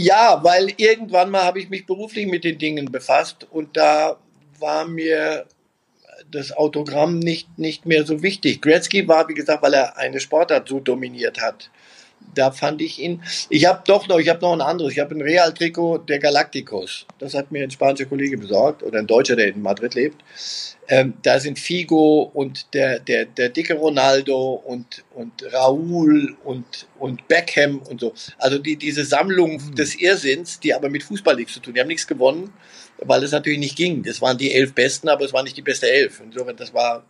Ja, 0.01 0.41
weil 0.45 0.71
irgendwann 0.77 1.29
mal 1.29 1.43
habe 1.43 1.59
ich 1.59 1.69
mich 1.69 1.85
beruflich 1.85 2.25
mit 2.25 2.45
den 2.45 2.57
Dingen 2.57 2.89
befasst 2.89 3.45
und 3.51 3.75
da 3.75 4.17
war 4.57 4.85
mir 4.85 5.45
das 6.31 6.53
Autogramm 6.53 7.19
nicht, 7.19 7.59
nicht 7.59 7.85
mehr 7.85 8.05
so 8.05 8.23
wichtig. 8.23 8.61
Gretzky 8.61 9.09
war, 9.09 9.27
wie 9.27 9.33
gesagt, 9.33 9.61
weil 9.61 9.73
er 9.73 9.97
eine 9.97 10.21
Sportart 10.21 10.69
so 10.69 10.79
dominiert 10.79 11.41
hat. 11.41 11.69
Da 12.36 12.51
fand 12.51 12.82
ich 12.82 12.99
ihn. 12.99 13.24
Ich 13.49 13.65
habe 13.65 13.82
doch 13.86 14.07
noch, 14.07 14.20
ich 14.20 14.30
habe 14.30 14.41
noch 14.41 14.53
ein 14.53 14.61
anderes. 14.61 14.93
Ich 14.93 14.99
habe 14.99 15.15
ein 15.15 15.22
Real-Trikot 15.22 15.99
der 15.99 16.20
Galacticos. 16.20 17.05
Das 17.17 17.34
hat 17.34 17.51
mir 17.51 17.63
ein 17.63 17.72
spanischer 17.72 18.05
Kollege 18.05 18.38
besorgt 18.38 18.84
oder 18.84 18.99
ein 18.99 19.07
Deutscher, 19.07 19.36
der 19.36 19.47
in 19.47 19.61
Madrid 19.61 19.95
lebt. 19.95 20.24
Ähm, 20.88 21.13
da 21.24 21.39
sind 21.39 21.59
Figo 21.59 22.32
und 22.34 22.74
der, 22.74 22.99
der, 22.99 23.26
der 23.26 23.49
dicke 23.49 23.76
Ronaldo 23.76 24.53
und, 24.65 25.03
und 25.13 25.43
Raúl 25.51 26.36
und, 26.43 26.88
und 26.97 27.28
Beckham 27.28 27.80
und 27.80 27.99
so. 27.99 28.13
Also 28.38 28.57
die, 28.59 28.76
diese 28.76 29.05
Sammlung 29.05 29.53
mhm. 29.53 29.76
des 29.76 29.95
Irrsinns, 29.95 30.59
die 30.59 30.74
aber 30.74 30.89
mit 30.89 31.03
Fußball 31.03 31.36
nichts 31.36 31.53
zu 31.53 31.59
tun. 31.59 31.74
Die 31.74 31.80
haben 31.80 31.88
nichts 31.88 32.07
gewonnen 32.07 32.53
weil 33.01 33.24
es 33.24 33.32
natürlich 33.32 33.59
nicht 33.59 33.78
ging. 33.78 34.03
Das 34.03 34.22
waren 34.22 34.38
die 34.38 34.53
elf 34.53 34.74
Besten, 34.74 35.09
aber 35.09 35.26
es 35.26 35.34
war 35.34 35.43
nicht 35.43 35.57
die 35.57 35.61
beste 35.61 35.89
Elf. 35.89 36.22
Insofern, 36.24 36.55
das 36.55 36.74
war 36.74 37.03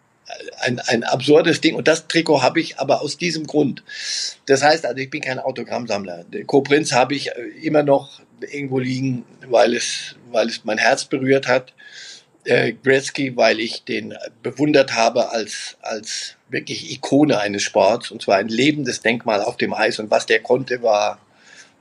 ein, 0.60 0.80
ein 0.80 1.04
absurdes 1.04 1.62
Ding. 1.62 1.76
Und 1.76 1.88
das 1.88 2.08
Trikot 2.08 2.42
habe 2.42 2.60
ich 2.60 2.80
aber 2.80 3.02
aus 3.02 3.18
diesem 3.18 3.48
Grund. 3.48 3.84
Das 4.46 4.64
heißt 4.64 4.86
also, 4.86 4.98
ich 4.98 5.10
bin 5.10 5.22
kein 5.22 5.40
Autogrammsammler. 5.40 6.24
Den 6.26 6.48
Co-Prinz 6.48 6.92
habe 6.92 7.16
ich 7.16 7.30
äh, 7.30 7.42
immer 7.62 7.84
noch 7.84 8.22
irgendwo 8.52 8.80
liegen, 8.80 9.26
weil 9.48 9.76
es, 9.76 10.16
weil 10.32 10.48
es 10.48 10.64
mein 10.64 10.78
Herz 10.78 11.06
berührt 11.06 11.48
hat. 11.48 11.74
Äh, 12.46 12.74
Gretzky, 12.74 13.36
weil 13.36 13.60
ich 13.60 13.84
den 13.84 14.16
bewundert 14.42 14.96
habe 14.96 15.32
als, 15.32 15.78
als 15.82 16.36
wirklich 16.50 16.92
Ikone 16.92 17.40
eines 17.40 17.64
Sports. 17.64 18.12
Und 18.12 18.22
zwar 18.22 18.38
ein 18.38 18.48
lebendes 18.48 19.02
Denkmal 19.02 19.42
auf 19.42 19.58
dem 19.58 19.74
Eis. 19.74 20.00
Und 20.00 20.10
was 20.10 20.26
der 20.26 20.40
konnte, 20.40 20.82
war, 20.82 21.20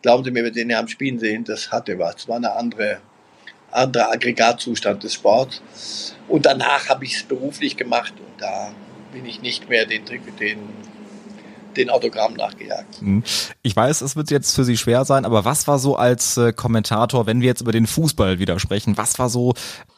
glauben 0.03 0.25
Sie 0.25 0.31
mir, 0.31 0.45
wenn 0.45 0.55
Sie 0.55 0.61
ihn 0.61 0.75
am 0.75 0.89
Spielen 0.89 1.19
sehen, 1.19 1.45
das 1.45 1.71
hatte 1.71 1.99
was. 1.99 2.17
Es 2.17 2.29
war 2.29 2.37
eine 2.37 2.53
andere, 2.53 2.99
anderer 3.71 4.11
Aggregatzustand 4.13 5.05
des 5.05 5.15
Sports. 5.15 5.63
Und 6.27 6.45
danach 6.45 6.89
habe 6.89 7.05
ich 7.05 7.17
es 7.17 7.23
beruflich 7.23 7.77
gemacht 7.77 8.15
da 8.39 8.73
bin 9.13 9.27
ich 9.27 9.41
nicht 9.43 9.69
mehr 9.69 9.87
den, 9.87 10.05
den, 10.39 10.59
den 11.77 11.91
Autogramm 11.91 12.35
nachgejagt. 12.35 13.03
Mhm. 13.03 13.23
Ich 13.63 13.75
weiß, 13.75 14.01
es 14.01 14.17
wird 14.17 14.31
jetzt 14.31 14.55
für 14.55 14.65
Sie 14.65 14.77
schwer 14.77 15.05
sein, 15.05 15.25
aber 15.25 15.45
was 15.45 15.67
war 15.67 15.79
so 15.79 15.97
als 15.97 16.37
äh, 16.37 16.53
Kommentator, 16.53 17.27
wenn 17.27 17.41
wir 17.41 17.49
jetzt 17.49 17.61
über 17.61 17.73
den 17.73 17.87
Fußball 17.87 18.39
wieder 18.39 18.59
sprechen, 18.59 18.97
was 18.97 19.19
war 19.19 19.29
so 19.29 19.55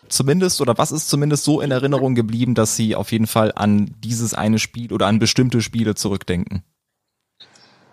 zumindest 0.08 0.60
oder 0.60 0.76
was 0.78 0.92
ist 0.92 1.08
zumindest 1.08 1.44
so 1.44 1.60
in 1.60 1.70
Erinnerung 1.70 2.14
geblieben, 2.14 2.54
dass 2.54 2.76
Sie 2.76 2.94
auf 2.94 3.12
jeden 3.12 3.26
Fall 3.26 3.52
an 3.54 3.94
dieses 4.02 4.34
eine 4.34 4.58
Spiel 4.58 4.92
oder 4.92 5.06
an 5.06 5.18
bestimmte 5.18 5.60
Spiele 5.62 5.94
zurückdenken? 5.94 6.62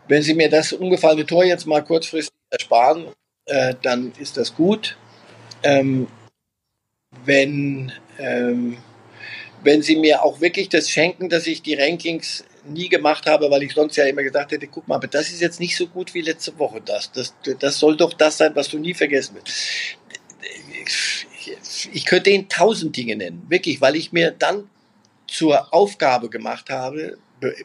Wenn 0.07 0.23
Sie 0.23 0.33
mir 0.33 0.49
das 0.49 0.73
umgefallene 0.73 1.25
Tor 1.25 1.43
jetzt 1.43 1.67
mal 1.67 1.83
kurzfristig 1.83 2.33
ersparen, 2.49 3.07
äh, 3.45 3.75
dann 3.81 4.13
ist 4.17 4.37
das 4.37 4.55
gut 4.55 4.97
ähm, 5.63 6.07
wenn, 7.25 7.91
ähm, 8.19 8.77
wenn 9.63 9.81
sie 9.81 9.95
mir 9.95 10.23
auch 10.23 10.41
wirklich 10.41 10.69
das 10.69 10.89
schenken, 10.89 11.29
dass 11.29 11.47
ich 11.47 11.61
die 11.61 11.75
Rankings 11.75 12.43
nie 12.65 12.89
gemacht 12.89 13.25
habe, 13.25 13.49
weil 13.49 13.63
ich 13.63 13.73
sonst 13.73 13.95
ja 13.95 14.05
immer 14.05 14.23
gesagt 14.23 14.51
hätte, 14.51 14.67
guck 14.67 14.87
mal, 14.87 14.95
aber 14.95 15.07
das 15.07 15.29
ist 15.29 15.41
jetzt 15.41 15.59
nicht 15.59 15.75
so 15.77 15.87
gut 15.87 16.13
wie 16.13 16.21
letzte 16.21 16.57
Woche 16.59 16.81
das. 16.83 17.11
Das, 17.11 17.33
das 17.59 17.79
soll 17.79 17.97
doch 17.97 18.13
das 18.13 18.37
sein, 18.37 18.55
was 18.55 18.69
du 18.69 18.77
nie 18.77 18.93
vergessen 18.93 19.35
willst. 19.35 19.97
Ich 21.93 22.05
könnte 22.05 22.29
Ihnen 22.29 22.49
tausend 22.49 22.95
Dinge 22.95 23.15
nennen, 23.15 23.45
wirklich, 23.47 23.79
weil 23.81 23.95
ich 23.95 24.11
mir 24.11 24.31
dann 24.31 24.69
zur 25.27 25.73
Aufgabe 25.73 26.29
gemacht 26.29 26.69
habe, 26.69 27.17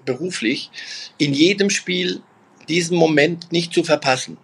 beruflich, 0.05 0.71
in 1.19 1.33
jedem 1.33 1.71
Spiel 1.71 2.23
diesen 2.69 2.97
Moment 2.97 3.51
nicht 3.53 3.73
zu 3.73 3.83
verpassen 3.85 4.37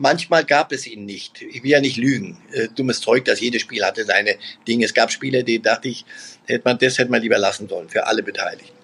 manchmal 0.00 0.44
gab 0.44 0.72
es 0.72 0.86
ihn 0.86 1.04
nicht. 1.04 1.42
Ich 1.42 1.62
will 1.62 1.70
ja 1.70 1.80
nicht 1.80 1.96
lügen. 1.96 2.38
Äh, 2.52 2.68
dummes 2.74 3.00
Zeug, 3.00 3.24
dass 3.26 3.40
jedes 3.40 3.62
Spiel 3.62 3.84
hatte 3.84 4.04
seine 4.04 4.36
Dinge. 4.66 4.84
Es 4.84 4.94
gab 4.94 5.12
Spiele, 5.12 5.44
die 5.44 5.62
dachte 5.62 5.88
ich, 5.88 6.04
hätte 6.46 6.62
man, 6.64 6.78
das 6.78 6.98
hätte 6.98 7.10
man 7.10 7.22
lieber 7.22 7.38
lassen 7.38 7.68
sollen 7.68 7.88
für 7.88 8.06
alle 8.06 8.22
Beteiligten. 8.22 8.74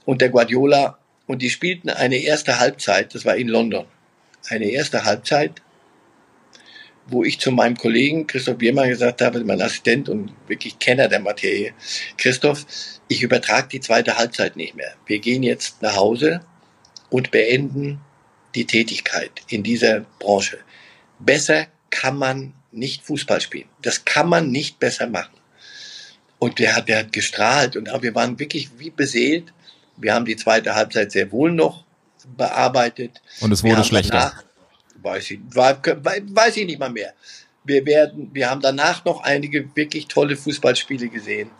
Und 0.04 0.20
der 0.20 0.30
Guardiola, 0.30 0.98
und 1.26 1.42
die 1.42 1.50
spielten 1.50 1.90
eine 1.90 2.16
erste 2.16 2.58
Halbzeit, 2.58 3.14
das 3.14 3.24
war 3.24 3.36
in 3.36 3.48
London 3.48 3.86
eine 4.50 4.70
erste 4.70 5.04
Halbzeit, 5.04 5.62
wo 7.06 7.24
ich 7.24 7.38
zu 7.38 7.50
meinem 7.50 7.76
Kollegen 7.76 8.26
Christoph 8.26 8.58
Biermann 8.58 8.88
gesagt 8.88 9.22
habe, 9.22 9.42
mein 9.44 9.62
Assistent 9.62 10.08
und 10.08 10.32
wirklich 10.46 10.78
Kenner 10.78 11.08
der 11.08 11.20
Materie, 11.20 11.72
Christoph, 12.18 12.66
ich 13.08 13.22
übertrage 13.22 13.68
die 13.68 13.80
zweite 13.80 14.18
Halbzeit 14.18 14.56
nicht 14.56 14.74
mehr. 14.74 14.94
Wir 15.06 15.18
gehen 15.18 15.42
jetzt 15.42 15.80
nach 15.80 15.96
Hause 15.96 16.40
und 17.08 17.30
beenden 17.30 18.00
die 18.54 18.66
Tätigkeit 18.66 19.32
in 19.48 19.62
dieser 19.62 20.00
Branche. 20.18 20.58
Besser 21.18 21.66
kann 21.90 22.16
man 22.16 22.52
nicht 22.72 23.04
Fußball 23.04 23.40
spielen. 23.40 23.68
Das 23.82 24.04
kann 24.04 24.28
man 24.28 24.50
nicht 24.50 24.78
besser 24.78 25.06
machen. 25.06 25.34
Und 26.38 26.58
der 26.58 26.76
hat, 26.76 26.88
der 26.88 26.98
hat 26.98 27.12
gestrahlt 27.12 27.76
und 27.76 27.90
wir 28.02 28.14
waren 28.14 28.38
wirklich 28.38 28.70
wie 28.78 28.90
beseelt. 28.90 29.52
Wir 29.96 30.14
haben 30.14 30.26
die 30.26 30.36
zweite 30.36 30.74
Halbzeit 30.74 31.10
sehr 31.10 31.32
wohl 31.32 31.50
noch 31.50 31.87
bearbeitet. 32.36 33.20
Und 33.40 33.52
es 33.52 33.62
wurde 33.62 33.84
schlechter. 33.84 34.18
Danach, 34.18 34.44
weiß 35.02 35.30
ich, 35.32 35.40
weiß 35.54 36.56
ich 36.56 36.66
nicht 36.66 36.78
mal 36.78 36.90
mehr. 36.90 37.14
Wir 37.64 37.84
werden, 37.84 38.30
wir 38.32 38.50
haben 38.50 38.60
danach 38.60 39.04
noch 39.04 39.22
einige 39.22 39.74
wirklich 39.76 40.06
tolle 40.06 40.36
Fußballspiele 40.36 41.08
gesehen. 41.08 41.50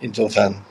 Insofern, 0.00 0.64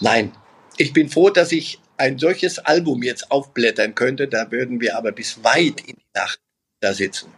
nein. 0.00 0.32
Ich 0.76 0.92
bin 0.92 1.08
froh, 1.08 1.30
dass 1.30 1.52
ich 1.52 1.78
ein 1.96 2.18
solches 2.18 2.58
Album 2.58 3.02
jetzt 3.02 3.30
aufblättern 3.30 3.94
könnte. 3.94 4.28
Da 4.28 4.50
würden 4.50 4.80
wir 4.80 4.96
aber 4.98 5.12
bis 5.12 5.42
weit 5.44 5.80
in 5.82 5.96
die 5.96 6.06
Nacht 6.14 6.40
da 6.80 6.92
sitzen. 6.92 7.32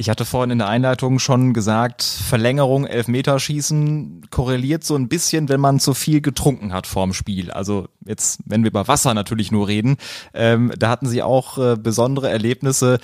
Ich 0.00 0.08
hatte 0.08 0.24
vorhin 0.24 0.52
in 0.52 0.58
der 0.58 0.68
Einleitung 0.68 1.18
schon 1.18 1.52
gesagt, 1.52 2.04
Verlängerung, 2.04 2.86
Elfmeterschießen 2.86 4.28
korreliert 4.30 4.84
so 4.84 4.94
ein 4.94 5.08
bisschen, 5.08 5.48
wenn 5.48 5.58
man 5.58 5.80
zu 5.80 5.92
viel 5.92 6.20
getrunken 6.20 6.72
hat 6.72 6.86
vorm 6.86 7.12
Spiel. 7.12 7.50
Also 7.50 7.88
jetzt, 8.06 8.38
wenn 8.44 8.62
wir 8.62 8.70
über 8.70 8.86
Wasser 8.86 9.12
natürlich 9.12 9.50
nur 9.50 9.66
reden, 9.66 9.96
ähm, 10.34 10.72
da 10.78 10.88
hatten 10.88 11.08
sie 11.08 11.20
auch 11.20 11.58
äh, 11.58 11.76
besondere 11.76 12.30
Erlebnisse. 12.30 13.00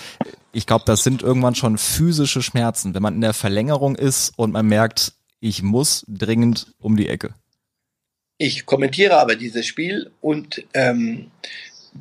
Ich 0.53 0.67
glaube, 0.67 0.85
das 0.87 1.03
sind 1.03 1.23
irgendwann 1.23 1.57
schon 1.57 1.79
physische 1.79 2.43
Schmerzen, 2.43 2.95
wenn 2.95 3.03
man 3.03 3.17
in 3.17 3.23
der 3.23 3.35
Verlängerung 3.35 3.97
ist 3.97 4.33
und 4.37 4.53
man 4.53 4.67
merkt, 4.67 5.15
ich 5.41 5.65
muss 5.65 6.05
dringend 6.07 6.75
um 6.79 6.97
die 6.97 7.09
Ecke. 7.09 7.35
Ich 8.39 8.67
kommentiere 8.67 9.19
aber 9.19 9.35
dieses 9.35 9.67
Spiel 9.67 10.13
und 10.21 10.65
ähm, 10.75 11.33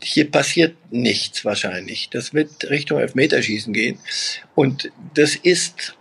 hier 0.02 0.30
passiert 0.30 0.76
nichts 0.92 1.46
wahrscheinlich. 1.46 2.10
Das 2.10 2.34
wird 2.34 2.70
Richtung 2.70 3.00
Elfmeterschießen 3.00 3.74
gehen. 3.74 4.00
Und 4.56 4.92
das 5.14 5.36
ist 5.36 5.96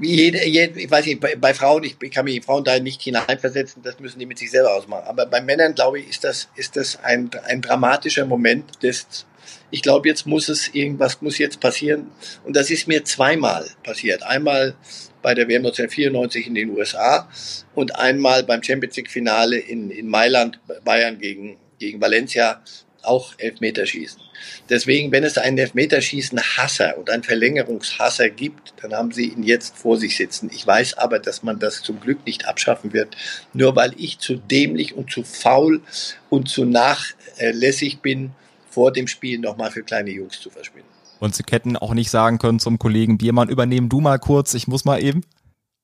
jede, 0.00 0.46
jede, 0.46 0.80
ich 0.80 0.90
weiß 0.90 1.06
nicht, 1.06 1.20
bei, 1.20 1.34
bei 1.36 1.54
Frauen, 1.54 1.84
ich, 1.84 1.96
ich, 2.00 2.10
kann 2.10 2.24
mich 2.24 2.36
in 2.36 2.42
Frauen 2.42 2.64
da 2.64 2.78
nicht 2.78 3.02
hineinversetzen, 3.02 3.82
das 3.82 3.98
müssen 3.98 4.18
die 4.18 4.26
mit 4.26 4.38
sich 4.38 4.50
selber 4.50 4.74
ausmachen. 4.74 5.04
Aber 5.06 5.26
bei 5.26 5.40
Männern, 5.40 5.74
glaube 5.74 6.00
ich, 6.00 6.08
ist 6.08 6.24
das, 6.24 6.48
ist 6.54 6.76
das 6.76 7.02
ein, 7.02 7.30
ein 7.46 7.62
dramatischer 7.62 8.26
Moment 8.26 8.82
des, 8.82 9.26
ich 9.70 9.82
glaube, 9.82 10.08
jetzt 10.08 10.26
muss 10.26 10.48
es, 10.48 10.68
irgendwas 10.68 11.20
muss 11.22 11.38
jetzt 11.38 11.60
passieren. 11.60 12.10
Und 12.44 12.54
das 12.56 12.70
ist 12.70 12.86
mir 12.86 13.04
zweimal 13.04 13.68
passiert. 13.82 14.22
Einmal 14.22 14.76
bei 15.22 15.34
der 15.34 15.48
WM 15.48 15.64
1994 15.64 16.46
in 16.48 16.54
den 16.54 16.70
USA 16.70 17.28
und 17.74 17.96
einmal 17.96 18.42
beim 18.42 18.62
Champions 18.62 18.96
League 18.96 19.10
Finale 19.10 19.56
in, 19.56 19.90
in 19.90 20.08
Mailand, 20.08 20.60
Bayern 20.84 21.18
gegen, 21.18 21.56
gegen 21.82 22.00
Valencia, 22.00 22.62
auch 23.02 23.34
Elfmeterschießen. 23.38 24.20
Deswegen, 24.68 25.10
wenn 25.10 25.24
es 25.24 25.36
einen 25.36 25.58
Elfmeterschießen-Hasser 25.58 26.96
und 26.96 27.10
einen 27.10 27.24
Verlängerungshasser 27.24 28.30
gibt, 28.30 28.74
dann 28.80 28.92
haben 28.92 29.10
sie 29.10 29.26
ihn 29.26 29.42
jetzt 29.42 29.76
vor 29.76 29.98
sich 29.98 30.16
sitzen. 30.16 30.48
Ich 30.54 30.64
weiß 30.64 30.98
aber, 30.98 31.18
dass 31.18 31.42
man 31.42 31.58
das 31.58 31.82
zum 31.82 31.98
Glück 31.98 32.24
nicht 32.24 32.46
abschaffen 32.46 32.92
wird, 32.92 33.16
nur 33.52 33.74
weil 33.74 33.92
ich 33.96 34.20
zu 34.20 34.36
dämlich 34.36 34.94
und 34.94 35.10
zu 35.10 35.24
faul 35.24 35.82
und 36.30 36.48
zu 36.48 36.64
nachlässig 36.64 37.98
bin, 38.00 38.30
vor 38.70 38.92
dem 38.92 39.08
Spiel 39.08 39.40
nochmal 39.40 39.72
für 39.72 39.82
kleine 39.82 40.10
Jungs 40.10 40.40
zu 40.40 40.48
verschwinden. 40.50 40.88
Und 41.18 41.34
Sie 41.34 41.42
hätten 41.50 41.76
auch 41.76 41.94
nicht 41.94 42.10
sagen 42.10 42.38
können 42.38 42.60
zum 42.60 42.78
Kollegen 42.78 43.18
Biermann, 43.18 43.48
übernehmen 43.48 43.88
du 43.88 44.00
mal 44.00 44.18
kurz, 44.18 44.54
ich 44.54 44.68
muss 44.68 44.84
mal 44.84 45.02
eben? 45.02 45.22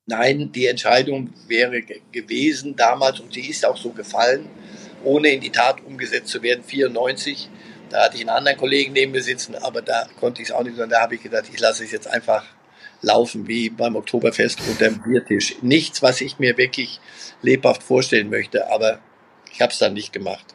Nein, 0.07 0.53
die 0.53 0.67
Entscheidung 0.67 1.35
wäre 1.49 1.83
gewesen 2.13 2.77
damals 2.77 3.21
und 3.21 3.35
sie 3.35 3.47
ist 3.47 3.67
auch 3.67 3.77
so 3.77 3.91
gefallen, 3.91 4.49
ohne 5.05 5.29
in 5.29 5.41
die 5.41 5.51
Tat 5.51 5.85
umgesetzt 5.85 6.29
zu 6.29 6.43
werden, 6.43 6.65
94. 6.65 7.49
Da 7.91 8.05
hatte 8.05 8.17
ich 8.17 8.23
einen 8.23 8.31
anderen 8.31 8.59
Kollegen 8.59 8.93
neben 8.93 9.13
mir 9.13 9.23
sitzen, 9.23 9.55
aber 9.55 9.83
da 9.83 10.09
konnte 10.21 10.43
ich 10.43 10.49
es 10.49 10.55
auch 10.55 10.63
nicht, 10.63 10.77
sondern 10.77 10.91
da 10.91 11.01
habe 11.03 11.15
ich 11.15 11.23
gedacht, 11.23 11.45
ich 11.53 11.59
lasse 11.61 11.85
es 11.85 11.93
jetzt 11.93 12.07
einfach 12.07 12.45
laufen, 13.01 13.47
wie 13.49 13.71
beim 13.71 13.97
Oktoberfest 13.97 14.61
unter 14.69 14.91
dem 14.91 15.03
Biertisch. 15.03 15.57
Nichts, 15.63 16.03
was 16.03 16.21
ich 16.21 16.39
mir 16.39 16.57
wirklich 16.59 17.01
lebhaft 17.43 17.83
vorstellen 17.83 18.29
möchte, 18.29 18.71
aber 18.71 18.99
ich 19.53 19.61
habe 19.61 19.73
es 19.73 19.79
dann 19.79 19.95
nicht 19.95 20.13
gemacht. 20.13 20.55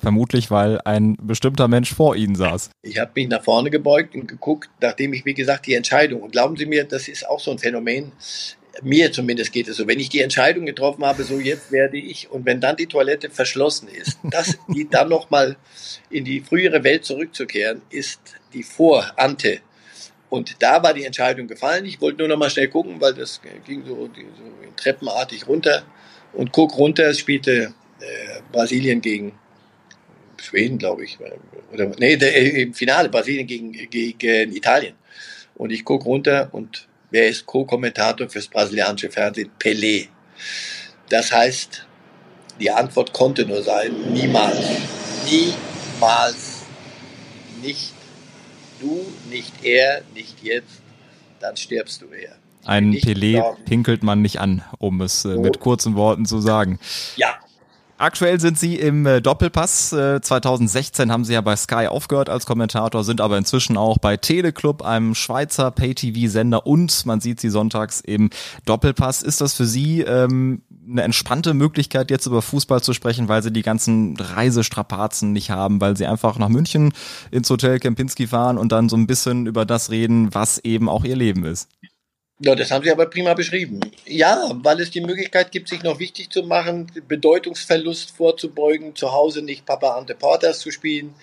Vermutlich, 0.00 0.50
weil 0.50 0.80
ein 0.84 1.16
bestimmter 1.22 1.68
Mensch 1.68 1.94
vor 1.94 2.16
Ihnen 2.16 2.34
saß. 2.34 2.70
Ich 2.82 2.98
habe 2.98 3.12
mich 3.14 3.28
nach 3.28 3.44
vorne 3.44 3.70
gebeugt 3.70 4.16
und 4.16 4.26
geguckt, 4.26 4.68
nachdem 4.80 5.12
ich, 5.12 5.24
wie 5.24 5.34
gesagt, 5.34 5.66
die 5.66 5.74
Entscheidung, 5.74 6.22
und 6.22 6.32
glauben 6.32 6.56
Sie 6.56 6.66
mir, 6.66 6.84
das 6.84 7.06
ist 7.06 7.28
auch 7.28 7.38
so 7.38 7.52
ein 7.52 7.58
Phänomen, 7.58 8.10
mir 8.80 9.12
zumindest 9.12 9.52
geht 9.52 9.68
es 9.68 9.76
so, 9.76 9.86
wenn 9.86 10.00
ich 10.00 10.08
die 10.08 10.20
Entscheidung 10.20 10.64
getroffen 10.64 11.04
habe, 11.04 11.24
so 11.24 11.38
jetzt 11.38 11.70
werde 11.70 11.98
ich, 11.98 12.30
und 12.30 12.46
wenn 12.46 12.60
dann 12.60 12.76
die 12.76 12.86
Toilette 12.86 13.28
verschlossen 13.30 13.88
ist, 13.88 14.18
das, 14.24 14.58
die 14.68 14.88
dann 14.88 15.08
nochmal 15.08 15.56
in 16.10 16.24
die 16.24 16.40
frühere 16.40 16.82
Welt 16.84 17.04
zurückzukehren, 17.04 17.82
ist 17.90 18.20
die 18.54 18.62
Vorante. 18.62 19.60
Und 20.30 20.56
da 20.60 20.82
war 20.82 20.94
die 20.94 21.04
Entscheidung 21.04 21.46
gefallen. 21.46 21.84
Ich 21.84 22.00
wollte 22.00 22.18
nur 22.18 22.28
noch 22.28 22.38
mal 22.38 22.48
schnell 22.48 22.68
gucken, 22.68 22.98
weil 23.00 23.12
das 23.12 23.40
ging 23.66 23.84
so, 23.84 24.06
so 24.06 24.10
treppenartig 24.76 25.46
runter. 25.46 25.82
Und 26.32 26.52
guck 26.52 26.78
runter, 26.78 27.10
es 27.10 27.18
spielte 27.18 27.74
äh, 28.00 28.40
Brasilien 28.50 29.02
gegen 29.02 29.32
Schweden, 30.38 30.78
glaube 30.78 31.04
ich. 31.04 31.18
Oder, 31.70 31.92
nee, 31.98 32.16
der, 32.16 32.34
äh, 32.34 32.62
im 32.62 32.72
Finale 32.72 33.10
Brasilien 33.10 33.46
gegen, 33.46 33.72
gegen 33.72 34.56
Italien. 34.56 34.94
Und 35.54 35.70
ich 35.70 35.84
gucke 35.84 36.04
runter 36.04 36.48
und 36.52 36.88
wer 37.12 37.28
ist 37.28 37.46
Co-Kommentator 37.46 38.28
fürs 38.28 38.48
brasilianische 38.48 39.10
Fernsehen? 39.10 39.50
Pelé. 39.60 40.08
Das 41.08 41.30
heißt, 41.30 41.86
die 42.58 42.70
Antwort 42.70 43.12
konnte 43.12 43.46
nur 43.46 43.62
sein, 43.62 43.94
niemals. 44.12 44.58
Niemals. 45.30 46.62
Nicht 47.62 47.92
du, 48.80 49.06
nicht 49.30 49.52
er, 49.62 50.02
nicht 50.14 50.42
jetzt. 50.42 50.80
Dann 51.38 51.56
stirbst 51.56 52.02
du 52.02 52.06
eher. 52.06 52.36
Ein 52.64 52.92
Pelé 52.92 53.42
pinkelt 53.64 54.02
man 54.02 54.22
nicht 54.22 54.40
an, 54.40 54.62
um 54.78 55.00
es 55.00 55.24
äh, 55.24 55.36
mit 55.36 55.60
kurzen 55.60 55.96
Worten 55.96 56.26
zu 56.26 56.40
sagen. 56.40 56.78
Ja, 57.16 57.38
Aktuell 58.02 58.40
sind 58.40 58.58
Sie 58.58 58.74
im 58.74 59.06
äh, 59.06 59.20
Doppelpass. 59.20 59.90
2016 59.90 61.08
äh, 61.08 61.12
haben 61.12 61.24
Sie 61.24 61.34
ja 61.34 61.40
bei 61.40 61.54
Sky 61.54 61.86
aufgehört 61.86 62.28
als 62.28 62.46
Kommentator, 62.46 63.04
sind 63.04 63.20
aber 63.20 63.38
inzwischen 63.38 63.76
auch 63.76 63.98
bei 63.98 64.16
Teleclub, 64.16 64.82
einem 64.82 65.14
Schweizer 65.14 65.70
Pay-TV-Sender 65.70 66.66
und 66.66 67.06
man 67.06 67.20
sieht 67.20 67.38
Sie 67.38 67.48
sonntags 67.48 68.00
im 68.00 68.30
Doppelpass. 68.64 69.22
Ist 69.22 69.40
das 69.40 69.54
für 69.54 69.66
Sie 69.66 70.00
ähm, 70.00 70.62
eine 70.90 71.02
entspannte 71.02 71.54
Möglichkeit, 71.54 72.10
jetzt 72.10 72.26
über 72.26 72.42
Fußball 72.42 72.82
zu 72.82 72.92
sprechen, 72.92 73.28
weil 73.28 73.44
Sie 73.44 73.52
die 73.52 73.62
ganzen 73.62 74.16
Reisestrapazen 74.16 75.30
nicht 75.30 75.52
haben, 75.52 75.80
weil 75.80 75.96
Sie 75.96 76.06
einfach 76.06 76.38
nach 76.38 76.48
München 76.48 76.92
ins 77.30 77.48
Hotel 77.50 77.78
Kempinski 77.78 78.26
fahren 78.26 78.58
und 78.58 78.72
dann 78.72 78.88
so 78.88 78.96
ein 78.96 79.06
bisschen 79.06 79.46
über 79.46 79.64
das 79.64 79.90
reden, 79.90 80.34
was 80.34 80.58
eben 80.58 80.88
auch 80.88 81.04
Ihr 81.04 81.14
Leben 81.14 81.44
ist? 81.44 81.68
Ja, 82.44 82.56
das 82.56 82.72
haben 82.72 82.82
Sie 82.82 82.90
aber 82.90 83.06
prima 83.06 83.34
beschrieben. 83.34 83.78
Ja, 84.04 84.50
weil 84.52 84.80
es 84.80 84.90
die 84.90 85.00
Möglichkeit 85.00 85.52
gibt, 85.52 85.68
sich 85.68 85.84
noch 85.84 86.00
wichtig 86.00 86.30
zu 86.30 86.42
machen, 86.42 86.90
Bedeutungsverlust 87.06 88.10
vorzubeugen, 88.10 88.96
zu 88.96 89.12
Hause 89.12 89.42
nicht 89.42 89.64
Papa 89.64 89.96
Ante 89.96 90.16
Porters 90.16 90.58
zu 90.58 90.72
spielen, 90.72 91.14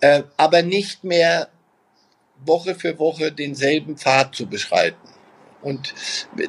äh, 0.00 0.24
aber 0.36 0.60
nicht 0.60 1.04
mehr 1.04 1.48
Woche 2.44 2.74
für 2.74 2.98
Woche 2.98 3.32
denselben 3.32 3.96
Pfad 3.96 4.34
zu 4.34 4.46
beschreiten. 4.46 5.08
Und 5.62 5.94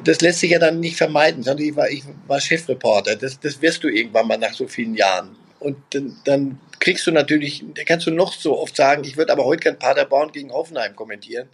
das 0.04 0.20
lässt 0.20 0.40
sich 0.40 0.50
ja 0.50 0.58
dann 0.58 0.80
nicht 0.80 0.96
vermeiden, 0.96 1.42
sondern 1.42 1.64
ich 1.64 1.76
war, 1.76 1.88
ich 1.88 2.02
war 2.26 2.40
Chefreporter. 2.40 3.16
Das, 3.16 3.40
das 3.40 3.62
wirst 3.62 3.84
du 3.84 3.88
irgendwann 3.88 4.26
mal 4.28 4.36
nach 4.36 4.52
so 4.52 4.66
vielen 4.66 4.94
Jahren. 4.94 5.34
Und 5.60 5.78
dann, 5.90 6.16
dann 6.24 6.60
kriegst 6.78 7.06
du 7.06 7.10
natürlich, 7.10 7.64
da 7.74 7.84
kannst 7.84 8.06
du 8.06 8.10
noch 8.10 8.34
so 8.34 8.58
oft 8.58 8.76
sagen, 8.76 9.04
ich 9.04 9.16
würde 9.16 9.32
aber 9.32 9.46
heute 9.46 9.62
kein 9.62 9.78
Paderborn 9.78 10.30
gegen 10.32 10.52
Hoffenheim 10.52 10.94
kommentieren. 10.94 11.48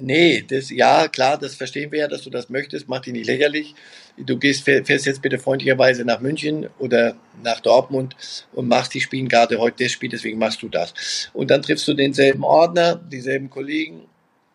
Nee, 0.00 0.44
das, 0.48 0.70
ja, 0.70 1.06
klar, 1.06 1.38
das 1.38 1.54
verstehen 1.54 1.92
wir 1.92 2.00
ja, 2.00 2.08
dass 2.08 2.22
du 2.22 2.30
das 2.30 2.48
möchtest, 2.48 2.88
mach 2.88 3.00
dich 3.00 3.12
nicht 3.12 3.26
lächerlich. 3.26 3.74
Du 4.16 4.38
gehst, 4.38 4.64
fährst 4.64 5.06
jetzt 5.06 5.22
bitte 5.22 5.38
freundlicherweise 5.38 6.04
nach 6.04 6.20
München 6.20 6.68
oder 6.78 7.16
nach 7.42 7.60
Dortmund 7.60 8.16
und 8.52 8.66
machst, 8.66 8.94
die 8.94 9.00
spielen 9.00 9.28
gerade 9.28 9.58
heute 9.58 9.84
das 9.84 9.92
Spiel, 9.92 10.08
deswegen 10.08 10.38
machst 10.38 10.62
du 10.62 10.68
das. 10.68 10.94
Und 11.32 11.50
dann 11.50 11.62
triffst 11.62 11.86
du 11.86 11.94
denselben 11.94 12.42
Ordner, 12.42 12.96
dieselben 12.96 13.50
Kollegen 13.50 14.06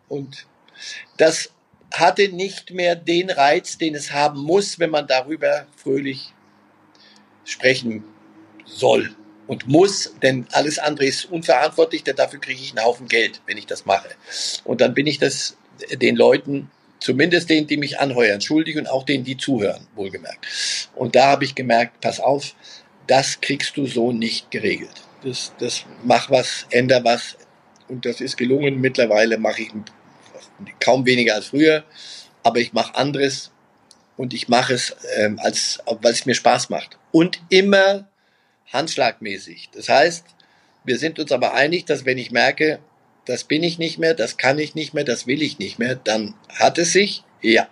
und 0.08 0.46
das 1.16 1.50
hatte 1.92 2.28
nicht 2.28 2.70
mehr 2.70 2.94
den 2.94 3.30
Reiz, 3.30 3.78
den 3.78 3.94
es 3.94 4.12
haben 4.12 4.40
muss, 4.40 4.78
wenn 4.78 4.90
man 4.90 5.06
darüber 5.06 5.66
fröhlich 5.76 6.34
sprechen 7.44 8.04
soll 8.66 9.10
und 9.50 9.66
muss, 9.66 10.14
denn 10.22 10.46
alles 10.52 10.78
andere 10.78 11.06
ist 11.06 11.24
unverantwortlich, 11.24 12.04
denn 12.04 12.14
dafür 12.14 12.40
kriege 12.40 12.60
ich 12.62 12.70
einen 12.70 12.86
Haufen 12.86 13.08
Geld, 13.08 13.42
wenn 13.46 13.58
ich 13.58 13.66
das 13.66 13.84
mache. 13.84 14.08
Und 14.62 14.80
dann 14.80 14.94
bin 14.94 15.08
ich 15.08 15.18
das 15.18 15.56
den 15.90 16.14
Leuten, 16.14 16.70
zumindest 17.00 17.50
denen, 17.50 17.66
die 17.66 17.76
mich 17.76 17.98
anheuern, 17.98 18.40
schuldig 18.40 18.78
und 18.78 18.86
auch 18.86 19.02
denen, 19.02 19.24
die 19.24 19.36
zuhören, 19.36 19.88
wohlgemerkt. 19.96 20.46
Und 20.94 21.16
da 21.16 21.26
habe 21.26 21.44
ich 21.44 21.56
gemerkt, 21.56 22.00
pass 22.00 22.20
auf, 22.20 22.54
das 23.08 23.40
kriegst 23.40 23.76
du 23.76 23.86
so 23.86 24.12
nicht 24.12 24.52
geregelt. 24.52 25.02
Das, 25.24 25.52
das 25.58 25.84
mach 26.04 26.30
was, 26.30 26.66
änder 26.70 27.02
was. 27.02 27.36
Und 27.88 28.06
das 28.06 28.20
ist 28.20 28.36
gelungen. 28.36 28.80
Mittlerweile 28.80 29.36
mache 29.36 29.62
ich 29.62 29.72
kaum 30.78 31.04
weniger 31.06 31.34
als 31.34 31.46
früher, 31.46 31.82
aber 32.44 32.60
ich 32.60 32.72
mache 32.72 32.94
anderes 32.94 33.50
und 34.16 34.32
ich 34.32 34.46
mache 34.46 34.74
es, 34.74 34.94
ähm, 35.16 35.40
als, 35.42 35.80
weil 36.02 36.12
es 36.12 36.24
mir 36.24 36.36
Spaß 36.36 36.70
macht. 36.70 36.98
Und 37.10 37.40
immer 37.48 38.09
handschlagmäßig. 38.72 39.70
Das 39.72 39.88
heißt, 39.88 40.24
wir 40.84 40.98
sind 40.98 41.18
uns 41.18 41.32
aber 41.32 41.54
einig, 41.54 41.84
dass 41.84 42.04
wenn 42.04 42.18
ich 42.18 42.30
merke, 42.30 42.78
das 43.26 43.44
bin 43.44 43.62
ich 43.62 43.78
nicht 43.78 43.98
mehr, 43.98 44.14
das 44.14 44.36
kann 44.36 44.58
ich 44.58 44.74
nicht 44.74 44.94
mehr, 44.94 45.04
das 45.04 45.26
will 45.26 45.42
ich 45.42 45.58
nicht 45.58 45.78
mehr, 45.78 45.94
dann 45.94 46.34
hat 46.48 46.78
es 46.78 46.92
sich, 46.92 47.22
ja. 47.42 47.68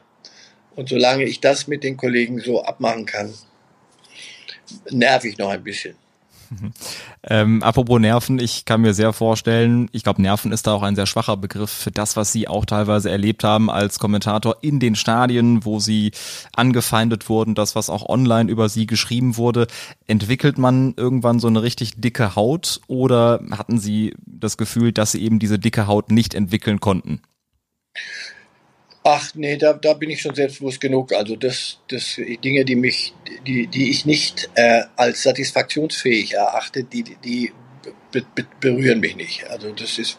Und 0.76 0.88
solange 0.88 1.24
ich 1.24 1.40
das 1.40 1.66
mit 1.66 1.82
den 1.82 1.96
Kollegen 1.96 2.38
so 2.40 2.62
abmachen 2.62 3.06
kann, 3.06 3.34
nerv 4.90 5.24
ich 5.24 5.38
noch 5.38 5.48
ein 5.50 5.64
bisschen. 5.64 5.96
Ähm, 7.30 7.62
apropos 7.62 8.00
Nerven, 8.00 8.38
ich 8.38 8.64
kann 8.64 8.80
mir 8.80 8.94
sehr 8.94 9.12
vorstellen, 9.12 9.88
ich 9.92 10.02
glaube, 10.02 10.22
Nerven 10.22 10.52
ist 10.52 10.66
da 10.66 10.72
auch 10.72 10.82
ein 10.82 10.94
sehr 10.94 11.06
schwacher 11.06 11.36
Begriff 11.36 11.70
für 11.70 11.90
das, 11.90 12.16
was 12.16 12.32
Sie 12.32 12.48
auch 12.48 12.64
teilweise 12.64 13.10
erlebt 13.10 13.44
haben 13.44 13.70
als 13.70 13.98
Kommentator 13.98 14.58
in 14.62 14.80
den 14.80 14.94
Stadien, 14.94 15.64
wo 15.64 15.80
Sie 15.80 16.12
angefeindet 16.54 17.28
wurden, 17.28 17.54
das, 17.54 17.74
was 17.74 17.90
auch 17.90 18.08
online 18.08 18.50
über 18.50 18.68
Sie 18.68 18.86
geschrieben 18.86 19.36
wurde. 19.36 19.66
Entwickelt 20.06 20.58
man 20.58 20.94
irgendwann 20.96 21.40
so 21.40 21.48
eine 21.48 21.62
richtig 21.62 22.00
dicke 22.00 22.36
Haut 22.36 22.80
oder 22.86 23.40
hatten 23.50 23.78
Sie 23.78 24.14
das 24.24 24.56
Gefühl, 24.56 24.92
dass 24.92 25.12
Sie 25.12 25.22
eben 25.22 25.38
diese 25.38 25.58
dicke 25.58 25.86
Haut 25.86 26.10
nicht 26.10 26.34
entwickeln 26.34 26.80
konnten? 26.80 27.20
Ach 29.10 29.34
nee, 29.34 29.56
da, 29.56 29.72
da 29.72 29.94
bin 29.94 30.10
ich 30.10 30.20
schon 30.20 30.34
selbstbewusst 30.34 30.82
genug. 30.82 31.14
Also 31.14 31.34
das, 31.34 31.78
das 31.88 32.20
Dinge, 32.44 32.66
die 32.66 32.76
mich, 32.76 33.14
die, 33.46 33.66
die 33.66 33.90
ich 33.90 34.04
nicht 34.04 34.50
äh, 34.54 34.82
als 34.96 35.22
satisfaktionsfähig 35.22 36.34
erachte, 36.34 36.84
die, 36.84 37.04
die 37.24 37.50
be, 38.12 38.22
be, 38.34 38.46
berühren 38.60 39.00
mich 39.00 39.16
nicht. 39.16 39.48
Also 39.48 39.72
das 39.72 39.98
ist, 39.98 40.18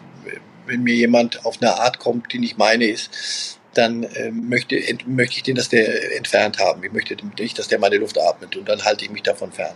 wenn 0.66 0.82
mir 0.82 0.96
jemand 0.96 1.46
auf 1.46 1.62
eine 1.62 1.76
Art 1.76 2.00
kommt, 2.00 2.34
die 2.34 2.40
nicht 2.40 2.58
meine 2.58 2.86
ist, 2.86 3.60
dann 3.76 4.06
äh, 4.06 4.32
möchte, 4.32 4.82
möchte 5.06 5.38
ich 5.38 5.44
den, 5.44 5.56
dass 5.56 5.70
der 5.70 6.18
entfernt 6.18 6.58
haben. 6.58 6.84
Ich 6.84 6.92
möchte 6.92 7.16
nicht, 7.38 7.60
dass 7.60 7.68
der 7.68 7.78
meine 7.78 7.98
Luft 7.98 8.18
atmet 8.18 8.56
und 8.56 8.68
dann 8.68 8.84
halte 8.84 9.06
ich 9.06 9.12
mich 9.12 9.22
davon 9.22 9.52
fern. 9.52 9.76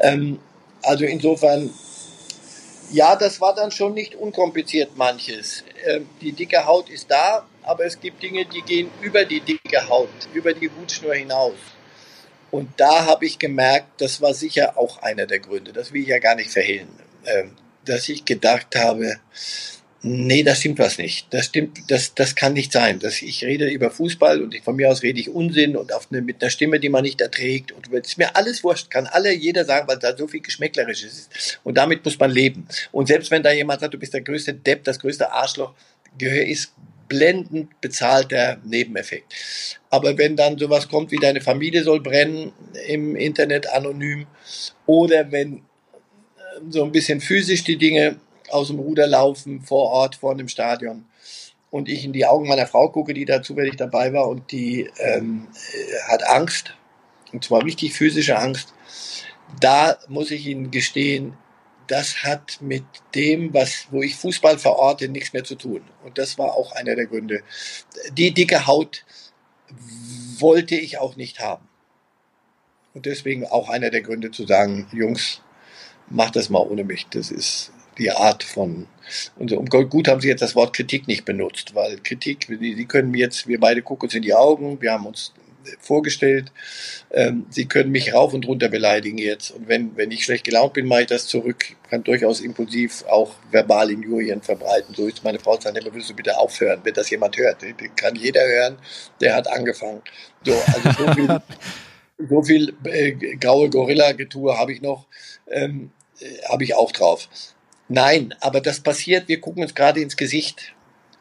Ähm, 0.00 0.38
also 0.80 1.04
insofern, 1.04 1.68
ja, 2.92 3.14
das 3.14 3.42
war 3.42 3.54
dann 3.54 3.70
schon 3.72 3.92
nicht 3.92 4.14
unkompliziert 4.14 4.96
manches. 4.96 5.64
Ähm, 5.84 6.08
die 6.22 6.32
dicke 6.32 6.64
Haut 6.64 6.88
ist 6.88 7.10
da, 7.10 7.46
aber 7.68 7.84
es 7.84 8.00
gibt 8.00 8.22
Dinge, 8.22 8.46
die 8.46 8.62
gehen 8.62 8.90
über 9.02 9.24
die 9.26 9.40
dicke 9.40 9.88
Haut, 9.88 10.08
über 10.32 10.54
die 10.54 10.70
Hutschnur 10.70 11.14
hinaus. 11.14 11.58
Und 12.50 12.70
da 12.78 13.04
habe 13.04 13.26
ich 13.26 13.38
gemerkt, 13.38 14.00
das 14.00 14.22
war 14.22 14.32
sicher 14.32 14.78
auch 14.78 15.02
einer 15.02 15.26
der 15.26 15.38
Gründe, 15.38 15.74
das 15.74 15.92
will 15.92 16.00
ich 16.00 16.08
ja 16.08 16.18
gar 16.18 16.34
nicht 16.34 16.50
verhehlen, 16.50 16.88
ähm, 17.26 17.52
dass 17.84 18.08
ich 18.08 18.24
gedacht 18.24 18.74
habe, 18.74 19.16
nee, 20.00 20.42
das 20.42 20.60
stimmt 20.60 20.78
was 20.78 20.96
nicht. 20.96 21.26
Das 21.30 21.46
stimmt, 21.46 21.90
das, 21.90 22.14
das 22.14 22.34
kann 22.34 22.54
nicht 22.54 22.72
sein. 22.72 23.00
Das, 23.00 23.20
ich 23.20 23.44
rede 23.44 23.68
über 23.68 23.90
Fußball 23.90 24.42
und 24.42 24.56
von 24.64 24.76
mir 24.76 24.90
aus 24.90 25.02
rede 25.02 25.20
ich 25.20 25.28
Unsinn 25.28 25.76
und 25.76 25.92
auf 25.92 26.08
eine, 26.10 26.22
mit 26.22 26.40
einer 26.40 26.50
Stimme, 26.50 26.80
die 26.80 26.88
man 26.88 27.02
nicht 27.02 27.20
erträgt. 27.20 27.72
Und 27.72 27.92
es 27.92 28.08
ist 28.08 28.18
mir 28.18 28.34
alles 28.34 28.64
wurscht, 28.64 28.90
kann 28.90 29.06
alle, 29.06 29.34
jeder 29.34 29.66
sagen, 29.66 29.86
weil 29.88 29.98
da 29.98 30.16
so 30.16 30.26
viel 30.26 30.40
Geschmäcklerisches 30.40 31.12
ist. 31.12 31.60
Und 31.64 31.76
damit 31.76 32.02
muss 32.02 32.18
man 32.18 32.30
leben. 32.30 32.66
Und 32.92 33.08
selbst 33.08 33.30
wenn 33.30 33.42
da 33.42 33.52
jemand 33.52 33.80
sagt, 33.80 33.92
du 33.92 33.98
bist 33.98 34.14
der 34.14 34.22
größte 34.22 34.54
Depp, 34.54 34.84
das 34.84 34.98
größte 34.98 35.30
Arschloch, 35.30 35.74
Gehör 36.16 36.46
ist 36.46 36.72
blendend 37.08 37.80
bezahlter 37.80 38.58
Nebeneffekt. 38.64 39.34
Aber 39.90 40.16
wenn 40.18 40.36
dann 40.36 40.58
sowas 40.58 40.88
kommt 40.88 41.10
wie 41.10 41.18
deine 41.18 41.40
Familie 41.40 41.82
soll 41.82 42.00
brennen 42.00 42.52
im 42.86 43.16
Internet 43.16 43.68
anonym 43.70 44.26
oder 44.86 45.30
wenn 45.32 45.56
äh, 45.56 45.60
so 46.70 46.84
ein 46.84 46.92
bisschen 46.92 47.20
physisch 47.20 47.64
die 47.64 47.78
Dinge 47.78 48.16
aus 48.50 48.68
dem 48.68 48.78
Ruder 48.78 49.06
laufen 49.06 49.62
vor 49.62 49.90
Ort, 49.90 50.16
vor 50.16 50.32
einem 50.32 50.48
Stadion 50.48 51.04
und 51.70 51.88
ich 51.88 52.04
in 52.04 52.12
die 52.12 52.26
Augen 52.26 52.48
meiner 52.48 52.66
Frau 52.66 52.88
gucke, 52.90 53.14
die 53.14 53.24
da 53.24 53.42
zufällig 53.42 53.76
dabei 53.76 54.12
war 54.12 54.28
und 54.28 54.52
die 54.52 54.90
ähm, 54.98 55.48
hat 56.08 56.26
Angst 56.26 56.74
und 57.32 57.44
zwar 57.44 57.64
richtig 57.64 57.92
physische 57.92 58.38
Angst, 58.38 58.72
da 59.60 59.98
muss 60.08 60.30
ich 60.30 60.46
Ihnen 60.46 60.70
gestehen, 60.70 61.34
das 61.88 62.22
hat 62.22 62.58
mit 62.60 62.84
dem, 63.14 63.52
was, 63.52 63.88
wo 63.90 64.02
ich 64.02 64.14
Fußball 64.16 64.58
verorte, 64.58 65.08
nichts 65.08 65.32
mehr 65.32 65.44
zu 65.44 65.56
tun. 65.56 65.82
Und 66.04 66.18
das 66.18 66.38
war 66.38 66.54
auch 66.54 66.72
einer 66.72 66.94
der 66.94 67.06
Gründe. 67.06 67.42
Die 68.12 68.32
dicke 68.32 68.66
Haut 68.66 69.04
wollte 70.38 70.76
ich 70.76 70.98
auch 70.98 71.16
nicht 71.16 71.40
haben. 71.40 71.66
Und 72.94 73.06
deswegen 73.06 73.46
auch 73.46 73.68
einer 73.68 73.90
der 73.90 74.02
Gründe 74.02 74.30
zu 74.30 74.46
sagen, 74.46 74.88
Jungs, 74.92 75.40
macht 76.08 76.36
das 76.36 76.48
mal 76.48 76.60
ohne 76.60 76.84
mich. 76.84 77.06
Das 77.10 77.30
ist 77.30 77.72
die 77.98 78.10
Art 78.10 78.44
von, 78.44 78.86
und 79.36 79.52
um 79.52 79.66
gut 79.66 80.08
haben 80.08 80.20
Sie 80.20 80.28
jetzt 80.28 80.42
das 80.42 80.54
Wort 80.54 80.74
Kritik 80.74 81.08
nicht 81.08 81.24
benutzt, 81.24 81.74
weil 81.74 81.98
Kritik, 81.98 82.46
Sie 82.48 82.86
können 82.86 83.12
jetzt, 83.14 83.48
wir 83.48 83.58
beide 83.58 83.82
gucken 83.82 84.06
uns 84.06 84.14
in 84.14 84.22
die 84.22 84.34
Augen, 84.34 84.80
wir 84.80 84.92
haben 84.92 85.06
uns 85.06 85.32
vorgestellt. 85.80 86.52
Ähm, 87.10 87.46
Sie 87.50 87.66
können 87.66 87.90
mich 87.90 88.14
rauf 88.14 88.34
und 88.34 88.46
runter 88.46 88.68
beleidigen 88.68 89.18
jetzt. 89.18 89.50
Und 89.50 89.68
wenn, 89.68 89.96
wenn 89.96 90.10
ich 90.10 90.24
schlecht 90.24 90.44
gelaunt 90.44 90.74
bin, 90.74 90.86
mache 90.86 91.02
ich 91.02 91.06
das 91.06 91.26
zurück. 91.26 91.64
Kann 91.90 92.04
durchaus 92.04 92.40
impulsiv 92.40 93.04
auch 93.08 93.34
verbal 93.50 93.90
Injurien 93.90 94.42
verbreiten. 94.42 94.94
So 94.94 95.06
ist 95.06 95.24
meine 95.24 95.38
Frau 95.38 95.58
sagt 95.58 95.76
immer, 95.76 95.94
willst 95.94 96.10
du 96.10 96.14
bitte 96.14 96.38
aufhören, 96.38 96.80
wenn 96.84 96.94
das 96.94 97.10
jemand 97.10 97.36
hört. 97.36 97.62
Den 97.62 97.76
kann 97.96 98.16
jeder 98.16 98.46
hören, 98.46 98.78
der 99.20 99.34
hat 99.34 99.48
angefangen. 99.48 100.02
So, 100.44 100.54
also 100.54 101.04
so 101.04 101.12
viel, 101.12 101.40
so 102.28 102.42
viel 102.42 102.74
äh, 102.84 103.12
graue 103.36 103.70
Gorilla-Getue 103.70 104.58
habe 104.58 104.72
ich 104.72 104.82
noch, 104.82 105.06
ähm, 105.50 105.90
äh, 106.20 106.48
habe 106.48 106.64
ich 106.64 106.74
auch 106.74 106.92
drauf. 106.92 107.28
Nein, 107.88 108.34
aber 108.40 108.60
das 108.60 108.80
passiert, 108.80 109.28
wir 109.28 109.40
gucken 109.40 109.62
uns 109.62 109.74
gerade 109.74 110.00
ins 110.00 110.16
Gesicht 110.16 110.74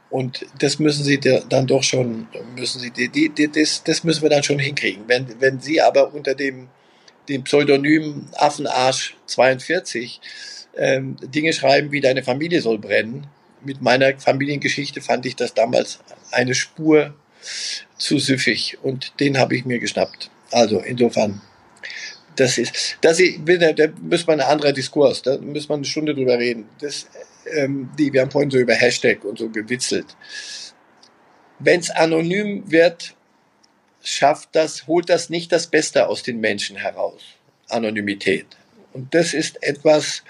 und 0.09 0.45
das 0.59 0.79
müssen 0.79 1.03
sie 1.03 1.19
dann 1.19 1.67
doch 1.67 1.83
schon, 1.83 2.27
müssen 2.55 2.79
sie, 2.79 2.91
die, 2.91 3.09
die, 3.09 3.51
das, 3.51 3.83
das 3.83 4.03
müssen 4.03 4.21
wir 4.21 4.29
dann 4.29 4.43
schon 4.43 4.59
hinkriegen. 4.59 5.03
Wenn, 5.07 5.27
wenn 5.39 5.59
sie 5.59 5.81
aber 5.81 6.13
unter 6.13 6.33
dem, 6.33 6.69
dem 7.27 7.43
Pseudonym 7.43 8.27
Affenarsch 8.33 9.17
42 9.25 10.21
ähm, 10.77 11.17
Dinge 11.21 11.51
schreiben, 11.51 11.91
wie 11.91 11.99
deine 11.99 12.23
Familie 12.23 12.61
soll 12.61 12.77
brennen, 12.77 13.27
mit 13.61 13.81
meiner 13.81 14.17
Familiengeschichte 14.17 15.01
fand 15.01 15.25
ich 15.25 15.35
das 15.35 15.53
damals 15.53 15.99
eine 16.31 16.55
Spur 16.55 17.13
zu 17.97 18.19
süffig 18.19 18.77
und 18.83 19.19
den 19.19 19.37
habe 19.37 19.55
ich 19.55 19.65
mir 19.65 19.79
geschnappt. 19.79 20.29
Also 20.51 20.79
insofern, 20.79 21.41
das 22.35 22.57
ist, 22.57 22.97
das 23.01 23.19
ist, 23.19 23.39
da 23.45 23.87
muss 24.01 24.25
man 24.25 24.39
ein 24.39 24.47
anderer 24.47 24.71
Diskurs, 24.71 25.21
da 25.21 25.37
muss 25.37 25.67
man 25.67 25.79
eine 25.79 25.85
Stunde 25.85 26.13
drüber 26.13 26.37
reden. 26.37 26.69
Das, 26.79 27.07
ähm, 27.53 27.89
die, 27.97 28.11
wir 28.13 28.21
haben 28.21 28.31
vorhin 28.31 28.51
so 28.51 28.57
über 28.57 28.73
Hashtag 28.73 29.23
und 29.23 29.39
so 29.39 29.49
gewitzelt. 29.49 30.05
Wenn 31.59 31.79
es 31.79 31.89
anonym 31.89 32.69
wird, 32.69 33.15
schafft 34.03 34.49
das, 34.53 34.87
holt 34.87 35.09
das 35.09 35.29
nicht 35.29 35.51
das 35.51 35.67
Beste 35.67 36.07
aus 36.07 36.23
den 36.23 36.39
Menschen 36.39 36.77
heraus. 36.77 37.21
Anonymität. 37.69 38.45
Und 38.93 39.13
das 39.13 39.33
ist 39.33 39.61
etwas, 39.61 40.23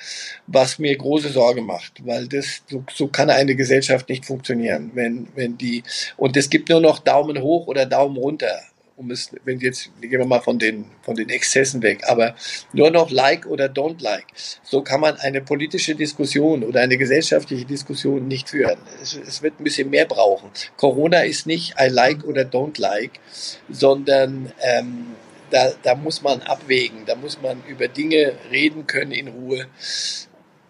was 0.47 0.80
mir 0.80 0.97
große 0.97 1.30
Sorge 1.30 1.61
macht, 1.61 2.05
weil 2.05 2.28
das, 2.28 2.63
so, 2.70 2.84
so 2.93 3.07
kann 3.07 3.30
eine 3.30 3.55
Gesellschaft 3.55 4.09
nicht 4.09 4.26
funktionieren, 4.26 4.91
wenn, 4.93 5.28
wenn 5.36 5.57
die, 5.57 5.84
und 6.18 6.36
es 6.36 6.49
gibt 6.49 6.70
nur 6.70 6.82
noch 6.82 6.99
Daumen 6.99 7.41
hoch 7.41 7.68
oder 7.68 7.86
Daumen 7.86 8.18
runter 8.18 8.59
um 8.98 9.12
es, 9.12 9.30
wenn 9.45 9.60
jetzt, 9.60 9.91
gehen 10.02 10.20
wir 10.20 10.26
mal 10.26 10.41
von 10.41 10.58
den, 10.58 10.86
von 11.04 11.16
den 11.16 11.30
Exzessen 11.30 11.84
weg, 11.84 12.04
aber 12.08 12.36
nur 12.74 12.89
noch 12.89 13.12
like 13.12 13.45
oder 13.45 13.66
don't 13.66 14.02
like. 14.02 14.26
So 14.64 14.82
kann 14.82 15.02
man 15.02 15.18
eine 15.18 15.41
politische 15.41 15.93
Diskussion 15.93 16.64
oder 16.64 16.82
eine 16.82 16.98
gesellschaftliche 16.98 17.66
Diskussion 17.66 18.28
nicht 18.28 18.50
führen. 18.50 18.80
Es, 19.02 19.16
es 19.16 19.43
wird 19.43 19.60
ein 19.60 19.64
bisschen 19.64 19.91
mehr 19.91 20.06
brauchen. 20.06 20.50
Corona 20.78 21.20
ist 21.20 21.45
nicht 21.45 21.76
I 21.80 21.89
like 21.89 22.24
oder 22.24 22.41
don't 22.41 22.82
like, 22.82 23.20
sondern 23.70 24.52
ähm, 24.62 25.16
da, 25.52 25.70
da 25.84 25.93
muss 25.93 26.24
man 26.24 26.41
abwägen, 26.41 27.06
da 27.06 27.16
muss 27.16 27.39
man 27.39 27.62
über 27.68 27.88
Dinge 27.88 28.34
reden 28.52 28.88
können 28.88 29.12
in 29.12 29.28
Ruhe. 29.28 29.68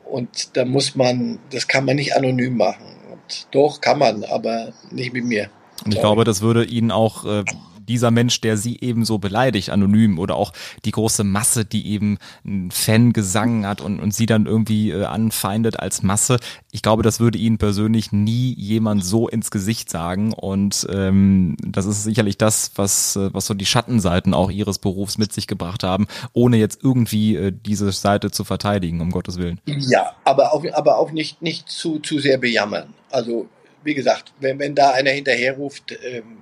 Und 0.04 0.56
da 0.58 0.66
muss 0.66 0.96
man, 0.96 1.40
das 1.50 1.68
kann 1.68 1.86
man 1.86 1.96
nicht 1.96 2.16
anonym 2.16 2.58
machen. 2.58 2.86
Und 3.12 3.48
doch 3.52 3.80
kann 3.80 4.00
man, 4.00 4.26
aber 4.26 4.74
nicht 4.92 5.14
mit 5.14 5.24
mir. 5.24 5.50
Und 5.86 5.94
ich 5.94 6.00
glaube, 6.00 6.26
das 6.26 6.42
würde 6.42 6.66
Ihnen 6.66 6.92
auch 6.92 7.26
äh, 7.26 7.44
dieser 7.88 8.12
Mensch, 8.12 8.42
der 8.42 8.58
sie 8.58 8.78
eben 8.80 9.06
so 9.06 9.18
beleidigt, 9.18 9.70
anonym 9.70 10.20
oder 10.20 10.36
auch 10.36 10.54
die 10.86 10.92
große 10.92 11.24
Masse, 11.24 11.66
die 11.66 11.88
eben 11.88 12.18
einen 12.46 12.72
Fangesang 12.72 13.66
hat 13.66 13.82
und, 13.82 14.00
und 14.00 14.14
sie 14.14 14.26
dann 14.26 14.46
irgendwie 14.46 14.92
äh, 14.92 15.06
anfeindet 15.06 15.80
als 15.80 16.04
Masse. 16.04 16.38
Ich 16.72 16.82
glaube, 16.82 17.04
das 17.04 17.20
würde 17.20 17.38
ihnen 17.38 17.58
persönlich 17.58 18.12
nie 18.12 18.54
jemand 18.56 19.04
so 19.04 19.28
ins 19.28 19.52
Gesicht 19.52 19.90
sagen 19.90 20.34
und 20.34 20.88
ähm, 20.92 21.56
das 21.66 21.86
ist 21.86 22.04
sicherlich 22.04 22.38
das, 22.38 22.72
was, 22.76 23.16
äh, 23.16 23.34
was 23.34 23.46
so 23.46 23.54
die 23.54 23.66
Schattenseiten 23.66 24.34
auch 24.34 24.52
ihres 24.52 24.80
Berufs 24.80 25.18
mit 25.18 25.34
sich 25.34 25.48
gebracht 25.48 25.84
haben, 25.84 26.08
ohne 26.34 26.58
jetzt 26.58 26.84
irgendwie 26.84 27.36
äh, 27.36 27.54
diese 27.54 27.92
Seite 27.92 28.32
zu 28.32 28.44
verteidigen, 28.44 29.02
um 29.02 29.12
Gottes 29.12 29.38
Willen. 29.38 29.60
Ja, 29.66 30.16
aber 30.24 30.54
auch, 30.54 30.64
aber 30.74 30.98
auch 30.98 31.12
nicht, 31.12 31.42
nicht 31.42 31.70
zu, 31.70 32.00
zu 32.00 32.20
sehr 32.20 32.38
bejammern. 32.38 32.94
Also 33.10 33.48
wie 33.84 33.94
gesagt, 33.94 34.34
wenn, 34.40 34.60
wenn 34.60 34.76
da 34.76 34.92
einer 34.92 35.12
hinterherruft, 35.12 35.98
ähm, 36.04 36.38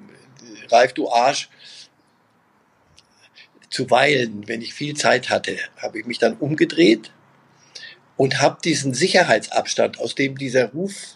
Ralf, 0.71 0.93
du 0.93 1.09
Arsch. 1.09 1.49
Zuweilen, 3.69 4.47
wenn 4.47 4.61
ich 4.61 4.73
viel 4.73 4.95
Zeit 4.95 5.29
hatte, 5.29 5.57
habe 5.77 5.99
ich 5.99 6.05
mich 6.05 6.17
dann 6.17 6.37
umgedreht 6.37 7.11
und 8.15 8.41
habe 8.41 8.57
diesen 8.63 8.93
Sicherheitsabstand, 8.93 9.99
aus 9.99 10.15
dem 10.15 10.37
dieser 10.37 10.71
Ruf, 10.71 11.15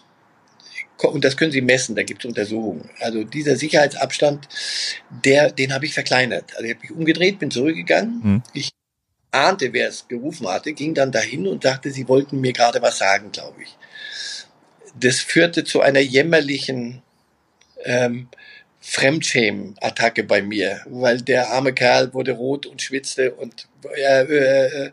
und 1.02 1.24
das 1.24 1.38
können 1.38 1.54
Sie 1.54 1.62
messen, 1.62 1.96
da 1.96 2.04
gibt 2.04 2.26
es 2.26 2.28
Untersuchungen, 2.28 2.90
also 3.00 3.24
dieser 3.24 3.56
Sicherheitsabstand, 3.56 4.50
der, 5.24 5.52
den 5.52 5.74
habe 5.74 5.86
ich 5.86 5.94
verkleinert. 5.94 6.52
Also 6.56 6.66
ich 6.66 6.72
habe 6.72 6.82
mich 6.82 6.92
umgedreht, 6.92 7.40
bin 7.40 7.52
zurückgegangen, 7.52 8.24
hm. 8.24 8.44
ich 8.54 8.72
ahnte, 9.32 9.74
wer 9.74 9.88
es 9.88 10.08
gerufen 10.08 10.48
hatte, 10.48 10.74
ging 10.74 10.94
dann 10.94 11.12
dahin 11.12 11.48
und 11.48 11.64
dachte, 11.64 11.92
sie 11.92 12.08
wollten 12.08 12.42
mir 12.42 12.54
gerade 12.54 12.82
was 12.82 12.98
sagen, 12.98 13.32
glaube 13.32 13.64
ich. 13.64 13.78
Das 15.00 15.20
führte 15.20 15.64
zu 15.64 15.82
einer 15.82 16.00
jämmerlichen 16.00 17.02
ähm, 17.84 18.28
Fremdschämen-Attacke 18.82 20.24
bei 20.24 20.42
mir, 20.42 20.82
weil 20.86 21.22
der 21.22 21.50
arme 21.50 21.74
Kerl 21.74 22.14
wurde 22.14 22.32
rot 22.32 22.66
und 22.66 22.82
schwitzte 22.82 23.32
und 23.34 23.68
äh, 23.96 24.24
äh, 24.24 24.92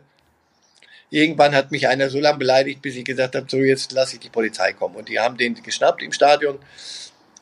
irgendwann 1.09 1.55
hat 1.55 1.71
mich 1.71 1.87
einer 1.87 2.09
so 2.09 2.19
lange 2.19 2.37
beleidigt, 2.37 2.81
bis 2.81 2.95
ich 2.95 3.05
gesagt 3.05 3.35
habe, 3.35 3.47
so 3.49 3.57
jetzt 3.57 3.91
lasse 3.93 4.15
ich 4.15 4.19
die 4.19 4.29
Polizei 4.29 4.73
kommen. 4.73 4.95
Und 4.95 5.09
die 5.09 5.19
haben 5.19 5.37
den 5.37 5.55
geschnappt 5.55 6.03
im 6.03 6.11
Stadion 6.11 6.59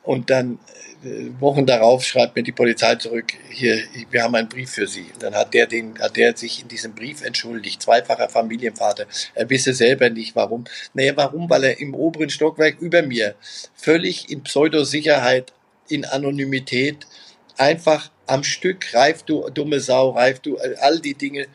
und 0.04 0.30
dann 0.30 0.60
äh, 1.04 1.30
Wochen 1.40 1.66
darauf 1.66 2.04
schreibt 2.04 2.36
mir 2.36 2.44
die 2.44 2.52
Polizei 2.52 2.94
zurück, 2.94 3.32
hier, 3.50 3.82
wir 4.10 4.22
haben 4.22 4.36
einen 4.36 4.48
Brief 4.48 4.70
für 4.70 4.86
Sie. 4.86 5.06
Dann 5.18 5.34
hat 5.34 5.52
der 5.52 5.66
den, 5.66 5.98
hat 5.98 6.16
der 6.16 6.36
sich 6.36 6.62
in 6.62 6.68
diesem 6.68 6.94
Brief 6.94 7.22
entschuldigt, 7.22 7.82
zweifacher 7.82 8.28
Familienvater. 8.28 9.06
Er 9.34 9.50
wisse 9.50 9.74
selber 9.74 10.10
nicht 10.10 10.36
warum. 10.36 10.64
Naja, 10.94 11.12
warum? 11.16 11.50
Weil 11.50 11.64
er 11.64 11.80
im 11.80 11.94
oberen 11.94 12.30
Stockwerk 12.30 12.78
über 12.80 13.02
mir 13.02 13.34
völlig 13.74 14.30
in 14.30 14.42
Pseudosicherheit 14.44 15.52
in 15.88 16.04
Anonymität 16.04 17.06
einfach 17.56 18.10
am 18.26 18.44
Stück, 18.44 18.92
reif 18.94 19.22
du 19.22 19.48
dumme 19.50 19.80
Sau, 19.80 20.10
reif 20.10 20.40
du 20.40 20.58
all 20.58 21.00
die 21.00 21.14
Dinge. 21.14 21.46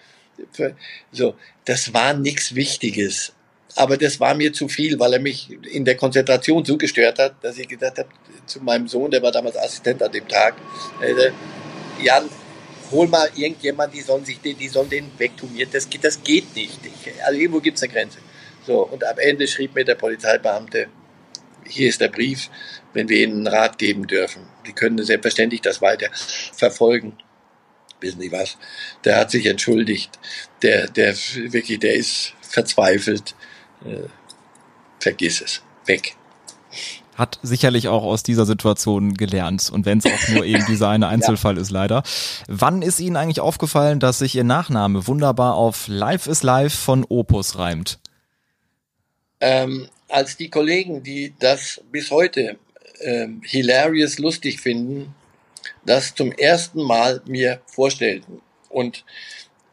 So, 1.11 1.35
das 1.65 1.93
war 1.93 2.13
nichts 2.13 2.55
Wichtiges. 2.55 3.33
aber 3.75 3.97
das 3.97 4.19
war 4.19 4.33
mir 4.33 4.51
zu 4.53 4.67
viel, 4.67 4.99
weil 4.99 5.13
er 5.13 5.19
mich 5.19 5.49
in 5.71 5.85
der 5.85 5.95
Konzentration 5.95 6.65
so 6.65 6.77
gestört 6.77 7.19
hat, 7.19 7.35
dass 7.41 7.57
ich 7.57 7.67
gesagt 7.67 7.99
habe 7.99 8.09
zu 8.45 8.59
meinem 8.61 8.87
Sohn, 8.87 9.11
der 9.11 9.21
war 9.21 9.31
damals 9.31 9.55
Assistent 9.57 10.03
an 10.03 10.11
dem 10.11 10.27
Tag, 10.27 10.55
äh, 11.01 11.31
Jan, 12.03 12.29
hol 12.91 13.07
mal 13.07 13.29
irgendjemand, 13.35 13.93
die 13.93 14.01
sollen 14.01 14.25
sich 14.25 14.39
den, 14.39 14.57
die 14.57 14.67
sollen 14.67 14.89
den 14.89 15.11
wegtun. 15.17 15.49
Das, 15.71 15.87
das 16.01 16.23
geht 16.23 16.55
nicht. 16.55 16.79
Ich, 16.85 17.23
also 17.23 17.39
irgendwo 17.39 17.59
gibt 17.59 17.77
es 17.77 17.83
eine 17.83 17.93
Grenze. 17.93 18.17
So, 18.65 18.85
und 18.87 19.03
am 19.03 19.17
Ende 19.17 19.47
schrieb 19.47 19.73
mir 19.75 19.85
der 19.85 19.95
Polizeibeamte, 19.95 20.87
hier 21.65 21.89
ist 21.89 22.01
der 22.01 22.09
Brief, 22.09 22.49
wenn 22.93 23.09
wir 23.09 23.23
Ihnen 23.23 23.47
einen 23.47 23.47
Rat 23.47 23.77
geben 23.77 24.07
dürfen. 24.07 24.43
Sie 24.65 24.73
können 24.73 25.03
selbstverständlich 25.03 25.61
das 25.61 25.81
weiter 25.81 26.09
verfolgen. 26.13 27.17
Wissen 27.99 28.21
Sie 28.21 28.31
was? 28.31 28.57
Der 29.03 29.17
hat 29.17 29.31
sich 29.31 29.45
entschuldigt. 29.45 30.19
Der, 30.61 30.87
der 30.87 31.15
wirklich, 31.15 31.79
der 31.79 31.93
ist 31.93 32.33
verzweifelt. 32.41 33.35
Äh, 33.85 34.07
vergiss 34.99 35.41
es. 35.41 35.61
Weg 35.85 36.15
hat 37.21 37.39
sicherlich 37.43 37.87
auch 37.87 38.03
aus 38.03 38.23
dieser 38.23 38.45
Situation 38.45 39.13
gelernt 39.13 39.69
und 39.69 39.85
wenn 39.85 39.99
es 39.99 40.05
auch 40.05 40.27
nur 40.29 40.43
eben 40.43 40.65
dieser 40.65 40.89
eine 40.89 41.07
Einzelfall 41.09 41.55
ja. 41.55 41.61
ist 41.61 41.69
leider. 41.69 42.03
Wann 42.47 42.81
ist 42.81 42.99
Ihnen 42.99 43.15
eigentlich 43.15 43.39
aufgefallen, 43.39 43.99
dass 43.99 44.19
sich 44.19 44.35
Ihr 44.35 44.43
Nachname 44.43 45.07
wunderbar 45.07 45.55
auf 45.55 45.87
Life 45.87 46.29
is 46.29 46.43
Life 46.43 46.75
von 46.75 47.05
Opus 47.07 47.57
reimt? 47.57 47.99
Ähm, 49.39 49.87
als 50.11 50.37
die 50.37 50.49
Kollegen, 50.49 51.03
die 51.03 51.33
das 51.39 51.81
bis 51.91 52.11
heute 52.11 52.57
ähm, 53.01 53.41
hilarious 53.43 54.19
lustig 54.19 54.59
finden, 54.59 55.15
das 55.85 56.15
zum 56.15 56.31
ersten 56.31 56.83
Mal 56.83 57.21
mir 57.25 57.61
vorstellten. 57.65 58.41
Und 58.69 59.05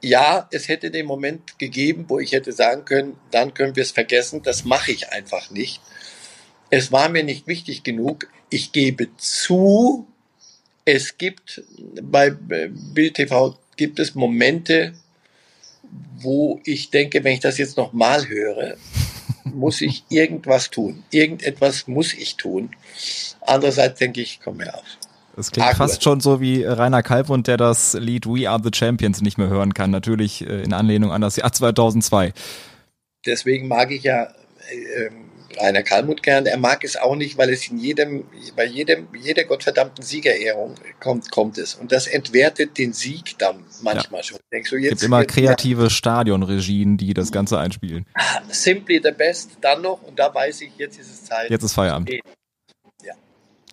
ja, 0.00 0.48
es 0.52 0.68
hätte 0.68 0.90
den 0.90 1.06
Moment 1.06 1.58
gegeben, 1.58 2.04
wo 2.08 2.18
ich 2.18 2.32
hätte 2.32 2.52
sagen 2.52 2.84
können, 2.84 3.18
dann 3.30 3.54
können 3.54 3.76
wir 3.76 3.82
es 3.82 3.90
vergessen, 3.90 4.42
das 4.42 4.64
mache 4.64 4.92
ich 4.92 5.10
einfach 5.10 5.50
nicht. 5.50 5.80
Es 6.70 6.92
war 6.92 7.08
mir 7.08 7.24
nicht 7.24 7.46
wichtig 7.46 7.82
genug. 7.82 8.28
Ich 8.50 8.72
gebe 8.72 9.08
zu, 9.16 10.06
es 10.84 11.18
gibt 11.18 11.62
bei 12.02 12.30
Bild 12.30 13.14
TV 13.14 13.58
gibt 13.76 13.98
es 13.98 14.14
Momente, 14.14 14.94
wo 16.16 16.60
ich 16.64 16.90
denke, 16.90 17.24
wenn 17.24 17.34
ich 17.34 17.40
das 17.40 17.58
jetzt 17.58 17.76
noch 17.76 17.92
mal 17.92 18.28
höre, 18.28 18.76
muss 19.54 19.80
ich 19.80 20.04
irgendwas 20.08 20.70
tun. 20.70 21.04
Irgendetwas 21.10 21.86
muss 21.86 22.14
ich 22.14 22.36
tun. 22.36 22.70
Andererseits 23.40 23.98
denke 23.98 24.20
ich, 24.20 24.40
komm 24.42 24.58
mir 24.58 24.74
auf. 24.74 24.84
Das 25.36 25.52
klingt 25.52 25.68
Argue. 25.68 25.78
fast 25.78 26.02
schon 26.02 26.20
so 26.20 26.40
wie 26.40 26.64
Rainer 26.64 27.02
Kalbund, 27.02 27.46
der 27.46 27.56
das 27.56 27.94
Lied 27.94 28.26
We 28.26 28.50
Are 28.50 28.60
the 28.62 28.70
Champions 28.74 29.20
nicht 29.20 29.38
mehr 29.38 29.48
hören 29.48 29.72
kann. 29.72 29.90
Natürlich 29.90 30.44
äh, 30.44 30.62
in 30.62 30.72
Anlehnung 30.72 31.12
an 31.12 31.20
das 31.20 31.36
Jahr 31.36 31.52
2002. 31.52 32.32
Deswegen 33.24 33.68
mag 33.68 33.92
ich 33.92 34.02
ja 34.02 34.24
äh, 34.24 35.06
ähm, 35.06 35.27
Rainer 35.56 35.82
Kalmut 35.82 36.22
gern. 36.22 36.46
Er 36.46 36.58
mag 36.58 36.84
es 36.84 36.96
auch 36.96 37.16
nicht, 37.16 37.38
weil 37.38 37.50
es 37.50 37.68
in 37.70 37.78
jedem, 37.78 38.24
bei 38.54 38.64
jedem, 38.64 39.08
jeder 39.18 39.44
gottverdammten 39.44 40.04
Siegerehrung 40.04 40.74
kommt, 41.00 41.30
kommt 41.30 41.58
es. 41.58 41.74
Und 41.74 41.92
das 41.92 42.06
entwertet 42.06 42.78
den 42.78 42.92
Sieg 42.92 43.38
dann 43.38 43.64
manchmal 43.82 44.20
ja. 44.20 44.24
schon. 44.24 44.38
Denkst 44.52 44.70
du, 44.70 44.76
jetzt, 44.76 44.90
gibt 44.90 45.02
immer 45.02 45.24
kreative 45.24 45.84
ja, 45.84 45.90
Stadionregien, 45.90 46.96
die 46.96 47.14
das 47.14 47.32
Ganze 47.32 47.58
einspielen. 47.58 48.06
Simply 48.48 49.00
the 49.02 49.12
best, 49.12 49.52
dann 49.60 49.82
noch, 49.82 50.02
und 50.02 50.18
da 50.18 50.34
weiß 50.34 50.60
ich, 50.62 50.72
jetzt 50.76 50.98
ist 50.98 51.10
es 51.10 51.24
Zeit. 51.24 51.50
Jetzt 51.50 51.62
ist 51.62 51.72
Feierabend. 51.72 52.10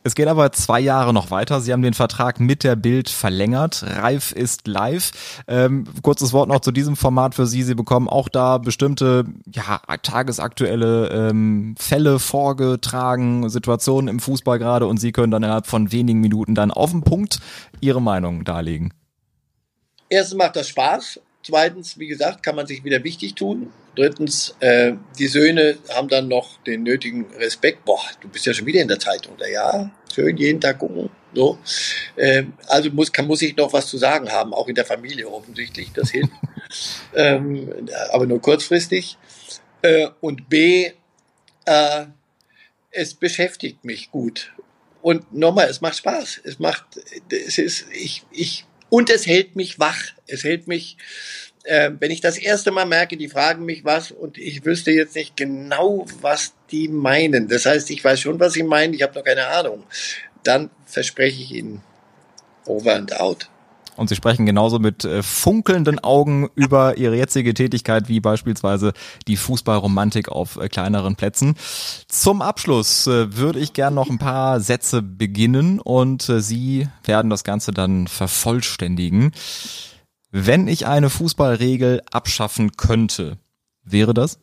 Es 0.06 0.14
geht 0.14 0.28
aber 0.28 0.52
zwei 0.52 0.80
Jahre 0.80 1.14
noch 1.14 1.32
weiter. 1.32 1.62
Sie 1.62 1.74
haben 1.74 1.82
den 1.82 1.96
Vertrag 1.96 2.40
mit 2.40 2.64
der 2.64 2.76
Bild 2.76 3.10
verlängert. 3.10 3.84
Reif 3.84 4.34
ist 4.34 4.68
live. 4.68 5.12
Ähm, 5.48 5.86
kurzes 6.04 6.32
Wort 6.32 6.48
noch 6.48 6.60
zu 6.60 6.72
diesem 6.72 6.96
Format 6.96 7.34
für 7.34 7.48
Sie. 7.48 7.64
Sie 7.64 7.74
bekommen 7.74 8.08
auch 8.08 8.30
da 8.30 8.60
bestimmte 8.60 9.26
ja, 9.52 9.82
tagesaktuelle 10.04 11.10
ähm, 11.10 11.74
Fälle 11.80 12.20
vorgetragen, 12.20 13.50
Situationen 13.50 14.08
im 14.08 14.20
Fußball 14.20 14.60
gerade 14.60 14.86
und 14.86 14.98
Sie 14.98 15.12
können 15.12 15.32
dann 15.32 15.42
innerhalb 15.42 15.66
von 15.66 15.92
wenigen 15.92 16.20
Minuten 16.20 16.54
dann 16.54 16.70
auf 16.70 16.92
den 16.92 17.02
Punkt 17.02 17.40
Ihre 17.82 18.00
Meinung 18.00 18.44
darlegen. 18.44 18.94
Erstens 20.10 20.38
macht 20.38 20.56
das 20.56 20.70
Spaß. 20.70 21.20
Zweitens, 21.42 21.98
wie 21.98 22.06
gesagt, 22.06 22.44
kann 22.44 22.56
man 22.56 22.68
sich 22.68 22.84
wieder 22.84 23.04
wichtig 23.04 23.34
tun. 23.34 23.70
Drittens, 23.96 24.56
äh, 24.60 24.94
die 25.18 25.28
Söhne 25.28 25.78
haben 25.94 26.08
dann 26.08 26.28
noch 26.28 26.62
den 26.64 26.84
nötigen 26.84 27.26
Respekt. 27.38 27.86
Boah, 27.86 28.02
du 28.22 28.28
bist 28.28 28.46
ja 28.46 28.54
schon 28.54 28.66
wieder 28.66 28.82
in 28.82 28.88
der 28.88 29.00
Zeitung. 29.00 29.36
Oder 29.36 29.50
ja, 29.50 29.92
schön 30.14 30.36
jeden 30.38 30.60
Tag 30.60 30.80
gucken. 30.80 31.10
So. 31.34 31.58
Äh, 32.16 32.44
also 32.68 32.90
muss, 32.92 33.12
kann, 33.12 33.28
muss 33.28 33.42
ich 33.42 33.56
noch 33.56 33.72
was 33.74 33.88
zu 33.88 33.98
sagen 33.98 34.32
haben, 34.32 34.54
auch 34.54 34.68
in 34.68 34.76
der 34.76 34.86
Familie 34.86 35.28
offensichtlich. 35.30 35.92
Das 35.94 36.10
hilft. 36.12 36.32
ähm, 37.16 37.88
aber 38.12 38.26
nur 38.26 38.42
kurzfristig. 38.42 39.18
Äh, 39.82 40.08
und 40.22 40.50
B, 40.50 40.92
äh, 41.66 42.06
es 42.92 43.14
beschäftigt 43.14 43.84
mich 43.84 44.12
gut. 44.12 44.54
Und 45.02 45.34
nochmal, 45.34 45.68
es 45.70 45.82
macht 45.82 45.98
Spaß. 45.98 46.42
Es 46.44 46.60
macht, 46.60 46.86
es 47.30 47.58
ist, 47.58 47.86
ich, 47.94 48.24
ich, 48.32 48.66
und 48.90 49.10
es 49.10 49.28
hält 49.28 49.56
mich 49.56 49.80
wach. 49.80 50.02
Es 50.28 50.44
hält 50.44 50.68
mich, 50.68 50.98
äh, 51.66 51.92
wenn 52.00 52.12
ich 52.12 52.22
das 52.22 52.38
erste 52.38 52.72
Mal 52.72 52.86
merke, 52.86 53.18
die 53.18 53.28
fragen 53.28 53.66
mich 53.66 53.84
was 53.84 54.12
und 54.12 54.38
ich 54.38 54.66
wüsste 54.66 54.92
jetzt 54.92 55.16
nicht 55.16 55.36
genau, 55.36 56.06
was 56.22 56.54
die 56.72 56.88
meinen. 56.88 57.48
Das 57.48 57.66
heißt, 57.66 57.90
ich 57.92 58.04
weiß 58.04 58.20
schon, 58.20 58.40
was 58.40 58.54
sie 58.54 58.64
meinen, 58.64 58.94
ich 58.94 59.02
habe 59.02 59.16
noch 59.16 59.24
keine 59.24 59.48
Ahnung. 59.48 59.84
Dann 60.44 60.70
verspreche 60.86 61.42
ich 61.42 61.52
ihnen 61.52 61.82
over 62.66 62.96
and 62.96 63.20
out. 63.20 63.50
Und 63.96 64.10
Sie 64.10 64.16
sprechen 64.16 64.46
genauso 64.46 64.78
mit 64.78 65.06
äh, 65.06 65.24
funkelnden 65.24 66.00
Augen 66.00 66.50
über 66.56 66.98
Ihre 66.98 67.16
jetzige 67.16 67.54
Tätigkeit, 67.54 68.10
wie 68.10 68.20
beispielsweise 68.20 68.92
die 69.28 69.38
Fußballromantik 69.38 70.30
auf 70.30 70.58
äh, 70.58 70.68
kleineren 70.68 71.16
Plätzen. 71.16 71.56
Zum 72.08 72.42
Abschluss 72.42 73.08
äh, 73.08 73.38
würde 73.38 73.60
ich 73.60 73.72
gern 73.72 73.94
noch 73.94 74.10
ein 74.10 74.18
paar 74.18 74.60
Sätze 74.60 75.02
beginnen 75.02 75.80
und 75.80 76.24
Sie 76.24 76.90
werden 77.06 77.30
das 77.30 77.46
Ganze 77.46 77.72
dann 77.72 78.08
vervollständigen. 78.08 79.32
Wenn 80.38 80.68
ich 80.68 80.86
eine 80.86 81.10
Fußballregel 81.10 82.02
abschaffen 82.12 82.76
könnte, 82.76 83.38
wäre 83.86 84.14
das? 84.14 84.38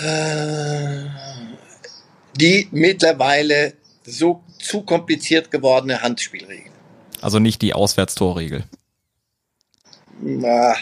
Äh, 0.00 1.06
die 2.36 2.68
mittlerweile 2.72 3.72
so 4.04 4.44
zu 4.58 4.82
kompliziert 4.82 5.50
gewordene 5.50 6.02
Handspielregel. 6.02 6.70
Also 7.22 7.38
nicht 7.38 7.62
die 7.62 7.72
Auswärtstorregel. 7.72 8.64
Na, 10.20 10.74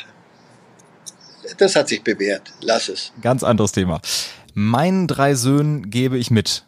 das 1.58 1.76
hat 1.76 1.88
sich 1.88 2.02
bewährt. 2.02 2.52
Lass 2.62 2.88
es. 2.88 3.12
Ganz 3.22 3.44
anderes 3.44 3.70
Thema. 3.70 4.00
Meinen 4.54 5.06
drei 5.06 5.36
Söhnen 5.36 5.88
gebe 5.88 6.18
ich 6.18 6.32
mit. 6.32 6.64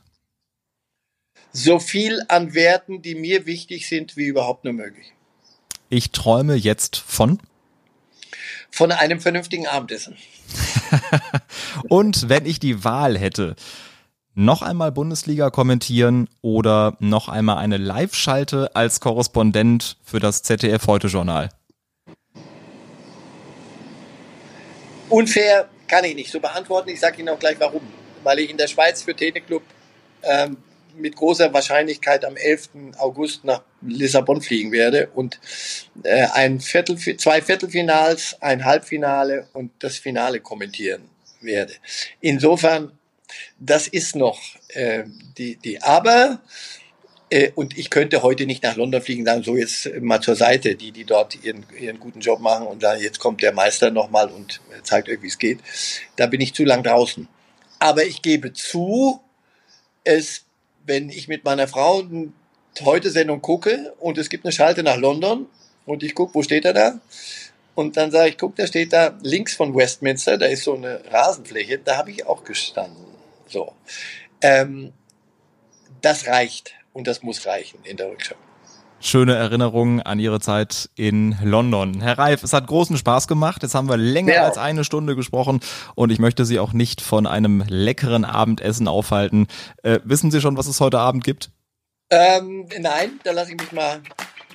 So 1.53 1.80
viel 1.80 2.22
an 2.28 2.55
Werten, 2.55 3.03
die 3.03 3.16
mir 3.16 3.47
wichtig 3.47 3.88
sind, 3.88 4.16
wie 4.16 4.26
überhaupt 4.26 4.62
nur 4.62 4.74
möglich. 4.74 5.12
Ich 5.95 6.11
träume 6.11 6.55
jetzt 6.55 6.97
von? 6.97 7.38
Von 8.70 8.93
einem 8.93 9.20
vernünftigen 9.20 9.66
Abendessen. 9.66 10.16
Und 11.90 12.30
wenn 12.30 12.47
ich 12.47 12.59
die 12.59 12.82
Wahl 12.82 13.18
hätte, 13.18 13.57
noch 14.32 14.62
einmal 14.62 14.90
Bundesliga 14.90 15.51
kommentieren 15.51 16.30
oder 16.40 16.97
noch 16.99 17.28
einmal 17.28 17.59
eine 17.59 17.76
Live-Schalte 17.76 18.74
als 18.74 19.01
Korrespondent 19.01 19.99
für 20.03 20.18
das 20.18 20.43
ZDF 20.43 20.86
Heute 20.86 21.09
Journal? 21.09 21.51
Unfair 25.11 25.68
kann 25.88 26.05
ich 26.05 26.14
nicht 26.14 26.32
so 26.32 26.40
beantworten. 26.40 26.88
Ich 26.88 27.01
sage 27.01 27.20
Ihnen 27.20 27.28
auch 27.28 27.38
gleich 27.38 27.61
warum. 27.61 27.82
Weil 28.22 28.38
ich 28.38 28.49
in 28.49 28.57
der 28.57 28.68
Schweiz 28.68 29.03
für 29.03 29.14
Teleclub 29.14 29.62
ähm, 30.22 30.57
mit 30.97 31.16
großer 31.16 31.53
Wahrscheinlichkeit 31.53 32.24
am 32.24 32.36
11. 32.36 32.70
August 32.99 33.45
nach 33.45 33.62
Lissabon 33.80 34.40
fliegen 34.40 34.72
werde 34.72 35.09
und 35.14 35.40
äh, 36.03 36.26
ein 36.32 36.61
Viertel, 36.61 36.97
zwei 36.97 37.43
Viertelfinals, 37.43 38.36
ein 38.40 38.64
Halbfinale 38.64 39.49
und 39.53 39.72
das 39.78 39.99
Finale 39.99 40.40
kommentieren 40.40 41.09
werde. 41.40 41.74
Insofern, 42.20 42.93
das 43.59 43.88
ist 43.88 44.16
noch 44.16 44.40
äh, 44.68 45.05
die, 45.36 45.57
die 45.57 45.82
Aber 45.82 46.40
äh, 47.32 47.51
und 47.55 47.78
ich 47.78 47.88
könnte 47.88 48.22
heute 48.22 48.45
nicht 48.45 48.62
nach 48.62 48.76
London 48.76 49.01
fliegen, 49.01 49.24
sagen, 49.24 49.43
so 49.43 49.57
jetzt 49.57 49.90
mal 50.01 50.20
zur 50.20 50.36
Seite, 50.36 50.74
die, 50.74 50.93
die 50.93 51.05
dort 51.05 51.43
ihren, 51.43 51.64
ihren 51.80 51.99
guten 51.99 52.20
Job 52.20 52.40
machen 52.40 52.66
und 52.66 52.82
dann 52.82 53.01
jetzt 53.01 53.18
kommt 53.18 53.43
der 53.43 53.53
Meister 53.53 53.90
nochmal 53.90 54.28
und 54.28 54.61
zeigt 54.82 55.09
euch, 55.09 55.22
wie 55.22 55.28
es 55.28 55.38
geht. 55.38 55.61
Da 56.16 56.26
bin 56.26 56.43
ich 56.43 56.55
zu 56.55 56.64
lang 56.64 56.82
draußen. 56.82 57.26
Aber 57.78 58.05
ich 58.05 58.20
gebe 58.20 58.53
zu, 58.53 59.20
es 60.05 60.45
wenn 60.87 61.09
ich 61.09 61.28
mit 61.28 61.45
meiner 61.45 61.68
Frau 61.68 62.01
eine 62.01 62.33
Heute-Sendung 62.80 63.43
gucke 63.43 63.95
und 64.01 64.18
es 64.18 64.28
gibt 64.28 64.45
eine 64.45 64.53
Schalte 64.53 64.83
nach 64.83 64.97
London 64.97 65.47
und 65.87 66.03
ich 66.03 66.14
gucke, 66.14 66.35
wo 66.35 66.43
steht 66.43 66.64
er 66.64 66.72
da? 66.72 67.01
Und 67.74 67.97
dann 67.97 68.11
sage 68.11 68.30
ich, 68.30 68.39
guck, 68.39 68.57
da 68.57 68.66
steht 68.66 68.93
da 68.93 69.18
links 69.22 69.55
von 69.55 69.74
Westminster, 69.74 70.37
da 70.37 70.47
ist 70.47 70.65
so 70.65 70.74
eine 70.74 71.02
Rasenfläche, 71.11 71.78
da 71.78 71.97
habe 71.97 72.11
ich 72.11 72.27
auch 72.27 72.44
gestanden. 72.44 73.05
So. 73.47 73.73
Ähm, 74.43 74.93
das 76.01 76.27
reicht 76.27 76.74
und 76.93 77.06
das 77.06 77.23
muss 77.23 77.47
reichen 77.47 77.78
in 77.85 77.97
der 77.97 78.11
Rückschau. 78.11 78.36
Schöne 79.03 79.35
Erinnerungen 79.35 80.01
an 80.01 80.19
Ihre 80.19 80.41
Zeit 80.41 80.91
in 80.95 81.37
London. 81.43 82.01
Herr 82.01 82.19
Reif, 82.19 82.43
es 82.43 82.53
hat 82.53 82.66
großen 82.66 82.97
Spaß 82.97 83.29
gemacht. 83.29 83.62
Jetzt 83.62 83.74
haben 83.74 83.89
wir 83.89 83.97
länger 83.97 84.35
ja. 84.35 84.45
als 84.45 84.59
eine 84.59 84.85
Stunde 84.85 85.16
gesprochen 85.16 85.61
und 85.95 86.11
ich 86.11 86.19
möchte 86.19 86.45
Sie 86.45 86.59
auch 86.59 86.73
nicht 86.73 87.01
von 87.01 87.27
einem 87.27 87.65
leckeren 87.69 88.24
Abendessen 88.24 88.89
aufhalten. 88.89 89.47
Äh, 89.83 90.01
wissen 90.05 90.31
Sie 90.31 90.41
schon, 90.41 90.57
was 90.57 90.66
es 90.66 90.81
heute 90.81 90.99
Abend 90.99 91.24
gibt? 91.24 91.51
Ähm, 92.11 92.66
nein, 92.79 93.20
da 93.24 93.33
lasse 93.33 93.53
ich 93.53 93.61
mich 93.61 93.73
mal 93.73 94.01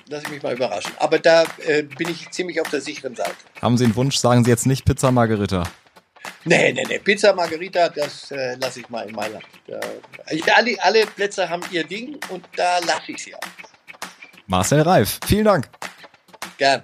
lasse 0.08 0.24
ich 0.26 0.30
mich 0.30 0.42
mal 0.42 0.54
überraschen. 0.54 0.92
Aber 0.98 1.18
da 1.18 1.44
äh, 1.66 1.82
bin 1.82 2.08
ich 2.08 2.30
ziemlich 2.30 2.60
auf 2.60 2.70
der 2.70 2.80
sicheren 2.80 3.14
Seite. 3.14 3.34
Haben 3.60 3.76
Sie 3.76 3.84
einen 3.84 3.96
Wunsch? 3.96 4.16
Sagen 4.16 4.44
Sie 4.44 4.50
jetzt 4.50 4.66
nicht 4.66 4.84
Pizza 4.84 5.12
Margherita. 5.12 5.64
Nee, 6.44 6.72
nee, 6.72 6.84
nee. 6.88 6.98
Pizza 6.98 7.34
Margherita, 7.34 7.88
das 7.88 8.30
äh, 8.30 8.56
lasse 8.56 8.80
ich 8.80 8.88
mal 8.88 9.08
in 9.08 9.14
Mailand. 9.14 9.44
Da, 9.66 9.80
alle, 10.54 10.82
alle 10.82 11.06
Plätze 11.06 11.48
haben 11.48 11.62
ihr 11.70 11.84
Ding 11.84 12.18
und 12.30 12.44
da 12.56 12.78
lasse 12.78 13.12
ich 13.12 13.22
sie 13.22 13.34
auch. 13.34 13.40
Marcel 14.50 14.80
Reif, 14.80 15.20
vielen 15.26 15.44
Dank. 15.44 15.68
Gern. 16.56 16.82